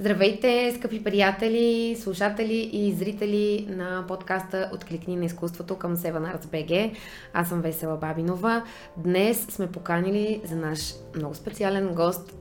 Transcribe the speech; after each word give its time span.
Здравейте, 0.00 0.72
скъпи 0.76 1.04
приятели, 1.04 1.96
слушатели 1.96 2.70
и 2.72 2.92
зрители 2.92 3.66
на 3.68 4.04
подкаста 4.08 4.70
Откликни 4.74 5.16
на 5.16 5.24
изкуството 5.24 5.76
към 5.76 5.96
Seven 5.96 6.36
Arts 6.36 6.44
BG. 6.44 6.94
Аз 7.32 7.48
съм 7.48 7.60
Весела 7.60 7.96
Бабинова. 7.96 8.62
Днес 8.96 9.46
сме 9.50 9.72
поканили 9.72 10.40
за 10.44 10.56
наш 10.56 10.94
много 11.16 11.34
специален 11.34 11.94
гост 11.94 12.36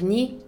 дни 0.00 0.38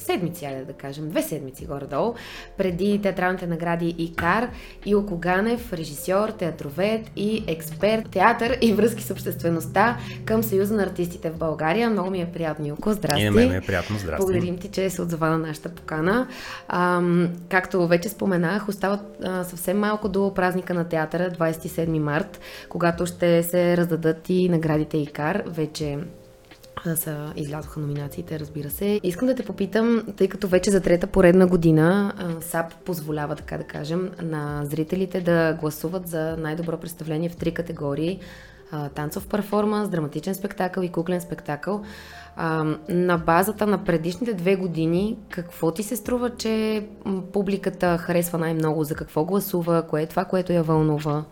седмици, 0.00 0.44
айде 0.44 0.64
да 0.64 0.72
кажем, 0.72 1.08
две 1.08 1.22
седмици 1.22 1.66
горе-долу, 1.66 2.14
преди 2.58 3.00
театралните 3.02 3.46
награди 3.46 3.94
ИКАР, 3.98 4.48
Илко 4.86 5.18
Ганев, 5.18 5.72
режисьор, 5.72 6.28
театровед 6.28 7.10
и 7.16 7.44
експерт 7.46 8.10
театър 8.10 8.58
и 8.60 8.72
връзки 8.72 9.02
с 9.02 9.10
обществеността 9.10 9.96
към 10.24 10.42
Съюза 10.42 10.74
на 10.74 10.82
артистите 10.82 11.30
в 11.30 11.38
България. 11.38 11.90
Много 11.90 12.10
ми 12.10 12.20
е 12.20 12.32
приятно, 12.32 12.66
Илко. 12.66 12.92
Здрасти. 12.92 13.22
И 13.22 13.24
на 13.24 13.30
мен 13.30 13.48
ми 13.48 13.56
е 13.56 13.60
приятно. 13.60 13.98
Здрасти. 13.98 14.24
Благодарим 14.24 14.58
ти, 14.58 14.68
че 14.68 14.90
се 14.90 15.02
отзова 15.02 15.28
на 15.28 15.38
нашата 15.38 15.68
покана. 15.68 16.26
Ам, 16.68 17.28
както 17.48 17.86
вече 17.86 18.08
споменах, 18.08 18.68
остават 18.68 19.00
а, 19.24 19.44
съвсем 19.44 19.78
малко 19.78 20.08
до 20.08 20.34
празника 20.34 20.74
на 20.74 20.84
театъра, 20.84 21.30
27 21.30 21.98
март, 21.98 22.40
когато 22.68 23.06
ще 23.06 23.42
се 23.42 23.76
раздадат 23.76 24.28
и 24.28 24.48
наградите 24.48 24.98
ИКАР. 24.98 25.42
Вече 25.46 25.98
са 26.96 27.32
излязоха 27.36 27.80
номинациите, 27.80 28.40
разбира 28.40 28.70
се. 28.70 29.00
Искам 29.02 29.28
да 29.28 29.34
те 29.34 29.44
попитам, 29.44 30.02
тъй 30.16 30.28
като 30.28 30.48
вече 30.48 30.70
за 30.70 30.80
трета 30.80 31.06
поредна 31.06 31.46
година 31.46 32.12
САП 32.40 32.74
позволява, 32.84 33.36
така 33.36 33.58
да 33.58 33.64
кажем, 33.64 34.10
на 34.22 34.64
зрителите 34.64 35.20
да 35.20 35.56
гласуват 35.60 36.08
за 36.08 36.36
най-добро 36.38 36.76
представление 36.76 37.28
в 37.28 37.36
три 37.36 37.54
категории 37.54 38.20
танцов 38.94 39.28
перформанс, 39.28 39.88
драматичен 39.88 40.34
спектакъл 40.34 40.82
и 40.82 40.88
куклен 40.88 41.20
спектакъл. 41.20 41.82
На 42.88 43.18
базата 43.26 43.66
на 43.66 43.84
предишните 43.84 44.34
две 44.34 44.56
години, 44.56 45.18
какво 45.30 45.70
ти 45.72 45.82
се 45.82 45.96
струва, 45.96 46.30
че 46.36 46.86
публиката 47.32 47.98
харесва 47.98 48.38
най-много? 48.38 48.84
За 48.84 48.94
какво 48.94 49.24
гласува? 49.24 49.86
Кое 49.86 50.02
е 50.02 50.06
това, 50.06 50.24
което 50.24 50.52
я 50.52 50.62
вълнува? 50.62 51.24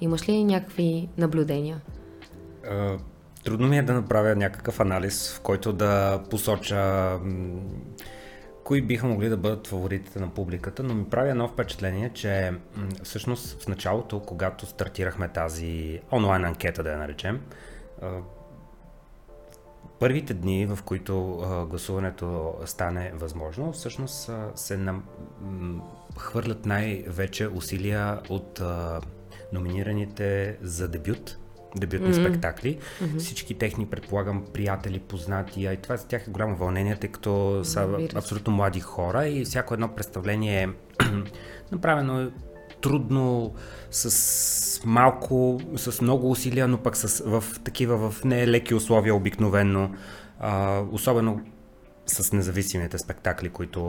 Имаш 0.00 0.28
ли 0.28 0.44
някакви 0.44 1.08
наблюдения? 1.18 1.80
Трудно 3.44 3.68
ми 3.68 3.78
е 3.78 3.82
да 3.82 3.94
направя 3.94 4.36
някакъв 4.36 4.80
анализ, 4.80 5.34
в 5.34 5.40
който 5.40 5.72
да 5.72 6.22
посоча 6.30 7.18
кои 8.64 8.82
биха 8.82 9.06
могли 9.06 9.28
да 9.28 9.36
бъдат 9.36 9.66
фаворитите 9.66 10.20
на 10.20 10.30
публиката, 10.30 10.82
но 10.82 10.94
ми 10.94 11.04
прави 11.04 11.30
едно 11.30 11.48
впечатление, 11.48 12.10
че 12.14 12.52
всъщност 13.02 13.62
в 13.62 13.68
началото, 13.68 14.20
когато 14.20 14.66
стартирахме 14.66 15.28
тази 15.28 16.00
онлайн 16.12 16.44
анкета, 16.44 16.82
да 16.82 16.90
я 16.90 16.98
наречем, 16.98 17.40
първите 20.00 20.34
дни, 20.34 20.66
в 20.66 20.78
които 20.84 21.16
гласуването 21.70 22.54
стане 22.64 23.12
възможно, 23.14 23.72
всъщност 23.72 24.30
се 24.54 24.76
нам... 24.76 25.04
хвърлят 26.18 26.66
най-вече 26.66 27.48
усилия 27.48 28.20
от 28.28 28.62
номинираните 29.52 30.58
за 30.62 30.88
дебют 30.88 31.38
дебютни 31.76 32.14
mm-hmm. 32.14 32.28
спектакли. 32.28 32.78
Mm-hmm. 32.78 33.18
Всички 33.18 33.54
техни, 33.54 33.86
предполагам, 33.86 34.44
приятели, 34.52 34.98
познати, 34.98 35.66
а 35.66 35.72
и 35.72 35.76
това 35.76 35.96
за 35.96 36.06
тях 36.06 36.28
е 36.28 36.30
голямо 36.30 36.56
вълнение, 36.56 36.96
тъй 36.96 37.10
като 37.10 37.60
са 37.64 37.80
mm-hmm. 37.80 38.16
абсолютно 38.16 38.52
млади 38.52 38.80
хора 38.80 39.28
и 39.28 39.44
всяко 39.44 39.74
едно 39.74 39.88
представление 39.88 40.62
е 40.62 40.68
направено 41.72 42.30
трудно, 42.80 43.54
с 43.90 44.80
малко, 44.84 45.60
с 45.76 46.00
много 46.00 46.30
усилия, 46.30 46.68
но 46.68 46.78
пък 46.78 46.96
с, 46.96 47.24
в 47.26 47.44
такива, 47.64 48.10
в 48.10 48.24
не 48.24 48.48
леки 48.48 48.74
условия 48.74 49.14
обикновенно. 49.14 49.94
А, 50.40 50.82
особено 50.92 51.40
с 52.06 52.32
независимите 52.32 52.98
спектакли, 52.98 53.48
които 53.48 53.80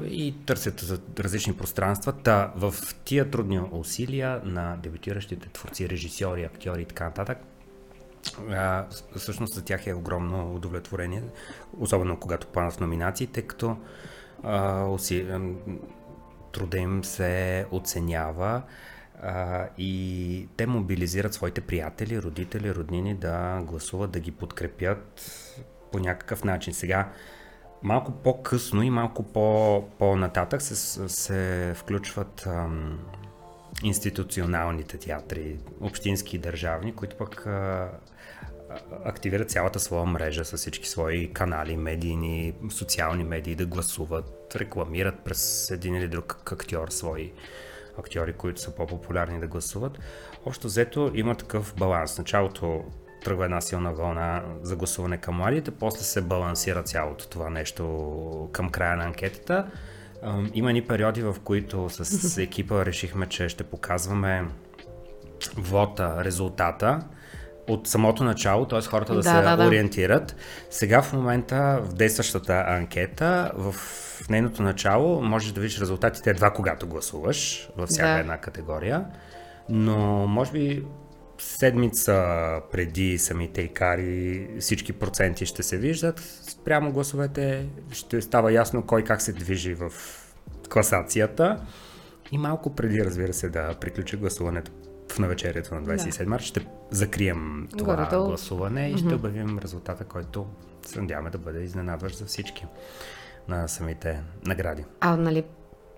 да. 0.00 0.06
и 0.06 0.34
търсят 0.46 0.80
за 0.80 1.00
различни 1.18 1.56
пространства. 1.56 2.12
Та 2.12 2.52
в 2.56 2.74
тия 3.04 3.30
трудни 3.30 3.60
усилия 3.70 4.40
на 4.44 4.76
дебютиращите 4.76 5.48
творци, 5.48 5.88
режисьори, 5.88 6.44
актьори 6.44 6.82
и 6.82 6.84
така 6.84 7.04
нататък, 7.04 7.38
а, 8.50 8.86
всъщност 9.16 9.54
за 9.54 9.64
тях 9.64 9.86
е 9.86 9.94
огромно 9.94 10.54
удовлетворение, 10.54 11.22
особено 11.78 12.16
когато 12.16 12.46
планат 12.46 12.80
номинации, 12.80 13.26
тъй 13.26 13.42
като 13.42 13.76
а, 14.42 14.84
уси, 14.84 15.20
а, 15.20 15.40
труда 16.52 16.78
им 16.78 17.04
се 17.04 17.66
оценява 17.70 18.62
а, 19.22 19.66
и 19.78 20.48
те 20.56 20.66
мобилизират 20.66 21.34
своите 21.34 21.60
приятели, 21.60 22.22
родители, 22.22 22.74
роднини 22.74 23.14
да 23.14 23.60
гласуват, 23.62 24.10
да 24.10 24.20
ги 24.20 24.30
подкрепят 24.30 25.22
по 25.92 25.98
някакъв 25.98 26.44
начин. 26.44 26.74
Сега 26.74 27.12
малко 27.82 28.12
по-късно 28.12 28.82
и 28.82 28.90
малко 28.90 29.22
по, 29.22 29.84
по-нататък 29.98 30.62
се, 30.62 31.08
се 31.08 31.72
включват 31.76 32.46
ам, 32.46 32.98
институционалните 33.82 34.98
театри, 34.98 35.58
общински 35.80 36.36
и 36.36 36.38
държавни, 36.38 36.94
които 36.94 37.16
пък 37.16 37.46
а, 37.46 37.90
активират 39.04 39.50
цялата 39.50 39.80
своя 39.80 40.06
мрежа 40.06 40.44
с 40.44 40.56
всички 40.56 40.88
свои 40.88 41.32
канали, 41.32 41.76
медийни, 41.76 42.54
социални 42.70 43.24
медии, 43.24 43.54
да 43.54 43.66
гласуват, 43.66 44.56
рекламират 44.56 45.24
през 45.24 45.70
един 45.70 45.94
или 45.94 46.08
друг 46.08 46.52
актьор 46.52 46.88
свои 46.88 47.32
актьори, 47.98 48.32
които 48.32 48.60
са 48.60 48.74
по-популярни 48.74 49.40
да 49.40 49.46
гласуват. 49.46 49.98
Общо 50.44 50.66
взето 50.66 51.10
има 51.14 51.34
такъв 51.34 51.74
баланс. 51.78 52.18
Началото 52.18 52.84
тръгва 53.24 53.44
една 53.44 53.60
силна 53.60 53.92
вълна 53.92 54.42
за 54.62 54.76
гласуване 54.76 55.16
към 55.16 55.36
младите, 55.36 55.70
после 55.70 56.00
се 56.00 56.20
балансира 56.20 56.82
цялото 56.82 57.28
това 57.28 57.50
нещо 57.50 58.48
към 58.52 58.70
края 58.70 58.96
на 58.96 59.04
анкетата. 59.04 59.66
Има 60.54 60.72
ни 60.72 60.82
периоди, 60.82 61.22
в 61.22 61.36
които 61.44 61.88
с 61.90 62.38
екипа 62.42 62.84
решихме, 62.84 63.26
че 63.26 63.48
ще 63.48 63.64
показваме 63.64 64.44
вота, 65.56 66.24
резултата 66.24 67.00
от 67.68 67.88
самото 67.88 68.24
начало, 68.24 68.64
т.е. 68.66 68.82
хората 68.82 69.12
да, 69.12 69.18
да 69.18 69.22
се 69.22 69.42
да, 69.42 69.56
да. 69.56 69.66
ориентират. 69.66 70.36
Сега 70.70 71.02
в 71.02 71.12
момента 71.12 71.80
в 71.82 71.94
действащата 71.94 72.64
анкета, 72.68 73.52
в 73.54 73.74
нейното 74.30 74.62
начало, 74.62 75.22
можеш 75.22 75.52
да 75.52 75.60
видиш 75.60 75.80
резултатите 75.80 76.30
едва 76.30 76.50
когато 76.50 76.86
гласуваш 76.86 77.68
във 77.76 77.88
всяка 77.88 78.08
да. 78.08 78.18
една 78.18 78.38
категория. 78.38 79.04
Но 79.68 80.26
може 80.26 80.52
би 80.52 80.84
седмица 81.40 82.60
преди 82.72 83.18
самите 83.18 83.62
икари 83.62 84.48
всички 84.60 84.92
проценти 84.92 85.46
ще 85.46 85.62
се 85.62 85.78
виждат. 85.78 86.20
Спрямо 86.42 86.92
гласовете 86.92 87.66
ще 87.92 88.22
става 88.22 88.52
ясно 88.52 88.82
кой 88.86 89.04
как 89.04 89.22
се 89.22 89.32
движи 89.32 89.74
в 89.74 89.92
класацията. 90.72 91.60
И 92.32 92.38
малко 92.38 92.74
преди, 92.74 93.04
разбира 93.04 93.32
се, 93.32 93.48
да 93.48 93.74
приключи 93.74 94.16
гласуването 94.16 94.72
в 95.12 95.18
навечерието 95.18 95.74
на 95.74 95.82
27 95.82 96.18
да. 96.18 96.30
марта, 96.30 96.44
ще 96.44 96.66
закрием 96.90 97.68
това 97.78 97.96
Горе-то... 97.96 98.24
гласуване 98.24 98.90
и 98.90 98.98
ще 98.98 99.14
обявим 99.14 99.58
резултата, 99.58 100.04
който 100.04 100.46
се 100.86 101.00
надяваме 101.00 101.30
да 101.30 101.38
бъде 101.38 101.60
изненадващ 101.62 102.16
за 102.16 102.26
всички 102.26 102.66
на 103.48 103.68
самите 103.68 104.22
награди. 104.46 104.84
А, 105.00 105.16
нали, 105.16 105.44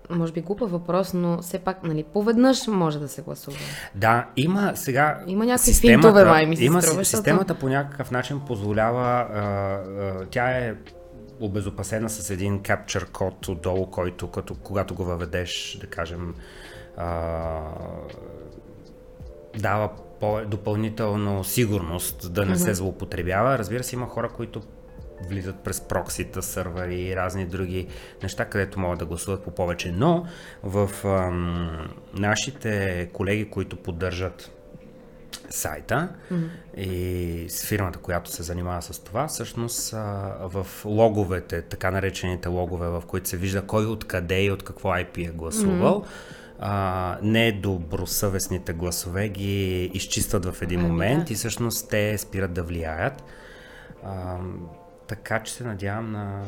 може 0.09 0.33
би 0.33 0.41
глупа 0.41 0.65
въпрос, 0.65 1.13
но 1.13 1.41
все 1.41 1.59
пак, 1.59 1.83
нали, 1.83 2.03
поведнъж 2.03 2.67
може 2.67 2.99
да 2.99 3.07
се 3.07 3.21
гласува. 3.21 3.57
Да, 3.95 4.27
има 4.35 4.71
сега. 4.75 5.23
Има 5.27 5.45
някакви 5.45 5.73
системата, 5.73 6.07
финтове, 6.07 6.25
май 6.25 6.45
ми 6.45 6.57
се 6.57 6.65
има, 6.65 6.81
струва, 6.81 7.05
Системата 7.05 7.55
по 7.55 7.69
някакъв 7.69 8.11
начин 8.11 8.39
позволява. 8.47 9.01
А, 9.01 9.41
а, 9.41 10.25
тя 10.29 10.49
е 10.49 10.75
обезопасена 11.39 12.09
с 12.09 12.29
един 12.29 12.59
capture 12.59 13.11
код 13.11 13.47
отдолу, 13.47 13.91
който 13.91 14.31
като, 14.31 14.55
когато 14.55 14.95
го 14.95 15.03
въведеш, 15.03 15.77
да 15.81 15.87
кажем, 15.87 16.35
а, 16.97 17.59
дава 19.59 19.89
по- 20.19 20.45
допълнително 20.45 21.43
сигурност 21.43 22.33
да 22.33 22.45
не 22.45 22.55
mm-hmm. 22.55 22.63
се 22.63 22.73
злоупотребява. 22.73 23.57
Разбира 23.57 23.83
се, 23.83 23.95
има 23.95 24.07
хора, 24.07 24.29
които 24.29 24.61
влизат 25.29 25.59
през 25.63 25.81
проксита, 25.81 26.41
сървъри 26.41 27.01
и 27.01 27.15
разни 27.15 27.45
други 27.45 27.87
неща, 28.23 28.45
където 28.45 28.79
могат 28.79 28.99
да 28.99 29.05
гласуват 29.05 29.43
по 29.43 29.51
повече. 29.51 29.91
Но 29.91 30.25
в 30.63 30.89
ам, 31.05 31.87
нашите 32.13 33.09
колеги, 33.13 33.49
които 33.49 33.75
поддържат 33.75 34.51
сайта 35.49 36.09
mm-hmm. 36.31 36.79
и 36.79 37.49
с 37.49 37.65
фирмата, 37.65 37.99
която 37.99 38.31
се 38.31 38.43
занимава 38.43 38.81
с 38.81 39.03
това, 39.03 39.27
всъщност 39.27 39.93
а, 39.93 39.97
в 40.41 40.67
логовете, 40.85 41.61
така 41.61 41.91
наречените 41.91 42.49
логове, 42.49 42.87
в 42.87 43.03
които 43.07 43.29
се 43.29 43.37
вижда 43.37 43.61
кой 43.61 43.85
откъде 43.85 44.43
и 44.43 44.51
от 44.51 44.63
какво 44.63 44.89
IP 44.89 45.29
е 45.29 45.31
гласувал, 45.31 46.01
mm-hmm 46.01 46.43
а, 46.65 47.17
недобросъвестните 47.21 48.73
гласове 48.73 49.29
ги 49.29 49.83
изчистват 49.83 50.45
в 50.45 50.61
един 50.61 50.81
момент 50.81 51.27
да. 51.27 51.33
и 51.33 51.35
всъщност 51.35 51.89
те 51.89 52.17
спират 52.17 52.53
да 52.53 52.63
влияят. 52.63 53.23
А, 54.03 54.37
Така 55.07 55.39
че 55.43 55.53
се 55.53 55.63
надявам 55.63 56.11
на... 56.11 56.41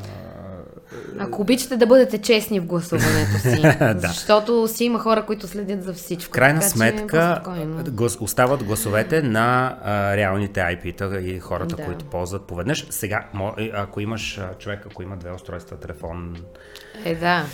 Ако 1.19 1.41
обичате 1.41 1.77
да 1.77 1.87
бъдете 1.87 2.17
честни 2.17 2.59
в 2.59 2.65
гласуването 2.65 3.39
си, 3.39 3.61
да. 3.79 4.07
защото 4.07 4.67
си 4.67 4.85
има 4.85 4.99
хора, 4.99 5.25
които 5.25 5.47
следят 5.47 5.83
за 5.83 5.93
всичко. 5.93 6.29
В 6.29 6.31
крайна 6.31 6.61
сметка 6.61 7.41
глас, 7.75 8.17
остават 8.21 8.63
гласовете 8.63 9.21
на 9.21 9.77
а, 9.83 10.17
реалните 10.17 10.59
IP-та 10.59 11.19
и 11.19 11.39
хората, 11.39 11.75
да. 11.75 11.85
които 11.85 12.05
ползват 12.05 12.47
поведнъж. 12.47 12.87
Сега, 12.89 13.27
ако 13.73 13.99
имаш 13.99 14.41
човек, 14.59 14.85
ако 14.91 15.03
има 15.03 15.17
две 15.17 15.31
устройства, 15.31 15.77
телефон... 15.77 16.37
Е, 17.05 17.15
да 17.15 17.45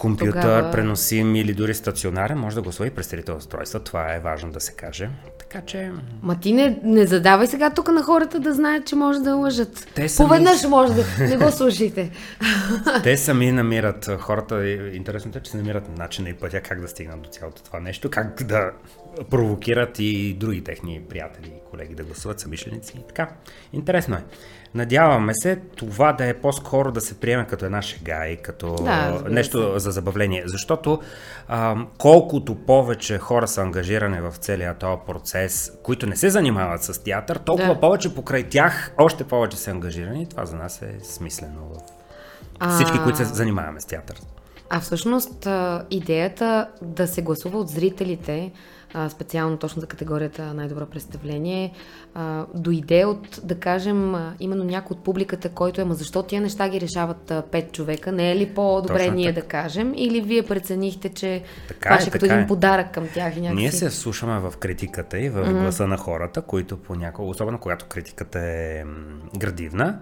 компютър, 0.00 0.32
Тогава... 0.32 0.70
преносим 0.70 1.36
или 1.36 1.54
дори 1.54 1.74
стационарен, 1.74 2.38
може 2.38 2.56
да 2.56 2.62
гласува 2.62 2.86
и 2.86 2.90
през 2.90 3.08
трите 3.08 3.32
устройства. 3.32 3.80
Това 3.80 4.14
е 4.14 4.20
важно 4.20 4.52
да 4.52 4.60
се 4.60 4.72
каже. 4.72 5.10
Така 5.38 5.60
че... 5.60 5.92
Ма 6.22 6.40
ти 6.40 6.52
не, 6.52 6.78
не 6.82 7.06
задавай 7.06 7.46
сега 7.46 7.70
тук 7.70 7.88
на 7.88 8.02
хората 8.02 8.40
да 8.40 8.54
знаят, 8.54 8.86
че 8.86 8.96
може 8.96 9.20
да 9.20 9.34
лъжат. 9.34 9.88
Те 9.94 10.08
сами... 10.08 10.28
Поведнъж 10.28 10.64
може 10.64 10.92
да... 10.94 11.04
Не 11.18 11.36
го 11.36 11.50
слушайте. 11.52 12.10
Те 13.02 13.16
сами 13.16 13.52
намират, 13.52 14.10
хората, 14.20 14.68
интересното 14.68 15.38
е, 15.38 15.40
че 15.40 15.50
се 15.50 15.56
намират 15.56 15.98
начина 15.98 16.28
и 16.28 16.34
пътя 16.34 16.60
как 16.60 16.80
да 16.80 16.88
стигнат 16.88 17.22
до 17.22 17.28
цялото 17.28 17.62
това 17.62 17.80
нещо, 17.80 18.10
как 18.10 18.42
да 18.42 18.70
провокират 19.30 19.98
и 19.98 20.34
други 20.34 20.64
техни 20.64 21.00
приятели 21.08 21.48
и 21.48 21.70
колеги 21.70 21.94
да 21.94 22.04
гласуват, 22.04 22.40
самишленици 22.40 22.96
и 22.98 23.06
така. 23.08 23.28
Интересно 23.72 24.16
е. 24.16 24.24
Надяваме 24.74 25.34
се 25.34 25.60
това 25.76 26.12
да 26.12 26.26
е 26.26 26.34
по-скоро 26.34 26.92
да 26.92 27.00
се 27.00 27.20
приеме 27.20 27.46
като 27.46 27.64
една 27.64 27.82
шега 27.82 28.26
и 28.26 28.36
като 28.36 28.74
да, 28.74 29.22
нещо 29.28 29.78
за 29.78 29.90
забавление. 29.90 30.42
Защото 30.46 31.00
а, 31.48 31.76
колкото 31.98 32.54
повече 32.54 33.18
хора 33.18 33.48
са 33.48 33.62
ангажирани 33.62 34.20
в 34.20 34.34
целия 34.38 34.74
този 34.74 35.00
процес, 35.06 35.72
които 35.82 36.06
не 36.06 36.16
се 36.16 36.30
занимават 36.30 36.82
с 36.82 37.02
театър, 37.02 37.36
толкова 37.36 37.74
да. 37.74 37.80
повече 37.80 38.14
покрай 38.14 38.48
тях 38.48 38.92
още 38.98 39.24
повече 39.24 39.56
са 39.56 39.70
ангажирани. 39.70 40.28
Това 40.28 40.46
за 40.46 40.56
нас 40.56 40.82
е 40.82 40.94
смислено 41.02 41.60
в 41.74 42.74
всички, 42.74 42.98
а... 42.98 43.02
които 43.02 43.18
се 43.18 43.24
занимаваме 43.24 43.80
с 43.80 43.84
театър. 43.84 44.20
А 44.70 44.80
всъщност 44.80 45.48
идеята 45.90 46.68
да 46.82 47.08
се 47.08 47.22
гласува 47.22 47.58
от 47.58 47.68
зрителите 47.68 48.52
а, 48.94 49.08
специално 49.08 49.56
точно 49.56 49.80
за 49.80 49.86
категорията 49.86 50.54
най-добро 50.54 50.86
представление, 50.86 51.72
а, 52.14 52.46
дойде 52.54 53.04
от, 53.04 53.40
да 53.44 53.54
кажем, 53.54 54.14
а, 54.14 54.34
именно 54.40 54.64
някой 54.64 54.94
от 54.94 55.04
публиката, 55.04 55.48
който 55.48 55.80
е, 55.80 55.84
ма 55.84 55.94
защо 55.94 56.22
тия 56.22 56.40
неща 56.40 56.68
ги 56.68 56.80
решават 56.80 57.30
а, 57.30 57.42
пет 57.42 57.72
човека? 57.72 58.12
Не 58.12 58.32
е 58.32 58.36
ли 58.36 58.54
по-добре 58.54 58.98
точно 58.98 59.14
ние 59.14 59.34
така. 59.34 59.40
да 59.40 59.46
кажем? 59.46 59.92
Или 59.96 60.20
вие 60.20 60.42
преценихте, 60.42 61.08
че 61.08 61.42
така 61.68 61.88
това 61.88 61.96
е, 61.96 62.00
ще 62.00 62.08
е 62.08 62.12
като 62.12 62.24
един 62.24 62.38
е. 62.38 62.46
подарък 62.46 62.92
към 62.92 63.08
тях 63.14 63.36
и 63.36 63.40
някакси... 63.40 63.62
Ние 63.62 63.72
се 63.72 63.90
слушаме 63.90 64.38
в 64.38 64.56
критиката 64.58 65.18
и 65.18 65.28
в 65.28 65.34
mm-hmm. 65.34 65.60
гласа 65.60 65.86
на 65.86 65.96
хората, 65.96 66.42
които 66.42 66.76
понякога, 66.76 67.28
особено 67.28 67.58
когато 67.58 67.86
критиката 67.86 68.38
е 68.38 68.84
градивна, 69.38 69.98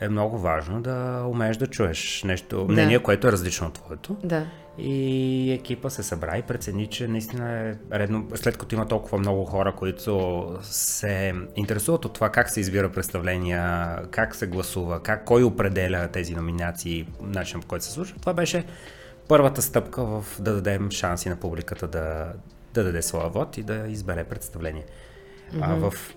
е 0.00 0.08
много 0.08 0.38
важно 0.38 0.82
да 0.82 1.24
умееш 1.28 1.56
да 1.56 1.66
чуеш 1.66 2.22
нещо, 2.22 2.64
да. 2.64 2.72
мнение, 2.72 2.98
което 2.98 3.28
е 3.28 3.32
различно 3.32 3.66
от 3.66 3.72
твоето. 3.72 4.16
Да. 4.24 4.46
И 4.78 5.52
екипа 5.52 5.90
се 5.90 6.02
събра 6.02 6.38
и 6.38 6.42
прецени, 6.42 6.86
че 6.86 7.08
наистина 7.08 7.52
е 7.52 7.74
редно, 7.92 8.28
след 8.34 8.56
като 8.56 8.74
има 8.74 8.88
толкова 8.88 9.18
много 9.18 9.44
хора, 9.44 9.74
които 9.76 10.58
се 10.62 11.34
интересуват 11.56 12.04
от 12.04 12.12
това 12.12 12.30
как 12.30 12.50
се 12.50 12.60
избира 12.60 12.92
представления, 12.92 13.96
как 14.10 14.34
се 14.34 14.46
гласува, 14.46 15.02
как, 15.02 15.24
кой 15.24 15.42
определя 15.42 16.08
тези 16.12 16.34
номинации, 16.34 17.06
начин 17.20 17.60
по 17.60 17.66
който 17.66 17.84
се 17.84 17.90
случва, 17.90 18.18
това 18.20 18.34
беше 18.34 18.64
първата 19.28 19.62
стъпка 19.62 20.04
в 20.04 20.24
да 20.40 20.54
дадем 20.54 20.90
шанси 20.90 21.28
на 21.28 21.36
публиката 21.36 21.86
да, 21.88 22.32
да 22.74 22.84
даде 22.84 23.02
своя 23.02 23.28
вод 23.28 23.58
и 23.58 23.62
да 23.62 23.74
избере 23.88 24.24
представление. 24.24 24.84
Mm-hmm. 25.54 25.60
А 25.62 25.90
в 25.90 26.14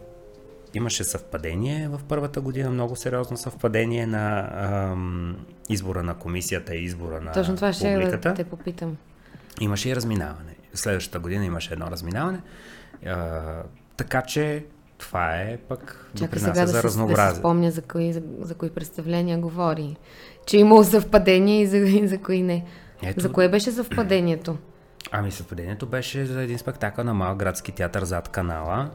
имаше 0.74 1.04
съвпадение 1.04 1.88
в 1.88 2.00
първата 2.08 2.42
година, 2.42 2.70
много 2.70 2.96
сериозно 2.96 3.38
съвпадение 3.38 4.08
на 4.08 4.50
ам, 4.54 5.38
избора 5.70 6.04
на 6.04 6.14
комисията 6.14 6.76
и 6.76 6.84
избора 6.84 7.22
на 7.22 7.32
Точно 7.32 7.56
това 7.56 7.74
ще 7.74 8.18
да 8.18 8.34
те 8.34 8.44
попитам. 8.44 8.98
Имаше 9.62 9.90
и 9.90 9.96
разминаване. 9.96 10.56
Следващата 10.74 11.20
година 11.20 11.46
имаше 11.46 11.74
едно 11.74 11.92
разминаване. 11.92 12.42
А, 13.06 13.64
така 13.98 14.22
че 14.22 14.66
това 14.98 15.36
е 15.36 15.58
пък 15.58 16.12
Чакай 16.16 16.40
сега 16.40 16.66
за 16.66 16.74
да 16.74 16.84
разнообразие. 16.84 17.30
Да 17.30 17.36
се 17.36 17.40
спомня 17.40 17.72
за 17.72 17.82
кои, 17.82 18.14
за, 18.14 18.22
за 18.42 18.56
кои 18.56 18.70
представления 18.70 19.38
говори. 19.38 19.96
Че 20.46 20.58
имало 20.58 20.84
съвпадение 20.84 21.62
и 21.62 21.68
за, 21.68 21.78
и 21.78 22.08
за 22.08 22.18
кои 22.18 22.42
не. 22.42 22.66
Ето... 23.04 23.20
За 23.20 23.32
кое 23.32 23.50
беше 23.50 23.72
съвпадението? 23.72 24.58
Ами 25.12 25.32
съвпадението 25.32 25.88
беше 25.88 26.26
за 26.26 26.42
един 26.42 26.58
спектакъл 26.58 27.04
на 27.04 27.14
Мал 27.14 27.36
градски 27.36 27.72
театър 27.72 28.04
зад 28.04 28.30
канала, 28.30 28.90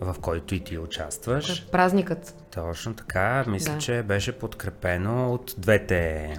в 0.00 0.16
който 0.20 0.54
и 0.54 0.60
ти 0.60 0.78
участваш. 0.78 1.60
Е 1.60 1.70
празникът. 1.70 2.34
Точно 2.54 2.94
така. 2.94 3.44
Мисля, 3.48 3.72
да. 3.72 3.78
че 3.78 4.02
беше 4.02 4.38
подкрепено 4.38 5.32
от 5.32 5.54
двете 5.58 6.38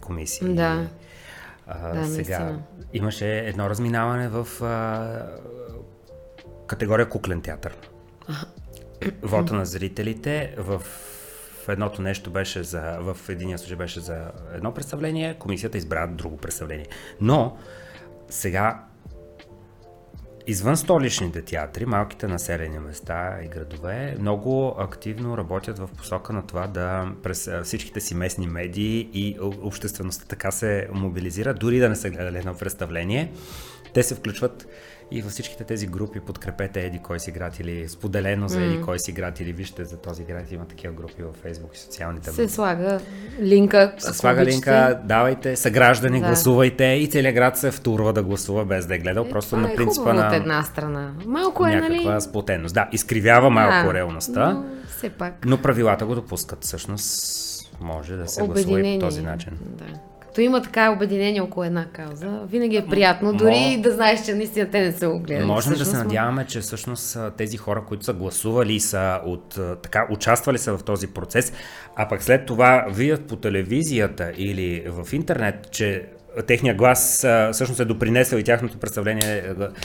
комисии. 0.00 0.54
Да. 0.54 0.88
А, 1.66 1.94
да, 1.94 2.06
сега 2.06 2.38
наистина. 2.38 2.62
имаше 2.92 3.38
едно 3.38 3.70
разминаване 3.70 4.28
в 4.28 4.62
а, 4.62 5.26
категория 6.66 7.08
куклен 7.08 7.42
театър. 7.42 7.76
Вота 9.22 9.54
на 9.54 9.64
зрителите 9.64 10.54
в 10.58 10.82
в 11.64 11.68
едното 11.68 12.02
нещо 12.02 12.30
беше 12.30 12.62
за, 12.62 12.98
в 13.00 13.28
единия 13.28 13.58
случай 13.58 13.76
беше 13.76 14.00
за 14.00 14.30
едно 14.54 14.74
представление, 14.74 15.34
комисията 15.34 15.78
избра 15.78 16.06
друго 16.06 16.36
представление. 16.36 16.86
Но 17.20 17.56
сега 18.28 18.84
Извън 20.50 20.76
столичните 20.76 21.42
театри, 21.42 21.86
малките 21.86 22.26
населени 22.26 22.78
места 22.78 23.38
и 23.44 23.48
градове 23.48 24.16
много 24.20 24.74
активно 24.78 25.38
работят 25.38 25.78
в 25.78 25.88
посока 25.96 26.32
на 26.32 26.46
това 26.46 26.66
да 26.66 27.12
през 27.22 27.50
всичките 27.64 28.00
си 28.00 28.14
местни 28.14 28.46
медии 28.46 29.08
и 29.12 29.36
обществеността 29.40 30.24
така 30.28 30.50
се 30.50 30.88
мобилизира, 30.92 31.54
дори 31.54 31.78
да 31.78 31.88
не 31.88 31.96
са 31.96 32.10
гледали 32.10 32.38
едно 32.38 32.54
представление. 32.54 33.32
Те 33.94 34.02
се 34.02 34.14
включват 34.14 34.66
и 35.10 35.22
във 35.22 35.32
всичките 35.32 35.64
тези 35.64 35.86
групи 35.86 36.20
подкрепете 36.20 36.80
Еди 36.80 36.98
кой 36.98 37.20
си 37.20 37.30
град 37.30 37.60
или 37.60 37.88
споделено 37.88 38.48
за 38.48 38.62
Еди 38.62 38.80
кой 38.82 38.98
си 38.98 39.12
град 39.12 39.40
или 39.40 39.52
вижте 39.52 39.84
за 39.84 39.96
този 39.96 40.24
град 40.24 40.52
има 40.52 40.64
такива 40.64 40.92
групи 40.94 41.22
във 41.22 41.36
Фейсбук 41.36 41.74
и 41.74 41.78
социалните 41.78 42.30
Се 42.30 42.48
слага 42.48 43.00
линка. 43.40 43.94
Се 43.98 44.12
слага 44.12 44.42
обичате. 44.42 44.54
линка, 44.54 45.00
давайте, 45.04 45.56
съграждани, 45.56 46.20
да. 46.20 46.26
гласувайте 46.26 46.84
и 46.84 47.06
целият 47.06 47.34
град 47.34 47.58
се 47.58 47.70
втурва 47.70 48.12
да 48.12 48.22
гласува 48.22 48.64
без 48.64 48.86
да 48.86 48.94
е 48.94 48.98
гледал, 48.98 49.24
е, 49.24 49.30
просто 49.30 49.56
на 49.56 49.72
е 49.72 49.76
принципа 49.76 50.12
на... 50.12 50.26
от 50.26 50.32
една 50.32 50.62
страна. 50.62 51.12
Малко 51.26 51.66
е, 51.66 51.70
нали? 51.70 51.94
Някаква 51.94 52.20
сплотеност. 52.20 52.74
Да, 52.74 52.88
изкривява 52.92 53.50
малко 53.50 53.86
да, 53.86 53.94
реалността, 53.94 54.52
но, 54.52 54.64
все 54.96 55.10
пак. 55.10 55.46
но 55.46 55.58
правилата 55.58 56.06
го 56.06 56.14
допускат. 56.14 56.64
Всъщност 56.64 57.80
може 57.80 58.16
да 58.16 58.28
се 58.28 58.42
гласува 58.42 58.80
и 58.80 58.98
по 58.98 59.06
този 59.06 59.22
начин. 59.22 59.52
Да 59.60 59.84
като 60.30 60.40
има 60.40 60.62
така 60.62 60.90
обединение 60.90 61.40
около 61.40 61.64
една 61.64 61.86
кауза, 61.86 62.40
винаги 62.50 62.76
е 62.76 62.86
приятно, 62.86 63.32
дори 63.32 63.76
Мо... 63.76 63.82
да 63.82 63.92
знаеш, 63.92 64.24
че 64.24 64.34
наистина 64.34 64.70
те 64.70 64.80
не 64.80 64.92
са 64.92 65.08
го 65.08 65.18
гледали. 65.18 65.46
Можем 65.46 65.74
да 65.74 65.84
се 65.84 65.96
надяваме, 65.96 66.46
че 66.46 66.60
всъщност 66.60 67.18
тези 67.36 67.56
хора, 67.56 67.82
които 67.88 68.04
са 68.04 68.12
гласували 68.12 68.74
и 68.74 68.80
са 68.80 69.20
от, 69.24 69.58
така, 69.82 70.06
участвали 70.10 70.58
са 70.58 70.76
в 70.76 70.84
този 70.84 71.06
процес, 71.06 71.52
а 71.96 72.08
пък 72.08 72.22
след 72.22 72.46
това 72.46 72.86
видят 72.90 73.24
по 73.24 73.36
телевизията 73.36 74.32
или 74.36 74.84
в 74.86 75.12
интернет, 75.12 75.70
че 75.70 76.04
техния 76.46 76.74
глас 76.74 77.24
а, 77.24 77.50
всъщност 77.52 77.80
е 77.80 77.84
допринесъл 77.84 78.38
и 78.38 78.44
тяхното 78.44 78.78
представление 78.78 79.44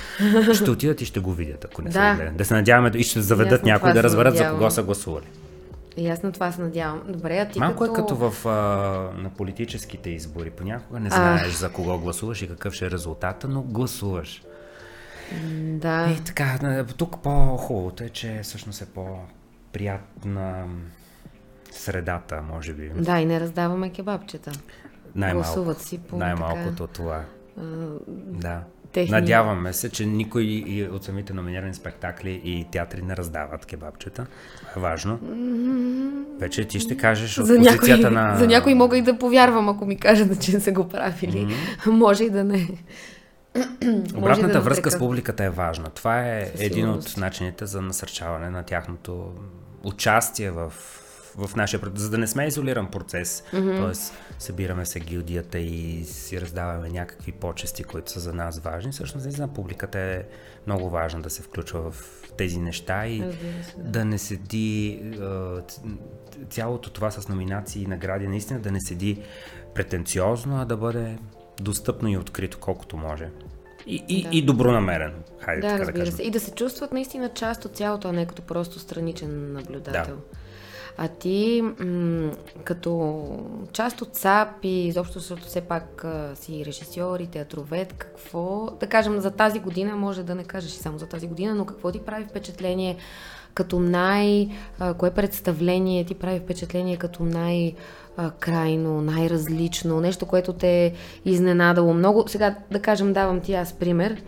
ще 0.54 0.72
отидат 0.72 1.02
и 1.02 1.06
ще 1.06 1.20
го 1.20 1.32
видят, 1.32 1.66
ако 1.66 1.82
не 1.82 1.90
да. 1.90 1.94
са 1.94 2.16
гледали. 2.16 2.38
Да 2.38 2.46
се 2.46 2.54
надяваме 2.54 2.92
и 2.96 3.04
ще 3.04 3.22
заведат 3.22 3.64
някой 3.64 3.94
да 3.94 4.04
разберат 4.04 4.38
за 4.38 4.50
кого 4.50 4.72
са 4.72 4.84
гласували. 4.84 5.26
И 5.98 6.10
аз 6.10 6.24
на 6.24 6.32
това 6.32 6.52
се 6.52 6.62
надявам. 6.62 7.02
Добре, 7.08 7.38
а 7.38 7.50
ти 7.50 7.60
Малко 7.60 7.80
като... 7.80 7.94
е 7.94 7.96
като 7.96 8.16
в, 8.16 8.46
а, 8.46 8.52
на 9.22 9.30
политическите 9.30 10.10
избори. 10.10 10.50
Понякога 10.50 11.00
не 11.00 11.10
знаеш 11.10 11.54
а... 11.54 11.58
за 11.58 11.72
кого 11.72 12.00
гласуваш 12.00 12.42
и 12.42 12.48
какъв 12.48 12.74
ще 12.74 12.86
е 12.86 12.92
резултата, 12.92 13.48
но 13.48 13.62
гласуваш. 13.62 14.44
Да. 15.62 16.16
И 16.20 16.24
така, 16.24 16.84
тук 16.98 17.24
по-хубавото 17.24 18.04
е, 18.04 18.10
че 18.10 18.40
всъщност 18.44 18.82
е 18.82 18.86
по-приятна 18.86 20.66
средата, 21.72 22.42
може 22.42 22.74
би. 22.74 22.90
Да, 22.90 23.20
и 23.20 23.26
не 23.26 23.40
раздаваме 23.40 23.90
кебабчета. 23.90 24.52
Най-малко, 25.16 25.46
Гласуват 25.46 25.82
си 25.82 25.98
по 25.98 26.18
Най-малкото 26.18 26.88
така... 26.88 26.94
това. 26.94 27.24
А... 27.58 27.64
Да 28.16 28.62
техни... 28.96 29.12
Надяваме 29.12 29.74
се, 29.74 29.90
че 29.90 30.06
никой 30.06 30.64
от 30.92 31.04
самите 31.04 31.34
номинирани 31.34 31.74
спектакли 31.74 32.42
и 32.44 32.66
театри 32.72 33.02
не 33.02 33.18
раздават 33.18 33.66
кебабчета. 33.66 34.26
Това 34.60 34.72
е 34.78 34.80
важно. 34.80 35.20
Вече 36.40 36.66
ти 36.66 36.80
ще 36.80 36.98
кажеш 36.98 37.38
от 37.38 37.46
за 37.46 37.58
позицията 37.58 38.12
някой, 38.12 38.32
на... 38.32 38.38
За 38.38 38.48
някой 38.48 38.74
мога 38.74 38.98
и 38.98 39.02
да 39.02 39.18
повярвам, 39.18 39.70
ако 39.70 39.86
ми 39.86 39.98
кажат, 39.98 40.42
че 40.42 40.60
са 40.60 40.72
го 40.72 40.90
правили. 40.90 41.48
Mm-hmm. 41.48 41.90
Може 41.92 42.24
и 42.24 42.30
да 42.30 42.44
не. 42.44 42.68
Обратната 44.16 44.54
да 44.54 44.62
връзка 44.62 44.92
с 44.92 44.98
публиката 45.00 45.44
е 45.44 45.50
важна. 45.50 45.90
Това 45.90 46.22
е 46.22 46.52
един 46.60 46.90
от 46.90 47.18
начините 47.18 47.66
за 47.66 47.82
насърчаване 47.82 48.50
на 48.50 48.64
тяхното 48.64 49.32
участие 49.84 50.52
в 50.52 50.74
в 51.38 51.56
нашия 51.56 51.80
за 51.96 52.10
да 52.10 52.18
не 52.18 52.28
сме 52.28 52.46
изолиран 52.46 52.92
процес. 52.92 53.44
Mm-hmm. 53.54 53.78
Тоест, 53.78 54.14
събираме 54.40 54.86
се 54.86 55.00
гилдията 55.00 55.60
и 55.60 56.04
си 56.04 56.42
раздаваме 56.42 56.90
някакви 56.90 57.32
почести, 57.32 57.84
които 57.84 58.12
са 58.12 58.20
за 58.20 58.34
нас 58.34 58.60
важни. 58.60 58.92
Всъщност, 58.92 59.26
наистина, 59.26 59.48
публиката 59.48 60.00
е 60.00 60.24
много 60.68 60.90
важна 60.90 61.22
да 61.22 61.30
се 61.30 61.42
включва 61.42 61.92
в 61.92 62.22
тези 62.38 62.60
неща 62.60 63.08
и 63.08 63.20
да. 63.20 63.34
да 63.78 64.06
не 64.06 64.18
седи 64.18 65.02
цялото 66.50 66.90
това 66.90 67.12
с 67.12 67.28
номинации 67.28 67.84
и 67.84 67.88
награди, 67.88 68.28
наистина 68.28 68.60
да 68.60 68.72
не 68.72 68.82
седи 68.82 69.22
претенциозно, 69.76 70.62
а 70.62 70.66
да 70.66 70.78
бъде 70.78 71.18
достъпно 71.62 72.10
и 72.10 72.18
открито 72.18 72.58
колкото 72.60 72.98
може. 72.98 73.30
И, 73.88 74.04
и, 74.08 74.24
да. 74.24 74.30
и 74.32 74.46
добронамерен. 74.46 75.14
Хайде 75.40 75.62
да, 75.62 75.68
така 75.68 75.80
разбира 75.80 75.94
да 75.94 76.00
кажем. 76.00 76.16
се. 76.16 76.24
И 76.24 76.32
да 76.32 76.40
се 76.40 76.52
чувстват 76.52 76.92
наистина 76.92 77.30
част 77.30 77.66
от 77.66 77.76
цялото, 77.76 78.08
а 78.08 78.12
не 78.12 78.26
като 78.26 78.42
просто 78.42 78.80
страничен 78.80 79.54
наблюдател. 79.54 80.16
Да. 80.16 80.38
А 80.98 81.08
ти, 81.08 81.64
м- 81.80 82.32
като 82.64 83.26
част 83.74 84.02
от 84.02 84.16
САП 84.16 84.64
и 84.64 84.88
изобщо, 84.88 85.20
защото 85.20 85.44
все 85.44 85.62
пак 85.62 86.04
а, 86.04 86.32
си 86.36 86.66
режисьор 86.66 87.20
и 87.20 87.28
театровед, 87.28 87.94
какво, 87.94 88.70
да 88.80 88.88
кажем, 88.88 89.20
за 89.20 89.32
тази 89.32 89.60
година, 89.60 89.96
може 89.96 90.24
да 90.24 90.36
не 90.36 90.44
кажеш 90.44 90.72
само 90.72 90.98
за 90.98 91.08
тази 91.08 91.28
година, 91.28 91.56
но 91.56 91.66
какво 91.66 91.92
ти 91.92 92.00
прави 92.00 92.26
впечатление 92.26 92.98
като 93.54 93.80
най... 93.80 94.50
А, 94.80 94.94
кое 94.94 95.12
представление 95.12 96.06
ти 96.06 96.16
прави 96.16 96.40
впечатление 96.40 96.98
като 96.98 97.24
най- 97.24 97.74
крайно, 98.40 99.02
най-различно, 99.02 100.02
нещо, 100.02 100.26
което 100.26 100.54
те 100.54 100.86
е 100.86 100.94
изненадало 101.26 101.94
много. 101.94 102.24
Сега, 102.28 102.56
да 102.72 102.82
кажем, 102.82 103.14
давам 103.14 103.42
ти 103.42 103.54
аз 103.54 103.74
пример. 103.74 104.22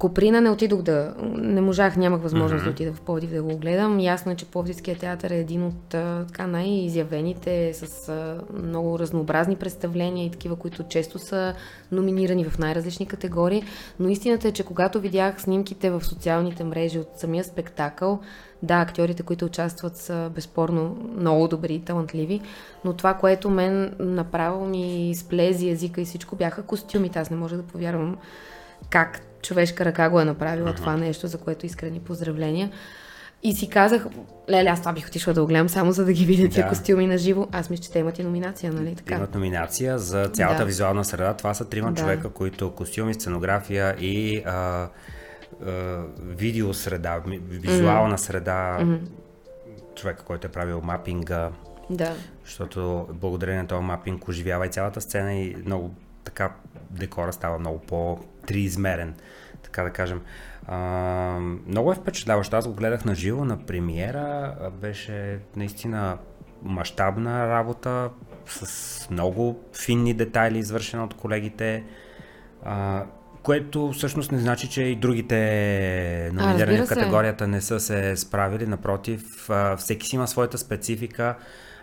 Коприна 0.00 0.40
не 0.40 0.50
отидох 0.50 0.82
да... 0.82 1.14
Не 1.36 1.60
можах, 1.60 1.96
нямах 1.96 2.20
възможност 2.20 2.62
mm-hmm. 2.62 2.64
да 2.64 2.70
отида 2.70 2.92
в 2.92 3.00
Пловдив 3.00 3.30
да 3.30 3.42
го 3.42 3.56
гледам. 3.56 4.00
Ясно 4.00 4.32
е, 4.32 4.34
че 4.34 4.46
Пловдивския 4.46 4.98
театър 4.98 5.30
е 5.30 5.38
един 5.38 5.64
от 5.64 5.88
така 6.28 6.46
най-изявените 6.46 7.74
с 7.74 8.08
а, 8.08 8.40
много 8.62 8.98
разнообразни 8.98 9.56
представления 9.56 10.26
и 10.26 10.30
такива, 10.30 10.56
които 10.56 10.82
често 10.82 11.18
са 11.18 11.54
номинирани 11.92 12.44
в 12.44 12.58
най-различни 12.58 13.06
категории. 13.06 13.62
Но 14.00 14.08
истината 14.08 14.48
е, 14.48 14.52
че 14.52 14.64
когато 14.64 15.00
видях 15.00 15.42
снимките 15.42 15.90
в 15.90 16.04
социалните 16.04 16.64
мрежи 16.64 16.98
от 16.98 17.08
самия 17.16 17.44
спектакъл, 17.44 18.20
да, 18.62 18.80
актьорите, 18.80 19.22
които 19.22 19.44
участват 19.44 19.96
са 19.96 20.30
безспорно 20.34 20.96
много 21.16 21.48
добри 21.48 21.74
и 21.74 21.84
талантливи, 21.84 22.40
но 22.84 22.92
това, 22.92 23.14
което 23.14 23.50
мен 23.50 23.94
направо 23.98 24.66
ми 24.66 25.12
сплези 25.16 25.70
езика 25.70 26.00
и 26.00 26.04
всичко 26.04 26.36
бяха 26.36 26.62
костюмите. 26.62 27.18
Аз 27.18 27.30
не 27.30 27.36
може 27.36 27.56
да 27.56 27.62
повярвам 27.62 28.16
как 28.90 29.29
човешка 29.42 29.84
ръка 29.84 30.10
го 30.10 30.20
е 30.20 30.24
направила 30.24 30.70
uh-huh. 30.70 30.76
това 30.76 30.96
нещо, 30.96 31.26
за 31.26 31.38
което 31.38 31.66
искрени 31.66 32.00
поздравления. 32.00 32.70
И 33.42 33.54
си 33.54 33.68
казах, 33.68 34.06
леле, 34.50 34.68
аз 34.68 34.80
това 34.80 34.92
бих 34.92 35.06
отишла 35.06 35.32
да 35.32 35.40
го 35.40 35.46
гледам 35.46 35.68
само 35.68 35.92
за 35.92 36.04
да 36.04 36.12
ги 36.12 36.24
видя 36.24 36.48
тия 36.48 36.68
костюми 36.68 37.06
на 37.06 37.18
живо. 37.18 37.48
Аз 37.52 37.70
мисля, 37.70 37.82
че 37.82 37.90
те 37.90 37.98
имат 37.98 38.18
и 38.18 38.22
номинация, 38.22 38.72
нали 38.72 38.94
така? 38.94 39.14
Имат 39.14 39.34
номинация 39.34 39.98
за 39.98 40.28
цялата 40.28 40.58
да. 40.58 40.64
визуална 40.64 41.04
среда. 41.04 41.34
Това 41.34 41.54
са 41.54 41.68
трима 41.68 41.92
да. 41.92 42.00
човека, 42.00 42.30
които 42.30 42.70
костюми, 42.70 43.14
сценография 43.14 43.96
и 43.98 44.42
а, 44.46 44.52
а, 44.52 44.88
видеосреда, 46.20 47.22
визуална 47.48 48.14
mm-hmm. 48.14 48.20
среда, 48.20 48.78
mm-hmm. 48.80 49.00
човека, 49.94 50.24
който 50.24 50.46
е 50.46 50.50
правил 50.50 50.80
мапинга. 50.80 51.50
Да. 51.90 52.14
Защото 52.44 53.08
благодарение 53.12 53.62
на 53.62 53.68
този 53.68 53.84
мапинг 53.84 54.28
оживява 54.28 54.66
и 54.66 54.70
цялата 54.70 55.00
сцена 55.00 55.34
и 55.34 55.56
много 55.66 55.94
така 56.24 56.52
декора 56.90 57.32
става 57.32 57.58
много 57.58 57.78
по-триизмерен, 58.50 59.14
така 59.62 59.82
да 59.82 59.90
кажем. 59.90 60.20
А, 60.66 60.78
много 61.66 61.92
е 61.92 61.94
впечатляващо. 61.94 62.56
Аз 62.56 62.68
го 62.68 62.74
гледах 62.74 63.04
на 63.04 63.14
живо 63.14 63.44
на 63.44 63.66
премиера. 63.66 64.54
Беше 64.80 65.38
наистина 65.56 66.18
мащабна 66.62 67.48
работа 67.48 68.10
с 68.46 69.10
много 69.10 69.60
финни 69.84 70.14
детайли, 70.14 70.58
извършена 70.58 71.04
от 71.04 71.14
колегите. 71.14 71.84
А, 72.64 73.04
което 73.42 73.92
всъщност 73.92 74.32
не 74.32 74.38
значи, 74.38 74.68
че 74.68 74.82
и 74.82 74.96
другите 74.96 76.30
номинирани 76.32 76.78
в 76.78 76.88
категорията 76.88 77.46
не 77.46 77.60
са 77.60 77.80
се 77.80 78.16
справили. 78.16 78.66
Напротив, 78.66 79.48
всеки 79.76 80.06
си 80.06 80.16
има 80.16 80.28
своята 80.28 80.58
специфика. 80.58 81.36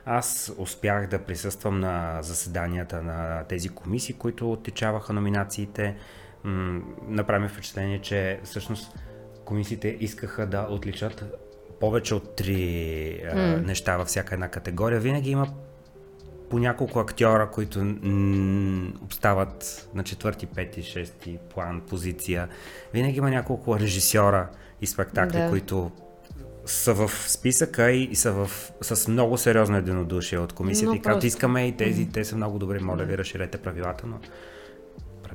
Аз 0.06 0.54
успях 0.58 1.08
да 1.08 1.20
присъствам 1.20 1.80
на 1.80 2.18
заседанията 2.22 3.02
на 3.02 3.44
тези 3.50 3.70
комисии, 3.70 4.16
които 4.16 4.52
отличаваха 4.52 5.14
номинациите. 5.14 5.96
Направи 7.08 7.48
впечатление, 7.48 8.00
че 8.00 8.40
всъщност 8.44 9.00
комисиите 9.46 9.98
искаха 10.00 10.46
да 10.46 10.68
отличат 10.70 11.24
повече 11.80 12.16
от 12.16 12.36
три 12.36 12.56
mm. 12.56 13.66
неща 13.66 13.98
във 13.98 14.08
всяка 14.08 14.36
една 14.36 14.48
категория. 14.48 15.00
Винаги 15.00 15.32
има 15.32 15.48
по 16.50 16.60
няколко 16.60 17.00
актьора, 17.00 17.50
които 17.52 17.80
м- 17.80 18.92
остават 19.10 19.90
на 19.94 20.04
четвърти, 20.04 20.46
пети, 20.46 20.84
шести 20.84 21.40
план, 21.54 21.82
позиция. 21.90 22.48
Винаги 22.94 23.18
има 23.18 23.30
няколко 23.30 23.80
режисьора 23.80 24.50
и 24.82 24.88
спектакли, 24.88 25.38
да. 25.38 25.50
които 25.50 25.92
са 26.66 26.94
в 26.94 27.12
списъка 27.28 27.92
и, 27.92 28.16
са 28.16 28.32
в, 28.32 28.72
с 28.82 29.08
много 29.08 29.38
сериозно 29.38 29.78
единодушие 29.78 30.40
от 30.40 30.54
комисията. 30.54 30.90
Но 30.90 30.96
и 30.96 31.02
както 31.02 31.26
искаме 31.26 31.68
и 31.68 31.78
тези, 31.78 32.10
те 32.10 32.26
са 32.26 32.36
много 32.36 32.60
добри, 32.60 32.80
моля 32.80 33.04
ви, 33.04 33.18
разширете 33.18 33.58
правилата, 33.58 34.08
но 34.08 34.20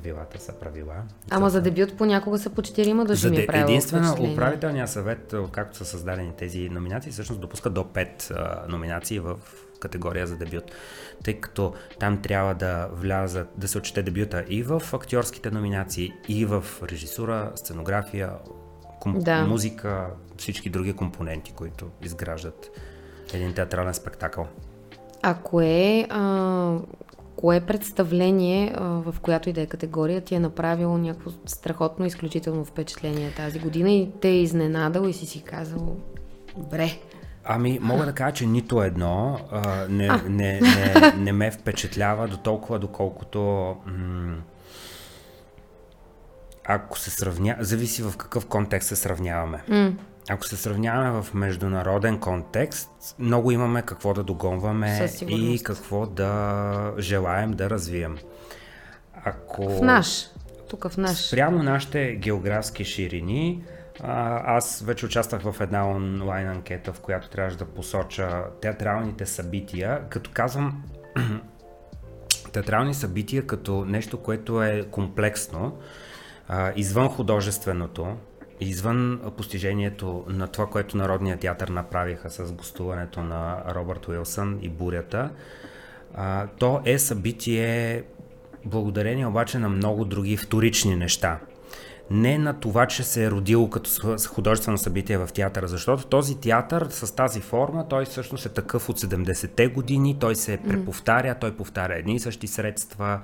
правилата 0.03 0.39
са 0.39 0.53
правила. 0.53 0.93
Ама 1.29 1.49
за 1.49 1.61
дебют 1.61 1.97
понякога 1.97 2.39
са 2.39 2.49
по 2.49 2.61
четирима 2.61 3.05
души 3.05 3.29
ми 3.29 3.37
е 3.37 3.47
Единствено, 3.53 4.33
управителният 4.33 4.89
съвет, 4.89 5.35
както 5.51 5.77
са 5.77 5.85
създадени 5.85 6.31
тези 6.37 6.69
номинации, 6.69 7.11
всъщност 7.11 7.41
допуска 7.41 7.69
до 7.69 7.83
5 7.83 8.31
а, 8.31 8.71
номинации 8.71 9.19
в 9.19 9.35
категория 9.79 10.27
за 10.27 10.37
дебют, 10.37 10.63
тъй 11.23 11.33
като 11.33 11.73
там 11.99 12.21
трябва 12.21 12.53
да 12.53 12.89
влязат, 12.93 13.47
да 13.57 13.67
се 13.67 13.77
отчете 13.77 14.03
дебюта 14.03 14.45
и 14.47 14.63
в 14.63 14.81
актьорските 14.93 15.51
номинации, 15.51 16.11
и 16.27 16.45
в 16.45 16.63
режисура, 16.83 17.51
сценография, 17.55 18.31
комп... 18.99 19.23
да. 19.23 19.45
музика, 19.45 20.07
всички 20.37 20.69
други 20.69 20.93
компоненти, 20.93 21.51
които 21.51 21.89
изграждат 22.01 22.79
един 23.33 23.53
театрален 23.53 23.93
спектакъл. 23.93 24.47
А 25.21 25.33
кое, 25.33 26.07
а, 26.09 26.77
кое 27.35 27.61
представление, 27.61 28.75
в 28.79 29.15
която 29.21 29.49
и 29.49 29.53
да 29.53 29.61
е 29.61 29.65
категория, 29.65 30.21
ти 30.21 30.35
е 30.35 30.39
направило 30.39 30.97
някакво 30.97 31.31
страхотно, 31.45 32.05
изключително 32.05 32.65
впечатление 32.65 33.33
тази 33.35 33.59
година 33.59 33.91
и 33.91 34.11
те 34.21 34.29
е 34.29 34.41
изненадал 34.41 35.07
и 35.07 35.13
си 35.13 35.25
си 35.25 35.43
казал, 35.43 35.95
добре, 36.57 36.99
Ами, 37.45 37.79
мога 37.81 38.05
да 38.05 38.13
кажа, 38.13 38.33
че 38.33 38.45
нито 38.45 38.83
едно 38.83 39.39
а, 39.51 39.85
не, 39.89 40.07
а. 40.07 40.21
Не, 40.29 40.61
не, 40.61 41.13
не 41.17 41.31
ме 41.31 41.51
впечатлява 41.51 42.27
до 42.27 42.37
толкова, 42.37 42.79
доколкото 42.79 43.39
м- 43.85 44.35
ако 46.65 46.99
се 46.99 47.09
сравня, 47.09 47.55
зависи 47.59 48.03
в 48.03 48.17
какъв 48.17 48.45
контекст 48.45 48.89
се 48.89 48.95
сравняваме. 48.95 49.63
Mm. 49.69 49.93
Ако 50.29 50.45
се 50.45 50.57
сравняваме 50.57 51.21
в 51.21 51.33
международен 51.33 52.19
контекст, 52.19 52.89
много 53.19 53.51
имаме 53.51 53.81
какво 53.81 54.13
да 54.13 54.23
догонваме 54.23 55.09
и 55.27 55.59
какво 55.63 56.05
да 56.05 56.93
желаем 56.99 57.51
да 57.51 57.69
развием. 57.69 58.17
Ако... 59.23 59.69
В 59.69 59.81
наш. 59.81 60.25
Тук 60.69 60.87
в 60.87 60.97
наш. 60.97 61.31
Прямо 61.31 61.63
нашите 61.63 62.15
географски 62.15 62.85
ширини, 62.85 63.63
аз 63.99 64.81
вече 64.81 65.05
участвах 65.05 65.41
в 65.41 65.61
една 65.61 65.89
онлайн 65.89 66.47
анкета, 66.47 66.93
в 66.93 66.99
която 66.99 67.29
трябваше 67.29 67.57
да 67.57 67.65
посоча 67.65 68.43
театралните 68.61 69.25
събития. 69.25 70.01
Като 70.09 70.29
казвам 70.33 70.83
театрални 72.53 72.93
събития 72.93 73.47
като 73.47 73.85
нещо, 73.85 74.17
което 74.17 74.63
е 74.63 74.85
комплексно, 74.91 75.77
извън 76.75 77.09
художественото, 77.09 78.17
извън 78.63 79.21
постижението 79.37 80.25
на 80.27 80.47
това, 80.47 80.67
което 80.67 80.97
Народният 80.97 81.39
театър 81.39 81.67
направиха 81.67 82.29
с 82.29 82.53
гостуването 82.53 83.23
на 83.23 83.63
Робърт 83.75 84.07
Уилсън 84.07 84.59
и 84.61 84.69
бурята, 84.69 85.29
то 86.59 86.81
е 86.85 86.99
събитие 86.99 88.03
благодарение 88.65 89.27
обаче 89.27 89.59
на 89.59 89.69
много 89.69 90.05
други 90.05 90.37
вторични 90.37 90.95
неща. 90.95 91.39
Не 92.11 92.37
на 92.37 92.59
това, 92.59 92.85
че 92.85 93.03
се 93.03 93.25
е 93.25 93.31
родило 93.31 93.69
като 93.69 93.89
художествено 94.27 94.77
събитие 94.77 95.17
в 95.17 95.29
театъра, 95.33 95.67
защото 95.67 96.07
този 96.07 96.39
театър 96.39 96.87
с 96.89 97.15
тази 97.15 97.41
форма, 97.41 97.87
той 97.87 98.05
всъщност 98.05 98.45
е 98.45 98.49
такъв 98.49 98.89
от 98.89 98.99
70-те 98.99 99.67
години, 99.67 100.17
той 100.19 100.35
се 100.35 100.57
преповтаря, 100.57 101.35
той 101.35 101.57
повтаря 101.57 101.95
едни 101.95 102.15
и 102.15 102.19
същи 102.19 102.47
средства 102.47 103.19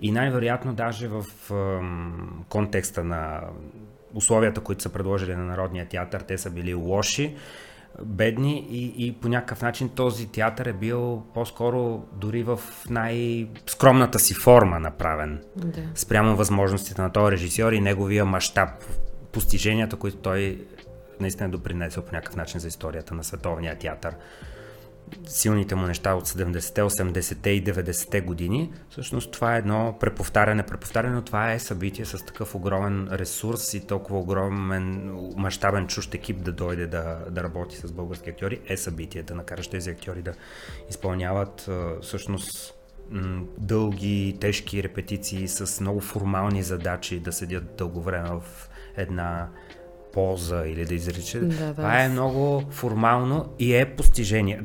и 0.00 0.12
най-вероятно 0.12 0.74
даже 0.74 1.08
в 1.08 1.24
контекста 2.48 3.04
на 3.04 3.40
условията, 4.14 4.60
които 4.60 4.82
са 4.82 4.88
предложили 4.88 5.36
на 5.36 5.44
Народния 5.44 5.88
театър, 5.88 6.20
те 6.20 6.38
са 6.38 6.50
били 6.50 6.74
лоши, 6.74 7.36
бедни 8.02 8.66
и, 8.70 9.06
и 9.06 9.12
по 9.12 9.28
някакъв 9.28 9.62
начин 9.62 9.88
този 9.88 10.32
театър 10.32 10.66
е 10.66 10.72
бил 10.72 11.22
по-скоро 11.34 12.02
дори 12.12 12.42
в 12.42 12.60
най-скромната 12.90 14.18
си 14.18 14.34
форма 14.34 14.80
направен. 14.80 15.42
Да. 15.56 15.82
Спрямо 15.94 16.36
възможностите 16.36 17.02
на 17.02 17.12
този 17.12 17.32
режисьор 17.32 17.72
и 17.72 17.80
неговия 17.80 18.24
мащаб, 18.24 18.68
постиженията, 19.32 19.96
които 19.96 20.16
той 20.16 20.58
наистина 21.20 21.50
допринесъл 21.50 22.04
по 22.04 22.14
някакъв 22.14 22.36
начин 22.36 22.60
за 22.60 22.68
историята 22.68 23.14
на 23.14 23.24
световния 23.24 23.78
театър 23.78 24.14
силните 25.26 25.74
му 25.74 25.86
неща 25.86 26.14
от 26.14 26.28
70-те, 26.28 26.82
80-те 26.82 27.50
и 27.50 27.64
90-те 27.64 28.20
години, 28.20 28.72
всъщност 28.90 29.32
това 29.32 29.54
е 29.54 29.58
едно 29.58 29.96
преповтаряне. 30.00 30.62
Преповтаряне, 30.62 31.14
но 31.14 31.22
това 31.22 31.52
е 31.52 31.58
събитие 31.58 32.04
с 32.04 32.24
такъв 32.24 32.54
огромен 32.54 33.08
ресурс 33.12 33.74
и 33.74 33.86
толкова 33.86 34.18
огромен, 34.18 35.12
мащабен 35.36 35.86
чужд 35.86 36.14
екип 36.14 36.42
да 36.42 36.52
дойде 36.52 36.86
да, 36.86 37.18
да 37.30 37.42
работи 37.42 37.76
с 37.76 37.92
български 37.92 38.30
актьори, 38.30 38.60
е 38.66 38.76
събитие, 38.76 39.22
да 39.22 39.34
накараш 39.34 39.68
тези 39.68 39.90
актьори 39.90 40.22
да 40.22 40.32
изпълняват 40.90 41.70
всъщност 42.02 42.74
дълги, 43.58 44.36
тежки 44.40 44.82
репетиции 44.82 45.48
с 45.48 45.80
много 45.80 46.00
формални 46.00 46.62
задачи, 46.62 47.20
да 47.20 47.32
седят 47.32 47.76
дълго 47.76 48.02
време 48.02 48.28
в 48.28 48.68
една 48.96 49.48
полза 50.14 50.62
или 50.66 50.84
да 50.84 50.94
изрича. 50.94 51.40
Да, 51.40 51.66
да. 51.66 51.74
Това 51.74 52.02
е 52.02 52.08
много 52.08 52.62
формално 52.70 53.54
и 53.58 53.74
е 53.74 53.96
постижение. 53.96 54.60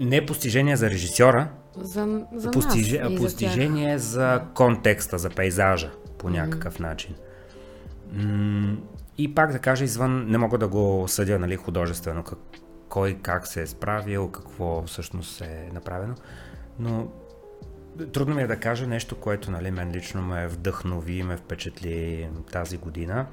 Не 0.00 0.16
е 0.16 0.26
постижение 0.26 0.76
за 0.76 0.90
режисьора, 0.90 1.48
за, 1.76 2.26
за 2.34 2.50
постиж... 2.50 2.92
нас 2.92 3.16
постижение 3.16 3.98
за, 3.98 4.08
за 4.08 4.42
контекста, 4.54 5.18
за 5.18 5.30
пейзажа 5.30 5.90
по 6.18 6.30
някакъв 6.30 6.78
mm. 6.78 6.80
начин. 6.80 7.14
И 9.18 9.34
пак 9.34 9.52
да 9.52 9.58
кажа, 9.58 9.84
извън, 9.84 10.26
не 10.28 10.38
мога 10.38 10.58
да 10.58 10.68
го 10.68 11.04
съдя 11.08 11.38
нали, 11.38 11.56
художествено, 11.56 12.22
как, 12.22 12.38
кой 12.88 13.18
как 13.22 13.46
се 13.46 13.62
е 13.62 13.66
справил, 13.66 14.30
какво 14.30 14.82
всъщност 14.86 15.40
е 15.40 15.70
направено, 15.72 16.14
но 16.78 17.08
трудно 18.12 18.34
ми 18.34 18.42
е 18.42 18.46
да 18.46 18.56
кажа 18.56 18.86
нещо, 18.86 19.16
което 19.16 19.50
нали, 19.50 19.70
мен 19.70 19.92
лично 19.92 20.22
ме 20.22 20.46
вдъхнови 20.46 21.12
и 21.12 21.22
ме 21.22 21.36
впечатли 21.36 22.28
тази 22.52 22.78
година 22.78 23.26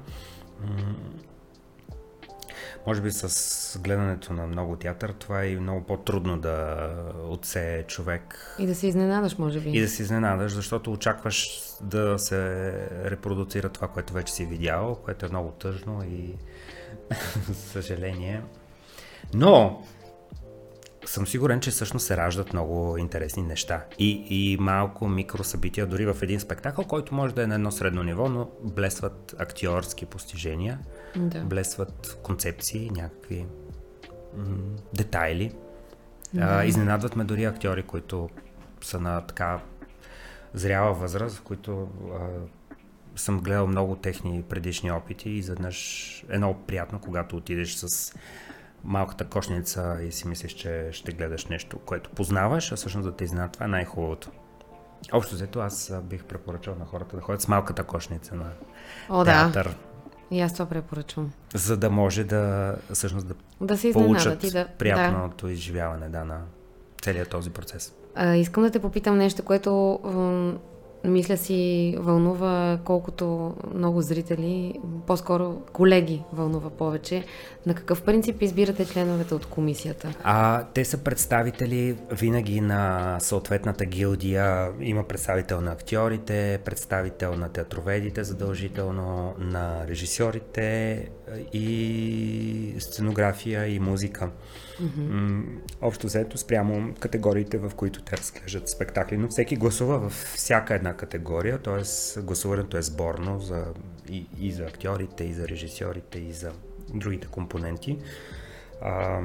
може 2.86 3.00
би 3.00 3.10
с 3.10 3.78
гледането 3.78 4.32
на 4.32 4.46
много 4.46 4.76
театър, 4.76 5.12
това 5.12 5.42
е 5.42 5.48
и 5.48 5.56
много 5.56 5.86
по-трудно 5.86 6.38
да 6.38 6.88
отсее 7.28 7.82
човек. 7.82 8.56
И 8.58 8.66
да 8.66 8.74
се 8.74 8.86
изненадаш, 8.86 9.38
може 9.38 9.60
би. 9.60 9.70
И 9.70 9.80
да 9.80 9.88
се 9.88 10.02
изненадаш, 10.02 10.52
защото 10.52 10.92
очакваш 10.92 11.62
да 11.80 12.18
се 12.18 12.72
репродуцира 13.04 13.68
това, 13.68 13.88
което 13.88 14.12
вече 14.12 14.32
си 14.32 14.46
видял, 14.46 14.98
което 15.04 15.26
е 15.26 15.28
много 15.28 15.50
тъжно 15.50 16.04
и 16.04 16.34
съжаление. 17.52 18.42
Но 19.34 19.82
съм 21.08 21.26
сигурен, 21.26 21.60
че 21.60 21.70
всъщност 21.70 22.06
се 22.06 22.16
раждат 22.16 22.52
много 22.52 22.96
интересни 22.96 23.42
неща. 23.42 23.84
И, 23.98 24.26
и 24.30 24.56
малко 24.60 25.08
микросъбития, 25.08 25.86
дори 25.86 26.06
в 26.06 26.16
един 26.22 26.40
спектакъл, 26.40 26.84
който 26.84 27.14
може 27.14 27.34
да 27.34 27.42
е 27.42 27.46
на 27.46 27.54
едно 27.54 27.70
средно 27.70 28.02
ниво, 28.02 28.28
но 28.28 28.50
блесват 28.62 29.34
актьорски 29.38 30.06
постижения, 30.06 30.78
да. 31.16 31.40
блесват 31.40 32.18
концепции, 32.22 32.90
някакви 32.90 33.46
м- 34.36 34.46
детайли. 34.94 35.52
Да. 36.34 36.42
А, 36.42 36.64
изненадват 36.64 37.16
ме 37.16 37.24
дори 37.24 37.44
актьори, 37.44 37.82
които 37.82 38.28
са 38.80 39.00
на 39.00 39.20
така 39.20 39.60
зряла 40.54 40.92
възраст, 40.92 41.36
в 41.36 41.42
които 41.42 41.88
а, 42.12 42.18
съм 43.16 43.40
гледал 43.40 43.66
много 43.66 43.96
техни 43.96 44.42
предишни 44.42 44.90
опити 44.90 45.30
и 45.30 45.42
заднъж 45.42 46.24
е 46.30 46.38
много 46.38 46.60
приятно, 46.66 47.00
когато 47.00 47.36
отидеш 47.36 47.74
с 47.74 48.14
малката 48.86 49.24
кошница 49.24 49.98
и 50.02 50.12
си 50.12 50.28
мислиш, 50.28 50.52
че 50.52 50.88
ще 50.92 51.12
гледаш 51.12 51.46
нещо, 51.46 51.78
което 51.78 52.10
познаваш, 52.10 52.72
а 52.72 52.76
всъщност 52.76 53.08
да 53.08 53.16
те 53.16 53.24
изненада, 53.24 53.52
това 53.52 53.64
е 53.66 53.68
най-хубавото. 53.68 54.30
Общо 55.12 55.34
взето 55.34 55.60
аз 55.60 55.92
бих 56.02 56.24
препоръчал 56.24 56.74
на 56.78 56.84
хората 56.84 57.16
да 57.16 57.22
ходят 57.22 57.42
с 57.42 57.48
малката 57.48 57.84
кошница 57.84 58.34
на 58.34 58.50
О, 59.08 59.24
театър. 59.24 59.64
Да. 59.64 59.74
И 60.36 60.40
аз 60.40 60.52
това 60.52 60.66
препоръчвам. 60.66 61.32
За 61.54 61.76
да 61.76 61.90
може 61.90 62.24
да 62.24 62.74
всъщност 62.92 63.26
да, 63.26 63.34
да 63.60 63.78
се 63.78 63.92
получат 63.92 64.44
и 64.44 64.50
да, 64.50 64.66
приятното 64.78 65.46
да. 65.46 65.52
изживяване 65.52 66.08
да, 66.08 66.24
на 66.24 66.40
целият 67.02 67.30
този 67.30 67.50
процес. 67.50 67.94
А, 68.14 68.34
искам 68.34 68.62
да 68.62 68.70
те 68.70 68.78
попитам 68.78 69.18
нещо, 69.18 69.44
което 69.44 70.00
мисля 71.04 71.36
си, 71.36 71.94
вълнува 71.98 72.78
колкото 72.84 73.54
много 73.74 74.02
зрители, 74.02 74.74
по-скоро 75.06 75.62
колеги 75.72 76.22
вълнува 76.32 76.70
повече. 76.70 77.24
На 77.66 77.74
какъв 77.74 78.02
принцип 78.02 78.42
избирате 78.42 78.84
членовете 78.84 79.34
от 79.34 79.46
комисията? 79.46 80.14
А, 80.22 80.64
те 80.64 80.84
са 80.84 80.98
представители 80.98 81.96
винаги 82.12 82.60
на 82.60 83.16
съответната 83.20 83.84
гилдия. 83.84 84.68
Има 84.80 85.04
представител 85.04 85.60
на 85.60 85.72
актьорите, 85.72 86.58
представител 86.64 87.34
на 87.34 87.48
театроведите 87.48 88.24
задължително, 88.24 89.34
на 89.38 89.86
режисьорите 89.88 91.08
и 91.52 92.74
сценография 92.78 93.66
и 93.66 93.78
музика. 93.78 94.30
Mm-hmm. 94.82 95.42
Общо 95.80 96.06
взето 96.06 96.38
спрямо 96.38 96.94
категориите, 97.00 97.58
в 97.58 97.72
които 97.76 98.02
те 98.02 98.16
разглеждат 98.16 98.68
спектакли. 98.68 99.16
Но 99.16 99.28
всеки 99.28 99.56
гласува 99.56 100.08
в 100.08 100.12
всяка 100.34 100.74
една 100.74 100.85
категория, 100.94 101.58
т.е. 101.58 102.20
гласуването 102.20 102.76
е 102.76 102.82
сборно 102.82 103.40
за, 103.40 103.64
и, 104.08 104.26
и 104.38 104.52
за 104.52 104.62
актьорите, 104.62 105.24
и 105.24 105.32
за 105.32 105.48
режисьорите, 105.48 106.18
и 106.18 106.32
за 106.32 106.52
другите 106.94 107.26
компоненти. 107.26 107.98
А, 108.82 109.20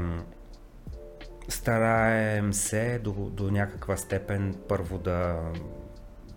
стараем 1.49 2.53
се 2.53 2.99
до, 2.99 3.11
до 3.11 3.51
някаква 3.51 3.97
степен 3.97 4.55
първо 4.67 4.97
да 4.97 5.39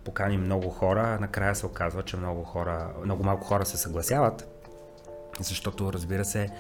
поканим 0.04 0.40
много 0.40 0.70
хора, 0.70 1.18
накрая 1.20 1.54
се 1.54 1.66
оказва, 1.66 2.02
че 2.02 2.16
много 2.16 2.44
хора, 2.44 2.90
много 3.04 3.24
малко 3.24 3.44
хора 3.44 3.66
се 3.66 3.76
съгласяват, 3.76 4.48
защото 5.40 5.92
разбира 5.92 6.24
се, 6.24 6.50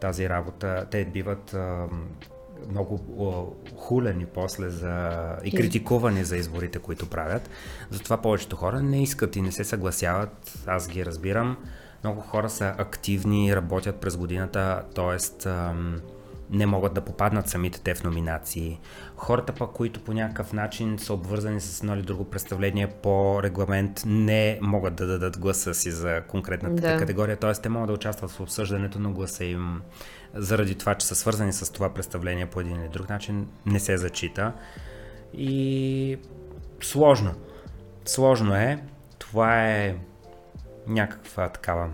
тази 0.00 0.28
работа, 0.28 0.86
те 0.90 1.04
биват 1.04 1.54
а, 1.54 1.88
много 2.70 3.56
хулени 3.76 4.26
после 4.26 4.68
за, 4.68 5.10
и 5.44 5.50
критикувани 5.50 6.24
за 6.24 6.36
изборите, 6.36 6.78
които 6.78 7.10
правят. 7.10 7.50
Затова 7.90 8.16
повечето 8.16 8.56
хора 8.56 8.80
не 8.80 9.02
искат 9.02 9.36
и 9.36 9.42
не 9.42 9.52
се 9.52 9.64
съгласяват. 9.64 10.58
Аз 10.66 10.88
ги 10.88 11.06
разбирам. 11.06 11.56
Много 12.04 12.20
хора 12.20 12.50
са 12.50 12.74
активни, 12.78 13.56
работят 13.56 13.96
през 13.96 14.16
годината, 14.16 14.82
т.е. 14.94 15.48
не 16.50 16.66
могат 16.66 16.94
да 16.94 17.00
попаднат 17.00 17.48
самите 17.48 17.80
те 17.80 17.94
в 17.94 18.04
номинации. 18.04 18.80
Хората 19.16 19.52
пък, 19.52 19.70
които 19.70 20.00
по 20.00 20.12
някакъв 20.12 20.52
начин 20.52 20.98
са 20.98 21.14
обвързани 21.14 21.60
с 21.60 21.80
едно 21.80 21.94
или 21.94 22.02
друго 22.02 22.24
представление 22.24 22.86
по 22.86 23.42
регламент, 23.42 24.02
не 24.06 24.58
могат 24.62 24.94
да 24.94 25.06
дадат 25.06 25.38
гласа 25.38 25.74
си 25.74 25.90
за 25.90 26.22
конкретната 26.28 26.82
да. 26.82 26.98
категория, 26.98 27.36
т.е. 27.36 27.52
те 27.52 27.68
могат 27.68 27.86
да 27.86 27.94
участват 27.94 28.30
в 28.30 28.40
обсъждането, 28.40 28.98
но 28.98 29.12
гласа 29.12 29.44
им 29.44 29.82
заради 30.36 30.74
това, 30.74 30.94
че 30.94 31.06
са 31.06 31.14
свързани 31.14 31.52
с 31.52 31.72
това 31.72 31.94
представление 31.94 32.46
по 32.46 32.60
един 32.60 32.80
или 32.80 32.88
друг 32.88 33.08
начин, 33.08 33.48
не 33.66 33.80
се 33.80 33.96
зачита. 33.96 34.52
И 35.34 36.18
сложно. 36.82 37.34
Сложно 38.04 38.54
е. 38.54 38.82
Това 39.18 39.68
е 39.70 39.96
някаква 40.86 41.48
такава 41.48 41.90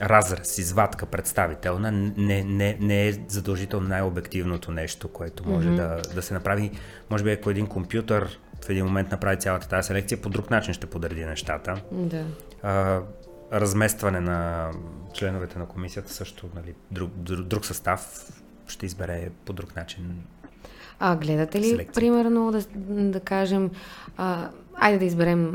разрез, 0.00 0.58
извадка 0.58 1.06
представителна, 1.06 1.92
не, 1.92 2.44
не, 2.44 2.76
не 2.80 3.08
е 3.08 3.12
задължително 3.28 3.88
най-обективното 3.88 4.72
нещо, 4.72 5.08
което 5.08 5.48
може 5.48 5.68
mm-hmm. 5.68 6.04
да, 6.06 6.14
да 6.14 6.22
се 6.22 6.34
направи. 6.34 6.70
Може 7.10 7.24
би 7.24 7.30
ако 7.30 7.50
един 7.50 7.66
компютър 7.66 8.38
в 8.64 8.70
един 8.70 8.84
момент 8.84 9.10
направи 9.10 9.38
цялата 9.38 9.68
тази 9.68 9.86
селекция, 9.86 10.22
по 10.22 10.28
друг 10.28 10.50
начин 10.50 10.74
ще 10.74 10.86
подреди 10.86 11.24
нещата. 11.24 11.80
Да. 11.92 12.24
А, 12.62 13.00
разместване 13.52 14.20
на 14.20 14.70
членовете 15.14 15.58
на 15.58 15.66
комисията 15.66 16.12
също, 16.12 16.46
нали, 16.54 16.74
друг, 16.90 17.10
друг, 17.44 17.66
състав 17.66 18.32
ще 18.66 18.86
избере 18.86 19.30
по 19.44 19.52
друг 19.52 19.76
начин. 19.76 20.22
А 20.98 21.16
гледате 21.16 21.60
ли, 21.60 21.64
селекция. 21.64 21.92
примерно, 21.94 22.52
да, 22.52 22.64
да 23.10 23.20
кажем, 23.20 23.70
а, 24.16 24.48
айде 24.74 24.98
да 24.98 25.04
изберем 25.04 25.52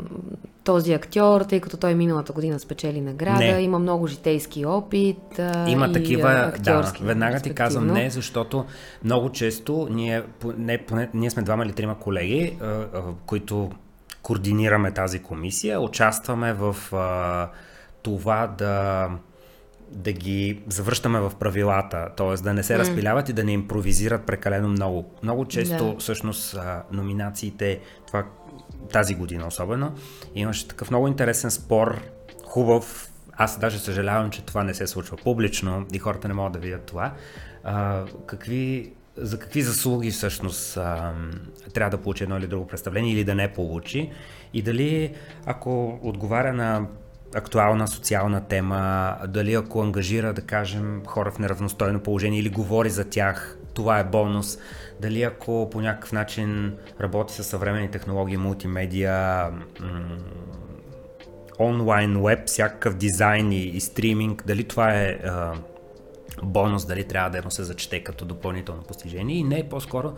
този 0.64 0.92
актьор, 0.92 1.40
тъй 1.40 1.60
като 1.60 1.76
той 1.76 1.94
миналата 1.94 2.32
година 2.32 2.60
спечели 2.60 3.00
награда, 3.00 3.38
не. 3.38 3.62
има 3.62 3.78
много 3.78 4.06
житейски 4.06 4.66
опит. 4.66 5.38
А, 5.38 5.68
има 5.68 5.86
и 5.86 5.92
такива, 5.92 6.52
да, 6.60 6.92
веднага 7.02 7.40
ти 7.40 7.54
казвам 7.54 7.86
не, 7.86 8.10
защото 8.10 8.64
много 9.04 9.32
често 9.32 9.88
ние, 9.90 10.22
не, 10.56 10.78
поне, 10.78 11.10
ние 11.14 11.30
сме 11.30 11.42
двама 11.42 11.64
или 11.64 11.72
трима 11.72 11.98
колеги, 11.98 12.58
а, 12.60 12.66
а, 12.66 12.86
които 13.26 13.70
координираме 14.22 14.92
тази 14.92 15.18
комисия, 15.18 15.80
участваме 15.80 16.52
в 16.52 16.76
а, 16.92 17.50
това 18.02 18.46
да 18.46 19.08
да 19.92 20.12
ги 20.12 20.62
завръщаме 20.68 21.20
в 21.20 21.32
правилата, 21.40 22.08
т.е. 22.16 22.42
да 22.42 22.54
не 22.54 22.62
се 22.62 22.74
mm. 22.74 22.78
разпиляват 22.78 23.28
и 23.28 23.32
да 23.32 23.44
не 23.44 23.52
импровизират 23.52 24.26
прекалено 24.26 24.68
много. 24.68 25.10
Много 25.22 25.44
често, 25.44 25.92
да. 25.92 25.98
всъщност, 25.98 26.56
номинациите, 26.92 27.80
това 28.06 28.24
тази 28.92 29.14
година 29.14 29.46
особено, 29.46 29.94
имаше 30.34 30.68
такъв 30.68 30.90
много 30.90 31.08
интересен 31.08 31.50
спор, 31.50 32.00
хубав. 32.44 33.08
Аз 33.32 33.58
даже 33.58 33.78
съжалявам, 33.78 34.30
че 34.30 34.44
това 34.44 34.64
не 34.64 34.74
се 34.74 34.86
случва 34.86 35.16
публично 35.16 35.86
и 35.92 35.98
хората 35.98 36.28
не 36.28 36.34
могат 36.34 36.52
да 36.52 36.58
видят 36.58 36.84
това. 36.86 37.12
А, 37.64 38.04
какви, 38.26 38.92
за 39.16 39.38
какви 39.38 39.62
заслуги 39.62 40.10
всъщност 40.10 40.76
а, 40.76 41.14
трябва 41.74 41.96
да 41.96 42.02
получи 42.02 42.24
едно 42.24 42.38
или 42.38 42.46
друго 42.46 42.66
представление 42.66 43.12
или 43.12 43.24
да 43.24 43.34
не 43.34 43.52
получи 43.52 44.10
и 44.54 44.62
дали 44.62 45.14
ако 45.46 46.00
отговаря 46.02 46.52
на 46.52 46.86
актуална 47.34 47.88
социална 47.88 48.40
тема, 48.48 49.16
дали 49.28 49.54
ако 49.54 49.82
ангажира, 49.82 50.32
да 50.32 50.42
кажем, 50.42 51.02
хора 51.06 51.30
в 51.30 51.38
неравностойно 51.38 52.00
положение 52.00 52.40
или 52.40 52.48
говори 52.48 52.90
за 52.90 53.04
тях, 53.04 53.58
това 53.74 53.98
е 53.98 54.04
бонус. 54.04 54.58
Дали 55.00 55.22
ако 55.22 55.68
по 55.72 55.80
някакъв 55.80 56.12
начин 56.12 56.76
работи 57.00 57.34
с 57.34 57.44
съвременни 57.44 57.90
технологии, 57.90 58.36
мултимедиа, 58.36 59.50
онлайн, 61.58 62.22
веб, 62.22 62.46
всякакъв 62.46 62.94
дизайн 62.94 63.52
и, 63.52 63.62
и 63.62 63.80
стриминг, 63.80 64.42
дали 64.46 64.64
това 64.64 64.94
е 64.94 65.06
а, 65.06 65.52
бонус, 66.42 66.86
дали 66.86 67.04
трябва 67.04 67.30
да 67.30 67.42
му 67.42 67.50
се 67.50 67.64
зачете 67.64 68.04
като 68.04 68.24
допълнително 68.24 68.82
постижение 68.82 69.36
и 69.36 69.44
не, 69.44 69.68
по-скоро 69.68 70.12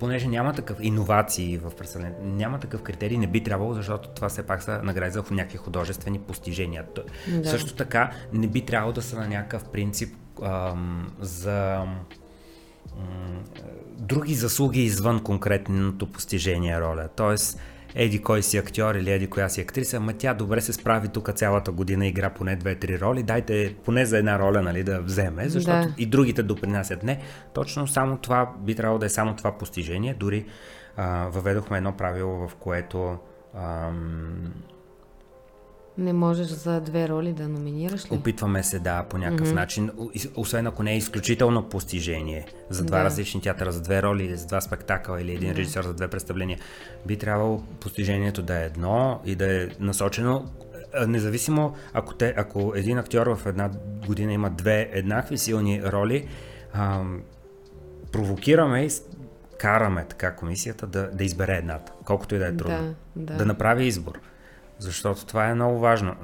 понеже 0.00 0.28
няма 0.28 0.52
такъв 0.52 0.78
иновации 0.80 1.58
в 1.58 1.70
представлението, 1.78 2.24
няма 2.24 2.60
такъв 2.60 2.82
критерий, 2.82 3.18
не 3.18 3.26
би 3.26 3.42
трябвало, 3.42 3.74
защото 3.74 4.08
това 4.08 4.28
все 4.28 4.42
пак 4.42 4.62
са 4.62 4.80
награди 4.82 5.10
за 5.10 5.24
някакви 5.30 5.58
художествени 5.58 6.18
постижения. 6.18 6.84
Да. 7.28 7.48
Също 7.48 7.74
така 7.74 8.10
не 8.32 8.46
би 8.46 8.60
трябвало 8.60 8.92
да 8.92 9.02
са 9.02 9.16
на 9.16 9.28
някакъв 9.28 9.64
принцип 9.64 10.14
ам, 10.42 11.12
за 11.20 11.74
ам, 11.74 12.04
други 13.98 14.34
заслуги 14.34 14.82
извън 14.82 15.22
конкретното 15.22 16.06
постижение 16.06 16.80
роля. 16.80 17.08
Тоест, 17.16 17.60
еди 17.94 18.22
кой 18.22 18.42
си 18.42 18.58
актьор 18.58 18.94
или 18.94 19.10
еди 19.10 19.26
коя 19.26 19.48
си 19.48 19.60
актриса, 19.60 19.96
ама 19.96 20.12
тя 20.12 20.34
добре 20.34 20.60
се 20.60 20.72
справи 20.72 21.08
тук 21.08 21.32
цялата 21.32 21.72
година, 21.72 22.06
игра 22.06 22.30
поне 22.30 22.56
две-три 22.56 23.00
роли, 23.00 23.22
дайте 23.22 23.74
поне 23.84 24.06
за 24.06 24.18
една 24.18 24.38
роля 24.38 24.62
нали, 24.62 24.82
да 24.82 25.00
вземе, 25.00 25.48
защото 25.48 25.88
да. 25.88 25.94
и 25.98 26.06
другите 26.06 26.42
допринасят. 26.42 27.02
Не, 27.02 27.20
точно 27.54 27.86
само 27.86 28.16
това 28.16 28.52
би 28.58 28.74
трябвало 28.74 28.98
да 28.98 29.06
е 29.06 29.08
само 29.08 29.36
това 29.36 29.58
постижение. 29.58 30.14
Дори 30.14 30.46
а, 30.96 31.26
въведохме 31.28 31.76
едно 31.76 31.92
правило, 31.92 32.48
в 32.48 32.54
което 32.54 33.18
ам, 33.54 34.52
не 35.98 36.12
можеш 36.12 36.46
за 36.46 36.80
две 36.80 37.08
роли 37.08 37.32
да 37.32 37.48
номинираш 37.48 38.04
ли? 38.04 38.16
Опитваме 38.16 38.62
се, 38.62 38.78
да, 38.78 39.02
по 39.02 39.18
някакъв 39.18 39.48
mm-hmm. 39.48 39.54
начин, 39.54 39.90
освен 40.36 40.66
ако 40.66 40.82
не 40.82 40.92
е 40.92 40.96
изключително 40.96 41.68
постижение 41.68 42.46
за 42.70 42.84
два 42.84 42.98
да. 42.98 43.04
различни 43.04 43.40
театъра, 43.40 43.72
за 43.72 43.80
две 43.80 44.02
роли, 44.02 44.24
или 44.24 44.36
за 44.36 44.46
два 44.46 44.60
спектакъла 44.60 45.20
или 45.20 45.34
един 45.34 45.48
да. 45.52 45.54
режисьор 45.54 45.84
за 45.84 45.94
две 45.94 46.08
представления. 46.08 46.58
Би 47.06 47.16
трябвало 47.16 47.62
постижението 47.80 48.42
да 48.42 48.62
е 48.62 48.64
едно 48.64 49.20
и 49.24 49.34
да 49.34 49.62
е 49.62 49.68
насочено 49.80 50.50
независимо 51.06 51.74
ако, 51.92 52.14
те, 52.14 52.34
ако 52.36 52.72
един 52.76 52.98
актьор 52.98 53.26
в 53.26 53.46
една 53.46 53.70
година 54.06 54.32
има 54.32 54.50
две 54.50 54.90
еднакви 54.92 55.38
силни 55.38 55.82
роли, 55.84 56.28
ам, 56.72 57.22
провокираме 58.12 58.84
и 58.84 58.90
караме 59.58 60.04
така 60.08 60.34
комисията 60.34 60.86
да, 60.86 61.10
да 61.10 61.24
избере 61.24 61.56
едната, 61.56 61.92
колкото 62.04 62.34
и 62.34 62.38
да 62.38 62.46
е 62.46 62.56
трудно. 62.56 62.94
Да, 63.16 63.32
да. 63.32 63.38
да 63.38 63.46
направи 63.46 63.86
избор. 63.86 64.20
Защото 64.78 65.26
това 65.26 65.46
е 65.48 65.54
много 65.54 65.78
важно. 65.78 66.16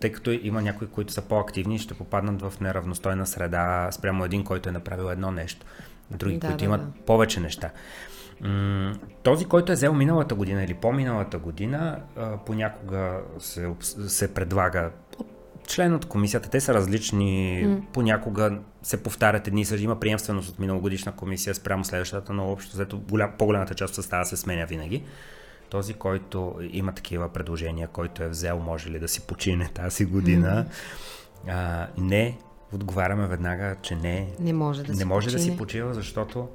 Тъй 0.00 0.12
като 0.12 0.30
има 0.30 0.62
някои, 0.62 0.86
които 0.86 1.12
са 1.12 1.22
по-активни, 1.22 1.78
ще 1.78 1.94
попаднат 1.94 2.42
в 2.42 2.60
неравностойна 2.60 3.26
среда 3.26 3.88
спрямо 3.92 4.24
един, 4.24 4.44
който 4.44 4.68
е 4.68 4.72
направил 4.72 5.04
едно 5.04 5.30
нещо. 5.30 5.66
Други, 6.10 6.38
да, 6.38 6.46
които 6.46 6.58
да, 6.58 6.64
имат 6.64 6.80
да. 6.80 7.04
повече 7.06 7.40
неща. 7.40 7.70
Този, 9.22 9.44
който 9.44 9.72
е 9.72 9.74
взел 9.74 9.94
миналата 9.94 10.34
година 10.34 10.64
или 10.64 10.74
по-миналата 10.74 11.38
година, 11.38 12.00
понякога 12.46 13.20
се, 13.38 13.70
се 14.06 14.34
предлага 14.34 14.90
член 15.66 15.94
от 15.94 16.04
комисията. 16.04 16.50
Те 16.50 16.60
са 16.60 16.74
различни, 16.74 17.62
mm. 17.66 17.82
понякога 17.92 18.58
се 18.82 19.02
повтарят 19.02 19.48
едни 19.48 19.60
и 19.60 19.64
същи. 19.64 19.84
Има 19.84 20.00
приемственост 20.00 20.48
от 20.48 20.58
миналогодишна 20.58 21.12
комисия 21.12 21.54
спрямо 21.54 21.84
следващата, 21.84 22.32
но 22.32 22.52
общо 22.52 22.72
взето 22.72 23.02
по-голямата 23.38 23.74
част 23.74 23.90
от 23.90 23.94
състава 23.94 24.24
се 24.24 24.36
сменя 24.36 24.66
винаги 24.66 25.04
този, 25.74 25.94
който 25.94 26.58
има 26.70 26.92
такива 26.92 27.28
предложения, 27.28 27.88
който 27.88 28.22
е 28.22 28.28
взел, 28.28 28.58
може 28.58 28.90
ли 28.90 28.98
да 28.98 29.08
си 29.08 29.20
почине 29.20 29.70
тази 29.74 30.04
година, 30.04 30.66
mm-hmm. 30.66 31.50
а, 31.50 31.88
не 31.98 32.38
отговаряме 32.72 33.26
веднага, 33.26 33.76
че 33.82 33.96
не, 33.96 34.28
не 34.40 34.52
може 34.52 34.82
да, 34.82 34.92
не 34.92 34.98
си, 34.98 35.04
може 35.04 35.26
почине. 35.26 35.38
да 35.38 35.44
си 35.44 35.56
почива, 35.56 35.94
защото 35.94 36.48